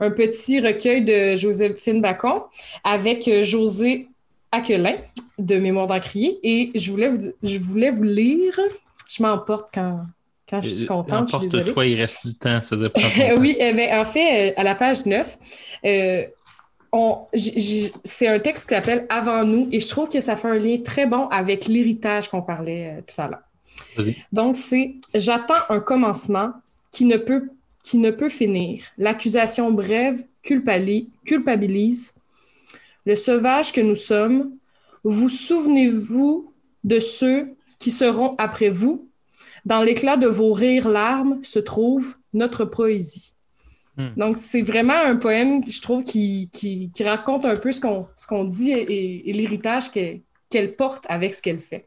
[0.00, 2.40] un petit recueil de Joséphine Bacon
[2.84, 4.08] avec euh, José
[4.52, 4.96] Aquelin
[5.38, 6.38] de Mémoire d'Encrier.
[6.42, 8.58] Et je voulais vous, je voulais vous lire
[9.08, 10.02] je m'emporte quand,
[10.48, 11.30] quand je suis contente.
[11.32, 11.72] Je suis désolée.
[11.72, 12.60] toi, il reste du temps.
[12.62, 12.90] Ça doit
[13.38, 15.38] oui, eh ben, en fait, euh, à la page 9,
[15.86, 16.22] euh,
[16.92, 20.36] on- j- j- c'est un texte qui s'appelle Avant nous et je trouve que ça
[20.36, 23.40] fait un lien très bon avec l'héritage qu'on parlait euh, tout à l'heure.
[23.96, 24.16] Vas-y.
[24.32, 26.52] Donc, c'est J'attends un commencement
[26.90, 27.48] qui ne peut,
[27.82, 28.84] qui ne peut finir.
[28.98, 30.24] L'accusation brève
[31.24, 32.14] culpabilise.
[33.06, 34.52] Le sauvage que nous sommes,
[35.04, 36.52] vous souvenez-vous
[36.84, 39.08] de ceux qui seront après vous?
[39.64, 43.32] Dans l'éclat de vos rires larmes se trouve notre poésie.
[43.96, 44.08] Hmm.
[44.16, 48.06] Donc, c'est vraiment un poème, je trouve, qui, qui, qui raconte un peu ce qu'on
[48.16, 51.84] ce qu'on dit et, et- et l'héritage qu'elle qu'elle porte avec ce qu'elle fait.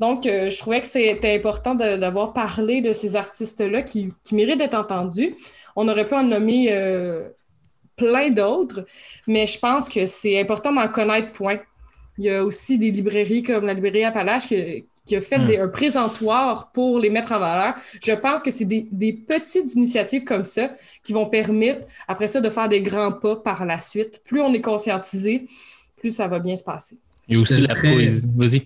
[0.00, 4.58] Donc, euh, je trouvais que c'était important d'avoir parlé de ces artistes-là qui, qui méritent
[4.58, 5.34] d'être entendus.
[5.76, 7.28] On aurait pu en nommer euh,
[7.96, 8.84] plein d'autres,
[9.26, 11.58] mais je pense que c'est important d'en connaître point.
[12.18, 15.46] Il y a aussi des librairies comme la librairie Appalache qui, qui a fait Hmm.
[15.46, 17.74] des- un présentoir pour les mettre en valeur.
[18.04, 20.70] Je pense que c'est des, des petites initiatives comme ça
[21.02, 24.20] qui vont permettre, après ça, de faire des grands pas par la suite.
[24.24, 25.46] Plus on est conscientisé,
[25.96, 26.98] plus ça va bien se passer.
[27.28, 28.26] Il y a aussi la très- poésie.
[28.36, 28.62] Vas-y.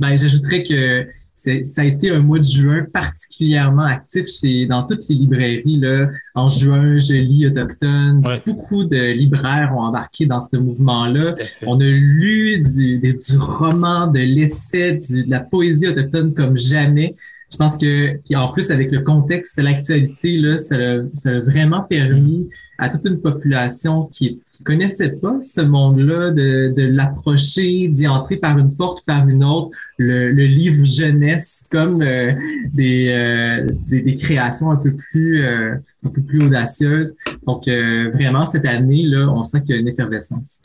[0.00, 5.08] Ben, j'ajouterais que ça a été un mois de juin particulièrement actif chez, dans toutes
[5.08, 5.78] les librairies.
[5.78, 6.08] Là.
[6.34, 8.26] En juin, je lis autochtone.
[8.26, 8.42] Ouais.
[8.46, 11.34] Beaucoup de libraires ont embarqué dans ce mouvement-là.
[11.66, 17.14] On a lu du, du roman, de l'essai, de la poésie autochtone comme jamais.
[17.52, 21.82] Je pense que, en plus, avec le contexte l'actualité, là, ça a, ça a vraiment
[21.82, 22.48] permis
[22.78, 28.36] à toute une population qui qui connaissait pas ce monde-là de, de l'approcher, d'y entrer
[28.36, 32.32] par une porte, par une autre, le, le livre jeunesse comme euh,
[32.74, 35.74] des, euh, des, des créations un peu plus euh,
[36.04, 37.14] un peu plus audacieuses.
[37.46, 40.62] Donc euh, vraiment cette année là, on sent qu'il y a une effervescence.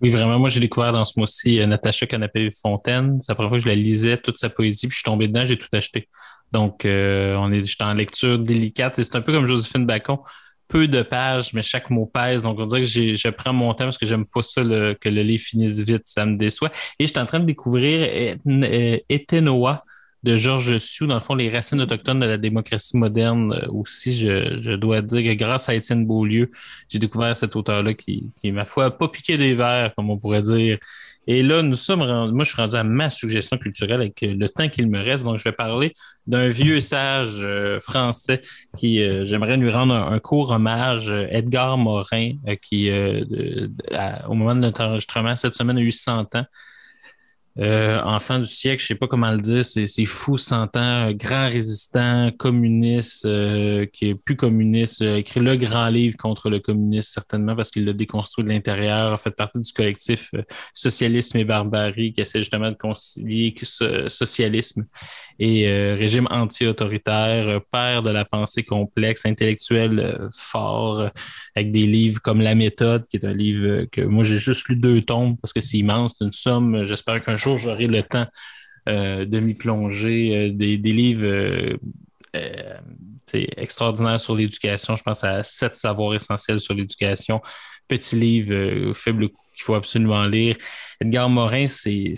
[0.00, 0.38] Oui, vraiment.
[0.38, 3.18] Moi, j'ai découvert dans ce mois-ci euh, Natacha Canapé-Fontaine.
[3.20, 5.26] C'est la première fois que je la lisais, toute sa poésie, puis je suis tombé
[5.28, 6.08] dedans, j'ai tout acheté.
[6.52, 8.98] Donc, euh, on est, j'étais en lecture délicate.
[8.98, 10.18] Et c'est un peu comme Joséphine Bacon.
[10.68, 12.42] Peu de pages, mais chaque mot pèse.
[12.42, 14.94] Donc, on dirait que j'ai, je prends mon temps parce que j'aime pas ça, le-
[14.94, 16.02] que le livre finisse vite.
[16.04, 16.70] Ça me déçoit.
[16.98, 19.84] Et j'étais en train de découvrir Ethn- euh, Etenoa
[20.24, 24.16] de Georges Sioux, dans le fond, les racines autochtones de la démocratie moderne euh, aussi.
[24.16, 26.50] Je, dois dire que grâce à Étienne Beaulieu,
[26.88, 30.78] j'ai découvert cet auteur-là qui, ma foi, pas piqué des verres, comme on pourrait dire.
[31.26, 34.34] Et là, nous sommes rendus, moi, je suis rendu à ma suggestion culturelle avec euh,
[34.34, 35.24] le temps qu'il me reste.
[35.24, 35.94] Donc, je vais parler
[36.26, 38.40] d'un vieux sage euh, français
[38.76, 42.32] qui, j'aimerais lui rendre un, court hommage, Edgar Morin,
[42.62, 46.44] qui, au moment de notre enregistrement, cette semaine, a eu 100 ans.
[47.60, 51.12] Euh, enfant du siècle, je sais pas comment le dire, c'est fou, 100 ans, euh,
[51.12, 56.60] grand résistant, communiste, euh, qui est plus communiste, euh, écrit le grand livre contre le
[56.60, 60.30] communisme, certainement, parce qu'il l'a déconstruit de l'intérieur, a fait partie du collectif
[60.72, 64.86] Socialisme et Barbarie, qui essaie justement de concilier ce- socialisme
[65.40, 71.10] et régime anti-autoritaire, père de la pensée complexe, intellectuel fort,
[71.54, 74.76] avec des livres comme La méthode, qui est un livre que moi j'ai juste lu
[74.76, 76.84] deux tomes parce que c'est immense, c'est une somme.
[76.84, 78.26] J'espère qu'un jour j'aurai le temps
[78.88, 80.48] euh, de m'y plonger.
[80.48, 82.78] Euh, des, livres euh,
[83.32, 84.96] extraordinaires sur l'éducation.
[84.96, 87.40] Je pense à Sept savoirs essentiels sur l'éducation.
[87.86, 90.56] Petit livre, faible coût qu'il faut absolument lire.
[91.00, 92.12] Edgar Morin, c'est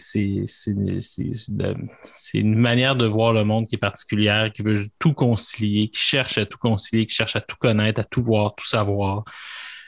[2.34, 6.38] une manière de voir le monde qui est particulière, qui veut tout concilier, qui cherche
[6.38, 9.24] à tout concilier, qui cherche à tout connaître, à tout voir, tout savoir.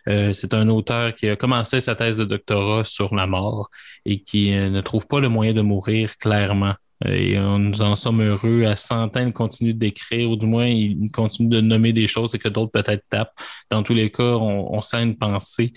[0.09, 3.71] Euh, c'est un auteur qui a commencé sa thèse de doctorat sur la mort
[4.05, 6.75] et qui euh, ne trouve pas le moyen de mourir clairement.
[7.07, 8.65] Euh, Et nous en sommes heureux.
[8.65, 12.35] À 100 ans, il continue d'écrire, ou du moins, il continue de nommer des choses
[12.35, 13.39] et que d'autres peut-être tapent.
[13.71, 15.73] Dans tous les cas, on, sent une pensée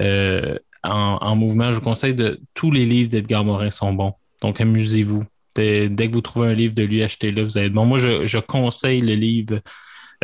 [0.00, 1.70] en, en mouvement.
[1.70, 4.14] Je vous conseille de tous les livres d'Edgar Morin sont bons.
[4.42, 5.24] Donc, amusez-vous.
[5.54, 7.42] Dès, que vous trouvez un livre de lui, achetez-le.
[7.42, 7.84] Vous allez être bon.
[7.84, 9.60] Moi, je conseille le livre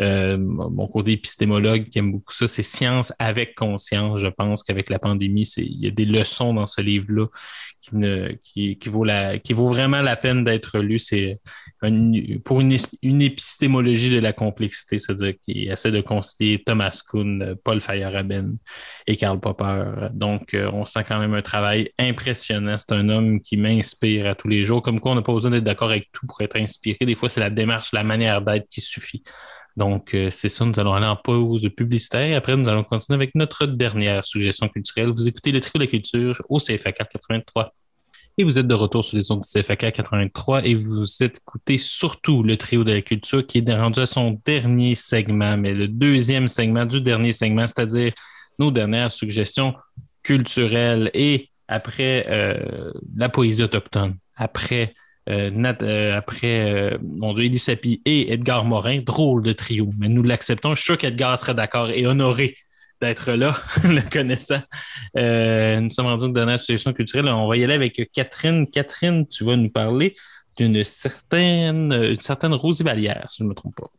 [0.01, 4.19] euh, mon côté épistémologue qui aime beaucoup ça, c'est Science avec conscience.
[4.19, 7.25] Je pense qu'avec la pandémie, il y a des leçons dans ce livre-là
[7.81, 10.99] qui, ne, qui, qui, vaut la, qui vaut vraiment la peine d'être lu.
[10.99, 11.39] C'est
[11.81, 12.11] un-
[12.45, 17.79] pour une, une épistémologie de la complexité, c'est-à-dire qu'il essaie de concilier Thomas Kuhn, Paul
[17.81, 18.55] Feyerabend
[19.07, 20.09] et Karl Popper.
[20.13, 22.75] Donc, euh, on sent quand même un travail impressionnant.
[22.77, 24.81] C'est un homme qui m'inspire à tous les jours.
[24.81, 26.97] Comme quoi, on n'a pas besoin d'être d'accord avec tout pour être inspiré.
[27.05, 29.23] Des fois, c'est la démarche, la manière d'être qui suffit.
[29.77, 32.35] Donc, euh, c'est ça, nous allons aller en pause publicitaire.
[32.35, 35.13] Après, nous allons continuer avec notre dernière suggestion culturelle.
[35.15, 37.73] Vous écoutez le trio de la culture au CFAK 83.
[38.39, 42.43] Et vous êtes de retour sur les ondes du CFAK 83 et vous écoutez surtout
[42.43, 46.47] le trio de la culture qui est rendu à son dernier segment, mais le deuxième
[46.47, 48.13] segment du dernier segment, c'est-à-dire
[48.59, 49.75] nos dernières suggestions
[50.21, 51.09] culturelles.
[51.13, 54.93] Et après euh, la poésie autochtone, après
[55.27, 58.99] euh, Nat- euh, après euh, mon Dieu, Elie Sapi et Edgar Morin.
[58.99, 60.71] Drôle de trio, mais nous l'acceptons.
[60.75, 62.55] Je suis sûr qu'Edgar serait d'accord et honoré
[63.01, 64.61] d'être là, le connaissant.
[65.15, 67.27] Nous sommes rendus dans la situation culturelle.
[67.29, 68.65] On va y aller avec Catherine.
[68.67, 70.15] Catherine, tu vas nous parler
[70.57, 73.89] d'une certaine, une certaine Rosie Vallière, si je ne me trompe pas.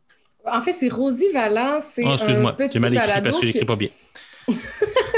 [0.57, 1.85] En fait, c'est Rosie Valence.
[1.93, 3.89] C'est Oh, un excuse-moi, petit j'ai mal écrit parce que j'écris pas bien.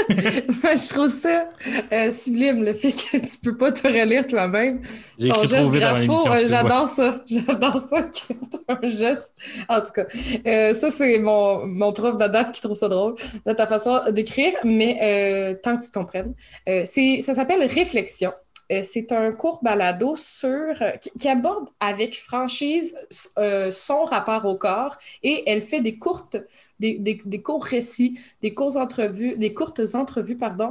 [0.62, 1.48] Moi, je trouve ça
[1.92, 4.80] euh, sublime, le fait que tu peux pas te relire toi-même.
[5.18, 6.32] J'ai Ton écrit trop geste vite grapho, l'émission.
[6.32, 7.22] euh, j'adore ça.
[7.28, 8.34] J'adore ça que
[8.68, 9.34] un geste.
[9.68, 10.06] En tout cas,
[10.46, 13.14] euh, ça, c'est mon, mon prof de date qui trouve ça drôle
[13.46, 16.34] de ta façon d'écrire, mais euh, tant que tu comprennes.
[16.66, 18.32] Ça s'appelle Réflexion.
[18.72, 20.48] Euh, c'est un court balado sur,
[20.82, 22.96] euh, qui, aborde avec franchise
[23.38, 26.36] euh, son rapport au corps et elle fait des courtes,
[26.80, 30.68] des, des- des courts récits, des courtes entrevues, des courtes entrevues, pardon,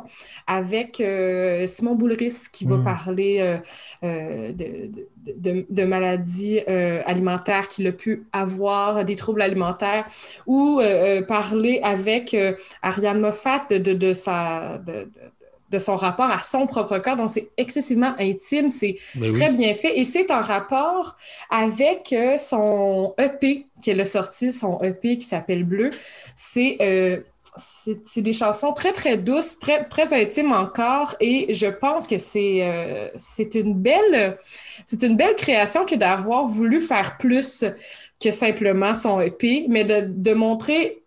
[0.47, 2.83] avec euh, Simon Boulris qui va Mm.
[2.83, 3.59] parler
[4.03, 5.07] euh, de, de-
[5.37, 6.59] de- de maladies
[7.05, 10.05] alimentaires qu'il a pu avoir, des troubles alimentaires,
[10.47, 10.81] ou
[11.27, 12.35] parler avec
[12.81, 14.79] Ariane Moffat de, de, de sa...
[14.79, 15.09] de-
[15.72, 17.15] de- son rapport à son propre corps.
[17.15, 19.39] Donc, c'est excessivement intime, c'est Ben oui.
[19.39, 19.98] très bien fait.
[19.99, 21.15] Et c'est en rapport
[21.49, 25.89] avec euh, son EP qu'elle a sorti, son EP qui s'appelle Bleu.
[26.35, 27.18] C'est euh,
[28.06, 31.15] c'est des chansons très, très douces, très, très intimes encore.
[31.19, 34.38] Et je pense que c'est euh, c'est une belle
[34.85, 37.65] c'est une belle création que d'avoir voulu faire plus
[38.23, 41.00] que simplement son EP, mais de, de montrer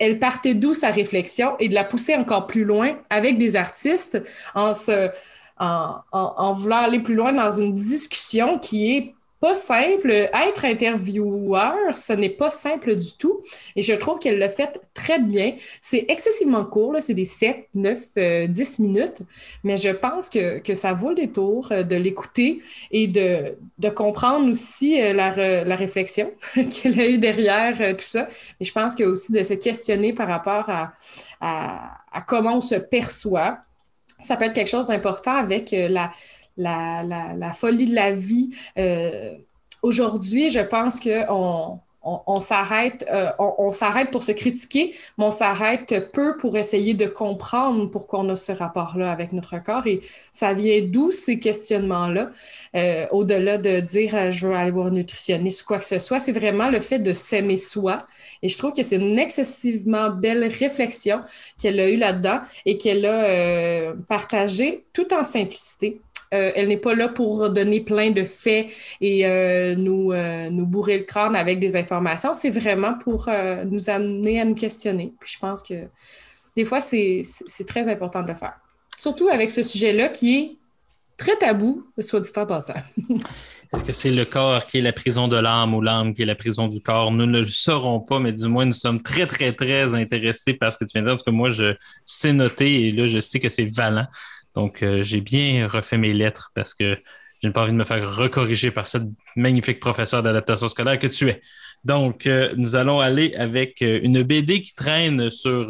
[0.00, 4.22] elle partait d'où sa réflexion et de la pousser encore plus loin avec des artistes
[4.54, 5.10] en, se,
[5.58, 10.10] en, en, en voulant aller plus loin dans une discussion qui est pas simple.
[10.10, 13.42] Être intervieweur, ce n'est pas simple du tout.
[13.74, 15.54] Et je trouve qu'elle l'a fait très bien.
[15.80, 19.22] C'est excessivement court, c'est des 7, 9, euh, 10 minutes.
[19.64, 22.60] Mais je pense que, que ça vaut le détour euh, de l'écouter
[22.90, 28.04] et de, de comprendre aussi euh, la, la réflexion qu'elle a eue derrière euh, tout
[28.04, 28.28] ça.
[28.60, 30.92] Et je pense que aussi de se questionner par rapport à,
[31.40, 33.58] à, comment on se perçoit.
[34.22, 36.10] Ça peut être quelque chose d'important avec la,
[36.56, 38.50] la, folie de la vie.
[38.78, 39.34] Euh,
[39.82, 45.30] Aujourd'hui, je pense qu'on on, on s'arrête euh, on, s'arrête pour se critiquer, mais on
[45.30, 49.86] s'arrête peu pour essayer de comprendre pourquoi on a ce rapport-là avec notre corps.
[49.86, 50.02] Et
[50.32, 52.30] ça vient d'où ces questionnements-là,
[52.76, 56.18] euh, au-delà de dire je veux aller voir un nutritionniste ou quoi que ce soit,
[56.18, 58.06] c'est vraiment le fait de s'aimer soi.
[58.42, 61.22] Et je trouve que c'est une excessivement belle réflexion
[61.60, 66.02] qu'elle a eue là-dedans et qu'elle a partagée tout en simplicité.
[66.32, 68.70] Euh, elle n'est pas là pour donner plein de faits
[69.00, 72.32] et euh, nous, euh, nous bourrer le crâne avec des informations.
[72.32, 73.28] C'est vraiment pour
[73.66, 75.12] nous amener à nous questionner.
[75.18, 75.88] Puis je pense que
[76.56, 77.22] des fois, c'est
[77.66, 78.54] très important de le faire.
[78.96, 80.56] Surtout avec ce sujet-là qui est
[81.16, 82.74] très tabou, soit dit en passant.
[83.72, 86.26] Est-ce que c'est le corps qui est la prison de l'âme ou l'âme qui est
[86.26, 87.12] la prison du corps?
[87.12, 90.72] Nous ne le saurons pas, mais du moins, nous sommes très, très, très intéressés par
[90.72, 93.20] ce que tu viens de dire, parce que moi, je sais noter et là, je
[93.20, 94.06] sais que c'est valant.
[94.54, 96.98] Donc, euh, j'ai bien refait mes lettres parce que
[97.42, 99.04] je n'ai pas envie de me faire recorriger par cette
[99.36, 101.40] magnifique professeure d'adaptation scolaire que tu es.
[101.84, 105.68] Donc, euh, nous allons aller avec euh, une BD qui traîne sur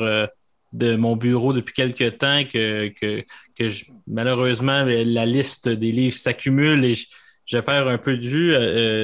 [0.73, 3.25] de mon bureau depuis quelques temps, que, que,
[3.59, 3.69] que
[4.07, 7.07] malheureusement, la liste des livres s'accumule et je,
[7.51, 8.59] je perds un peu de vue euh,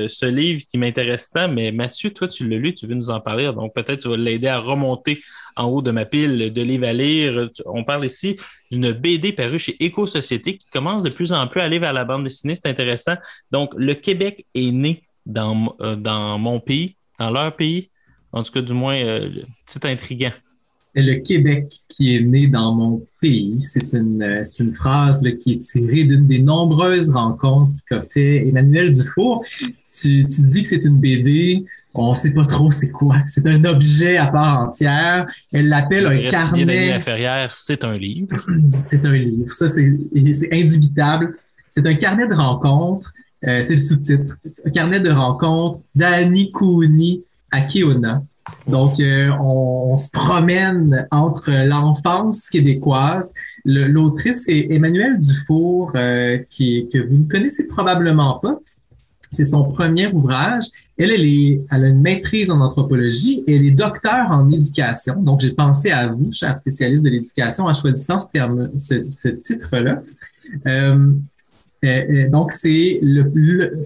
[0.05, 1.49] euh, ce livre qui m'intéresse tant.
[1.49, 4.17] Mais Mathieu, toi, tu l'as lu, tu veux nous en parler, donc peut-être tu vas
[4.17, 5.21] l'aider à remonter
[5.57, 7.51] en haut de ma pile de livres à lire.
[7.65, 8.37] On parle ici
[8.71, 12.05] d'une BD parue chez Éco-Société qui commence de plus en plus à aller vers la
[12.05, 12.55] bande dessinée.
[12.55, 13.15] C'est intéressant.
[13.51, 17.91] Donc, le Québec est né dans, euh, dans mon pays, dans leur pays.
[18.31, 18.97] En tout cas, du moins,
[19.65, 20.33] petit intriguant.
[21.03, 23.61] Le Québec qui est né dans mon pays.
[23.61, 28.03] C'est une, euh, c'est une phrase là, qui est tirée d'une des nombreuses rencontres qu'a
[28.03, 29.45] fait Emmanuel Dufour.
[29.61, 31.65] Tu, tu dis que c'est une BD.
[31.99, 33.17] On sait pas trop c'est quoi.
[33.27, 35.27] C'est un objet à part entière.
[35.53, 36.99] Elle l'appelle un carnet.
[37.55, 38.37] C'est un livre.
[38.83, 39.53] C'est un livre.
[39.53, 39.99] Ça, c'est
[40.53, 41.37] indubitable.
[41.71, 43.13] C'est un carnet de rencontres.
[43.47, 44.37] Euh, c'est le sous-titre.
[44.65, 47.21] Un carnet de rencontres d'Annie Cooney
[47.51, 48.23] à Keona.
[48.67, 53.33] Donc, euh, on, se promène entre l'enfance québécoise.
[53.65, 58.57] L'autrice, c'est Emmanuel Dufour, euh, que vous ne connaissez probablement pas.
[59.33, 60.65] C'est son premier ouvrage.
[60.99, 65.23] Elle, est, a une maîtrise en anthropologie et elle est docteur en éducation.
[65.23, 70.01] Donc, j'ai pensé à vous, chers spécialistes de l'éducation, en choisissant ce, titre-là.
[70.67, 73.01] Euh, donc, c'est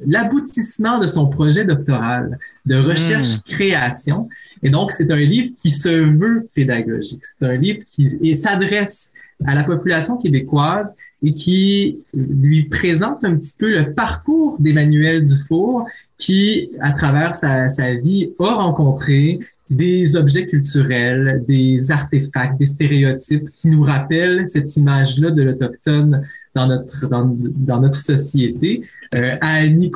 [0.06, 4.28] l'aboutissement de son projet doctoral de recherche-création.
[4.62, 7.22] Et donc, c'est un livre qui se veut pédagogique.
[7.22, 9.12] C'est un livre qui s'adresse
[9.46, 15.86] à la population québécoise et qui lui présente un petit peu le parcours d'Emmanuel Dufour
[16.18, 19.38] qui, à travers sa, sa vie, a rencontré
[19.70, 26.66] des objets culturels, des artefacts, des stéréotypes qui nous rappellent cette image-là de l'Autochtone dans
[26.66, 28.82] notre, dans, dans notre société.
[29.14, 29.90] Euh, Annie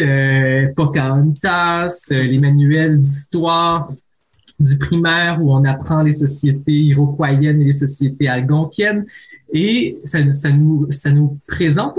[0.00, 3.92] euh, Pocahontas, euh, les manuels d'histoire
[4.58, 9.04] du primaire où on apprend les sociétés iroquoiennes et les sociétés algonquiennes.
[9.52, 11.98] Et ça, ça, nous, ça nous présente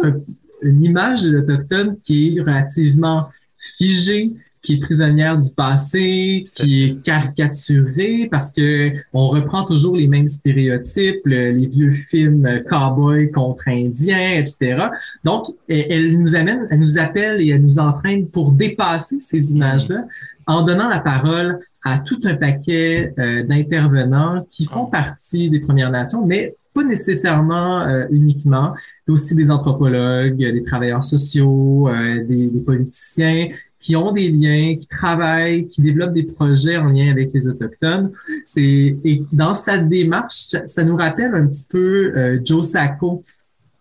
[0.61, 3.29] une image de l'Autochtone qui est relativement
[3.77, 4.31] figée,
[4.67, 10.27] qui est prisonnière du passé, qui est caricaturée parce que on reprend toujours les mêmes
[10.27, 14.87] stéréotypes, les vieux films euh, cowboy contre indiens, etc.
[15.23, 20.03] Donc, elle, nous amène, elle nous appelle et elle nous entraîne pour dépasser ces images-là
[20.47, 25.91] en donnant la parole à tout un paquet euh, d'intervenants qui font partie des Premières
[25.91, 28.73] Nations, mais pas nécessairement euh, uniquement,
[29.07, 31.89] aussi des anthropologues, des travailleurs sociaux,
[32.27, 33.47] des, des, politiciens,
[33.87, 38.11] qui ont des liens, qui travaillent, qui développent des projets en lien avec les Autochtones.
[38.45, 43.23] C'est, et dans sa démarche, ça nous rappelle un petit peu euh, Joe Sacco,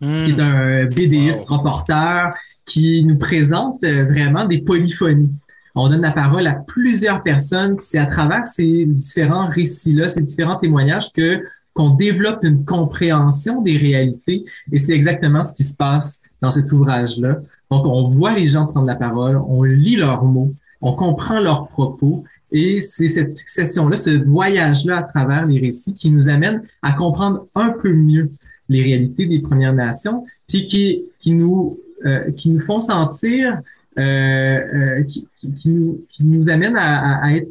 [0.00, 0.38] qui est hmm.
[0.40, 2.32] un BDiste, reporter,
[2.64, 5.32] qui nous présente euh, vraiment des polyphonies.
[5.74, 10.56] On donne la parole à plusieurs personnes, c'est à travers ces différents récits-là, ces différents
[10.56, 11.42] témoignages que
[11.74, 14.44] qu'on développe une compréhension des réalités.
[14.70, 17.38] Et c'est exactement ce qui se passe dans cet ouvrage-là.
[17.70, 21.66] Donc, on voit les gens prendre la parole, on lit leurs mots, on comprend leurs
[21.68, 22.24] propos.
[22.52, 27.44] Et c'est cette succession-là, ce voyage-là à travers les récits qui nous amène à comprendre
[27.55, 28.30] un peu mieux
[28.68, 33.60] les réalités des Premières Nations, puis qui, nous, euh, qui nous font sentir,
[33.98, 35.26] euh, euh, qui,
[35.64, 37.48] nous, qui nous amène à, être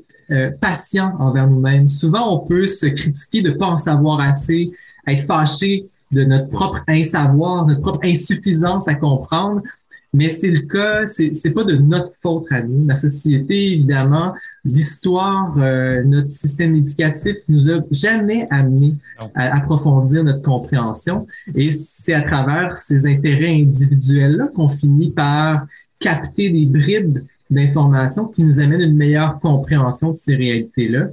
[0.60, 1.88] patients envers nous-mêmes.
[1.88, 4.72] Souvent, on peut se critiquer de pas en savoir assez,
[5.06, 9.62] être fâché de notre propre insavoir, notre propre insuffisance à comprendre.
[10.16, 12.88] Mais c'est le cas, c'est pas de notre faute à nous.
[12.88, 14.34] La société, évidemment,
[14.64, 18.94] l'histoire, euh, notre système éducatif nous a jamais amené
[19.36, 21.28] à approfondir notre compréhension.
[21.54, 25.68] Et c'est à travers ces intérêts individuels-là qu'on finit par
[26.00, 27.20] capter des bribes
[27.50, 31.08] d'informations qui nous amènent une meilleure compréhension de ces réalités-là.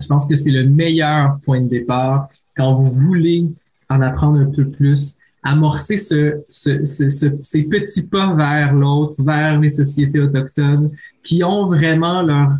[0.00, 3.46] Je pense que c'est le meilleur point de départ quand vous voulez
[3.88, 7.08] en apprendre un peu plus amorcer ce, ce, ce,
[7.42, 10.90] ces petits pas vers l'autre, vers les sociétés autochtones
[11.22, 12.50] qui ont vraiment leur,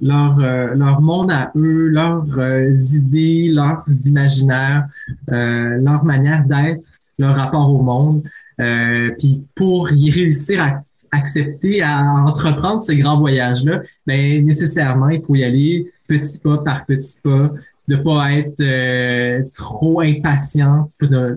[0.00, 4.86] leur, euh, leur monde à eux, leurs euh, idées, leurs imaginaires,
[5.30, 6.82] euh, leur manière d'être,
[7.18, 8.22] leur rapport au monde.
[9.18, 10.82] puis pour y réussir à
[11.12, 16.86] accepter, à entreprendre ce grand voyage-là, ben nécessairement, il faut y aller petit pas par
[16.86, 17.50] petit pas,
[17.88, 20.90] de pas être trop impatient,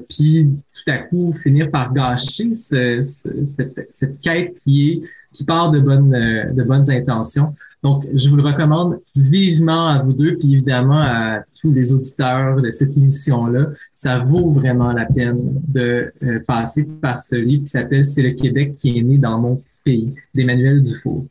[0.10, 0.50] puis
[0.86, 5.02] tout à coup finir par gâcher cette, quête qui est
[5.34, 7.54] qui part de bonnes euh, de bonnes intentions.
[7.82, 12.62] Donc, je vous le recommande vivement à vous deux, puis évidemment à tous les auditeurs
[12.62, 13.72] de cette émission-là.
[13.94, 18.32] Ça vaut vraiment la peine de euh, passer par ce livre qui s'appelle C'est le
[18.32, 21.26] Québec qui est né dans mon pays, d'Emmanuel Dufour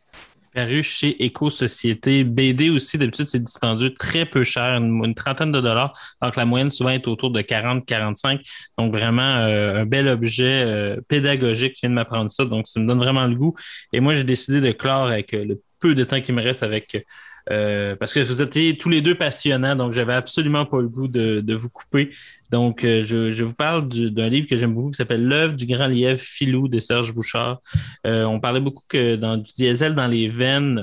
[0.53, 2.25] paru chez Éco-Société.
[2.25, 6.47] BD aussi, d'habitude, c'est dispendieux très peu cher, une, trentaine de dollars, alors que la
[6.47, 8.41] moyenne souvent est autour de 40-45.
[8.79, 11.75] Donc, vraiment, euh, un bel objet euh, pédagogique.
[11.75, 13.55] qui vient de m'apprendre ça, donc ça me donne vraiment le goût.
[13.93, 16.63] Et moi, j'ai décidé de clore avec euh, le peu de temps qui me reste
[16.63, 17.05] avec
[17.51, 21.09] euh, parce que vous étiez tous les deux passionnants, donc j'avais absolument pas le goût
[21.09, 22.11] de, vous couper.
[22.51, 25.87] Donc, euh, je, vous parle d'un livre que j'aime beaucoup qui s'appelle L'œuvre du grand
[25.87, 27.61] lièvre filou de Serge Bouchard.
[28.07, 30.83] Euh, on parlait beaucoup que dans du diesel dans les veines,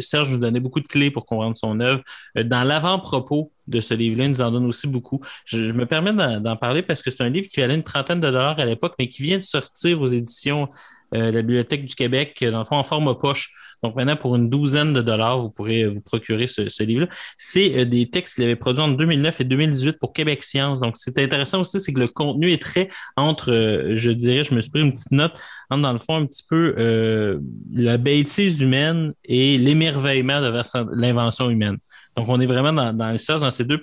[0.00, 2.02] Serge nous donnait beaucoup de clés pour comprendre son œuvre.
[2.36, 5.20] dans l'avant-propos de ce livre-là, il nous en donne aussi beaucoup.
[5.44, 8.28] Je, me permets d'en parler parce que c'est un livre qui valait une trentaine de
[8.28, 10.68] dollars à l'époque, mais qui vient de sortir aux éditions
[11.12, 13.52] de la Bibliothèque du Québec, dans le fond, en forme poche.
[13.82, 17.08] Donc maintenant, pour une douzaine de dollars, vous pourrez vous procurer ce, livre-là.
[17.36, 20.80] C'est euh, des textes qu'il avait produits en 2009 et 2018 pour Québec Science.
[20.80, 24.54] Donc c'est intéressant aussi, c'est que le contenu est très entre, euh, je dirais, je
[24.54, 25.34] me suis pris une petite note,
[25.68, 27.40] entre dans le fond un petit peu euh,
[27.74, 31.78] la bêtise humaine et l'émerveillement de l'invention humaine.
[32.16, 33.82] Donc on est vraiment dans, dans le Serge, dans ces deux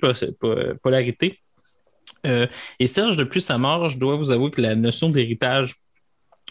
[0.82, 1.42] polarités.
[2.24, 5.76] et Serge, depuis sa mort, je dois vous avouer que la notion d'héritage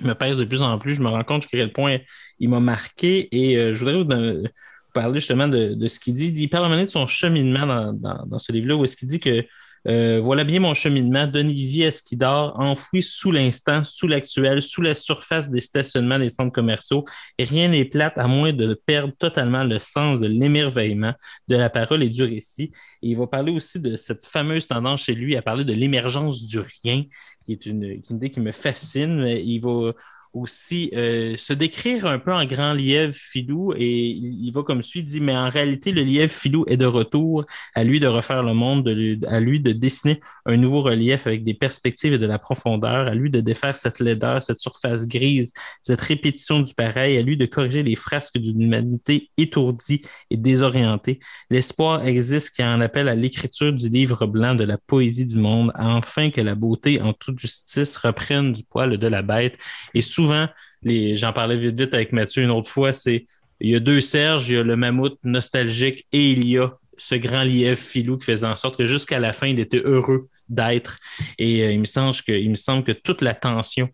[0.05, 0.95] me pèse de plus en plus.
[0.95, 1.99] Je me rends compte jusqu'à quel point
[2.39, 4.49] il m'a marqué et euh, je voudrais vous,
[4.95, 6.33] parler justement de, ce qu'il dit.
[6.37, 9.45] Il parle à de son cheminement dans, ce livre-là où est-ce qu'il dit que
[9.87, 15.49] Euh, voilà bien mon cheminement d'Olivier Esquidor, enfoui sous l'instant, sous l'actuel, sous la surface
[15.51, 17.05] des stationnements des centres commerciaux.
[17.39, 21.15] Et rien n'est plate à moins de perdre totalement le sens de l'émerveillement
[21.47, 22.73] de la parole et du récit.
[23.03, 26.47] Et il va parler aussi de cette fameuse tendance chez lui à parler de l'émergence
[26.47, 27.05] du rien,
[27.49, 29.27] qui est une, idée qui me fascine.
[29.27, 29.93] Il va
[30.41, 35.03] aussi euh, se décrire un peu en grand lièvre filou et il, va comme suit,
[35.03, 37.45] dit, mais en réalité, le lièvre filou est de retour,
[37.75, 41.45] à lui de refaire le monde, de, à lui de dessiner un nouveau relief avec
[41.45, 45.53] des perspectives et de la profondeur, à lui de défaire cette laideur, cette surface grise,
[45.83, 51.19] cette répétition du pareil, à lui de corriger les frasques d'une humanité étourdie et désorientée.
[51.51, 55.73] L'espoir existe qui en appelle à l'écriture du livre blanc de la poésie du monde,
[55.75, 59.59] afin que la beauté en toute justice reprenne du poil de la bête
[59.95, 60.28] et souvent,
[60.83, 63.27] j'en parlais vite vite avec Mathieu une autre fois, c'est
[63.61, 66.71] il y a deux Serge, il y a le mammouth nostalgique et il y a
[66.97, 70.29] ce grand lièvre filou qui faisait en sorte que jusqu'à la fin, il était heureux
[70.49, 70.99] d'être.
[71.39, 73.89] Et euh, il, me semble que, toute la tension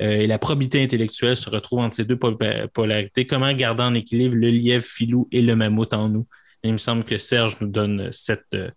[0.00, 3.26] euh, et la probité intellectuelle se retrouvent entre ces deux polarités.
[3.26, 6.26] Comment garder en équilibre le lièvre filou et le mammouth en nous?
[6.64, 8.10] il me semble que Serge nous donne
[8.54, 8.70] euh,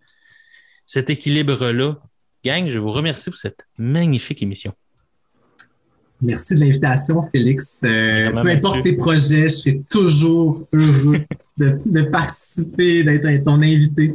[0.86, 2.00] cet équilibre-là.
[2.44, 4.74] Gang, je vous remercie pour cette magnifique émission.
[6.26, 7.82] Merci de l'invitation, Félix.
[7.84, 11.20] Euh, peu importe tes projets, je serai toujours heureux
[11.58, 14.14] de, participer, d'être ton invité.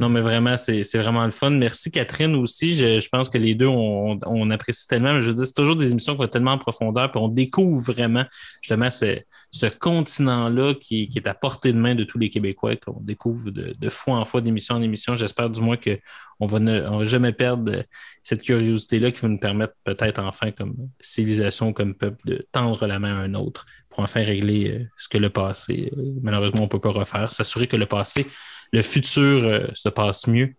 [0.00, 1.50] Non, mais vraiment, c'est vraiment le fun.
[1.50, 2.74] Merci, Catherine, aussi.
[2.74, 5.20] Je, pense que les deux, on, on, apprécie tellement.
[5.20, 7.92] Je veux dire, c'est toujours des émissions qui vont tellement en profondeur, puis on découvre
[7.92, 8.24] vraiment,
[8.60, 13.50] justement, ce continent-là qui, est à portée de main de tous les Québécois, qu'on découvre
[13.50, 15.14] de, fois en fois, d'émission en émission.
[15.14, 17.84] J'espère du moins qu'on va ne va jamais perdre
[18.24, 22.98] cette curiosité-là qui va nous permettre peut-être enfin, comme civilisation, comme peuple, de tendre la
[22.98, 23.64] main à un autre
[23.94, 27.30] pour enfin régler euh, ce que le passé, euh, malheureusement, on ne peut pas refaire.
[27.30, 28.26] S'assurer que le passé,
[28.74, 30.54] le futur euh, se passe mieux.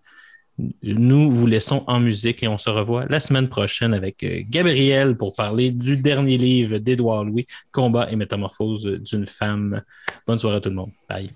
[0.84, 5.36] Nous vous laissons en musique et on se revoit la semaine prochaine avec Gabriel pour
[5.36, 9.82] parler du dernier livre d'Édouard Louis, Combat et métamorphose d'une femme.
[10.26, 10.92] Bonne soirée à tout le monde.
[11.10, 11.30] Bye.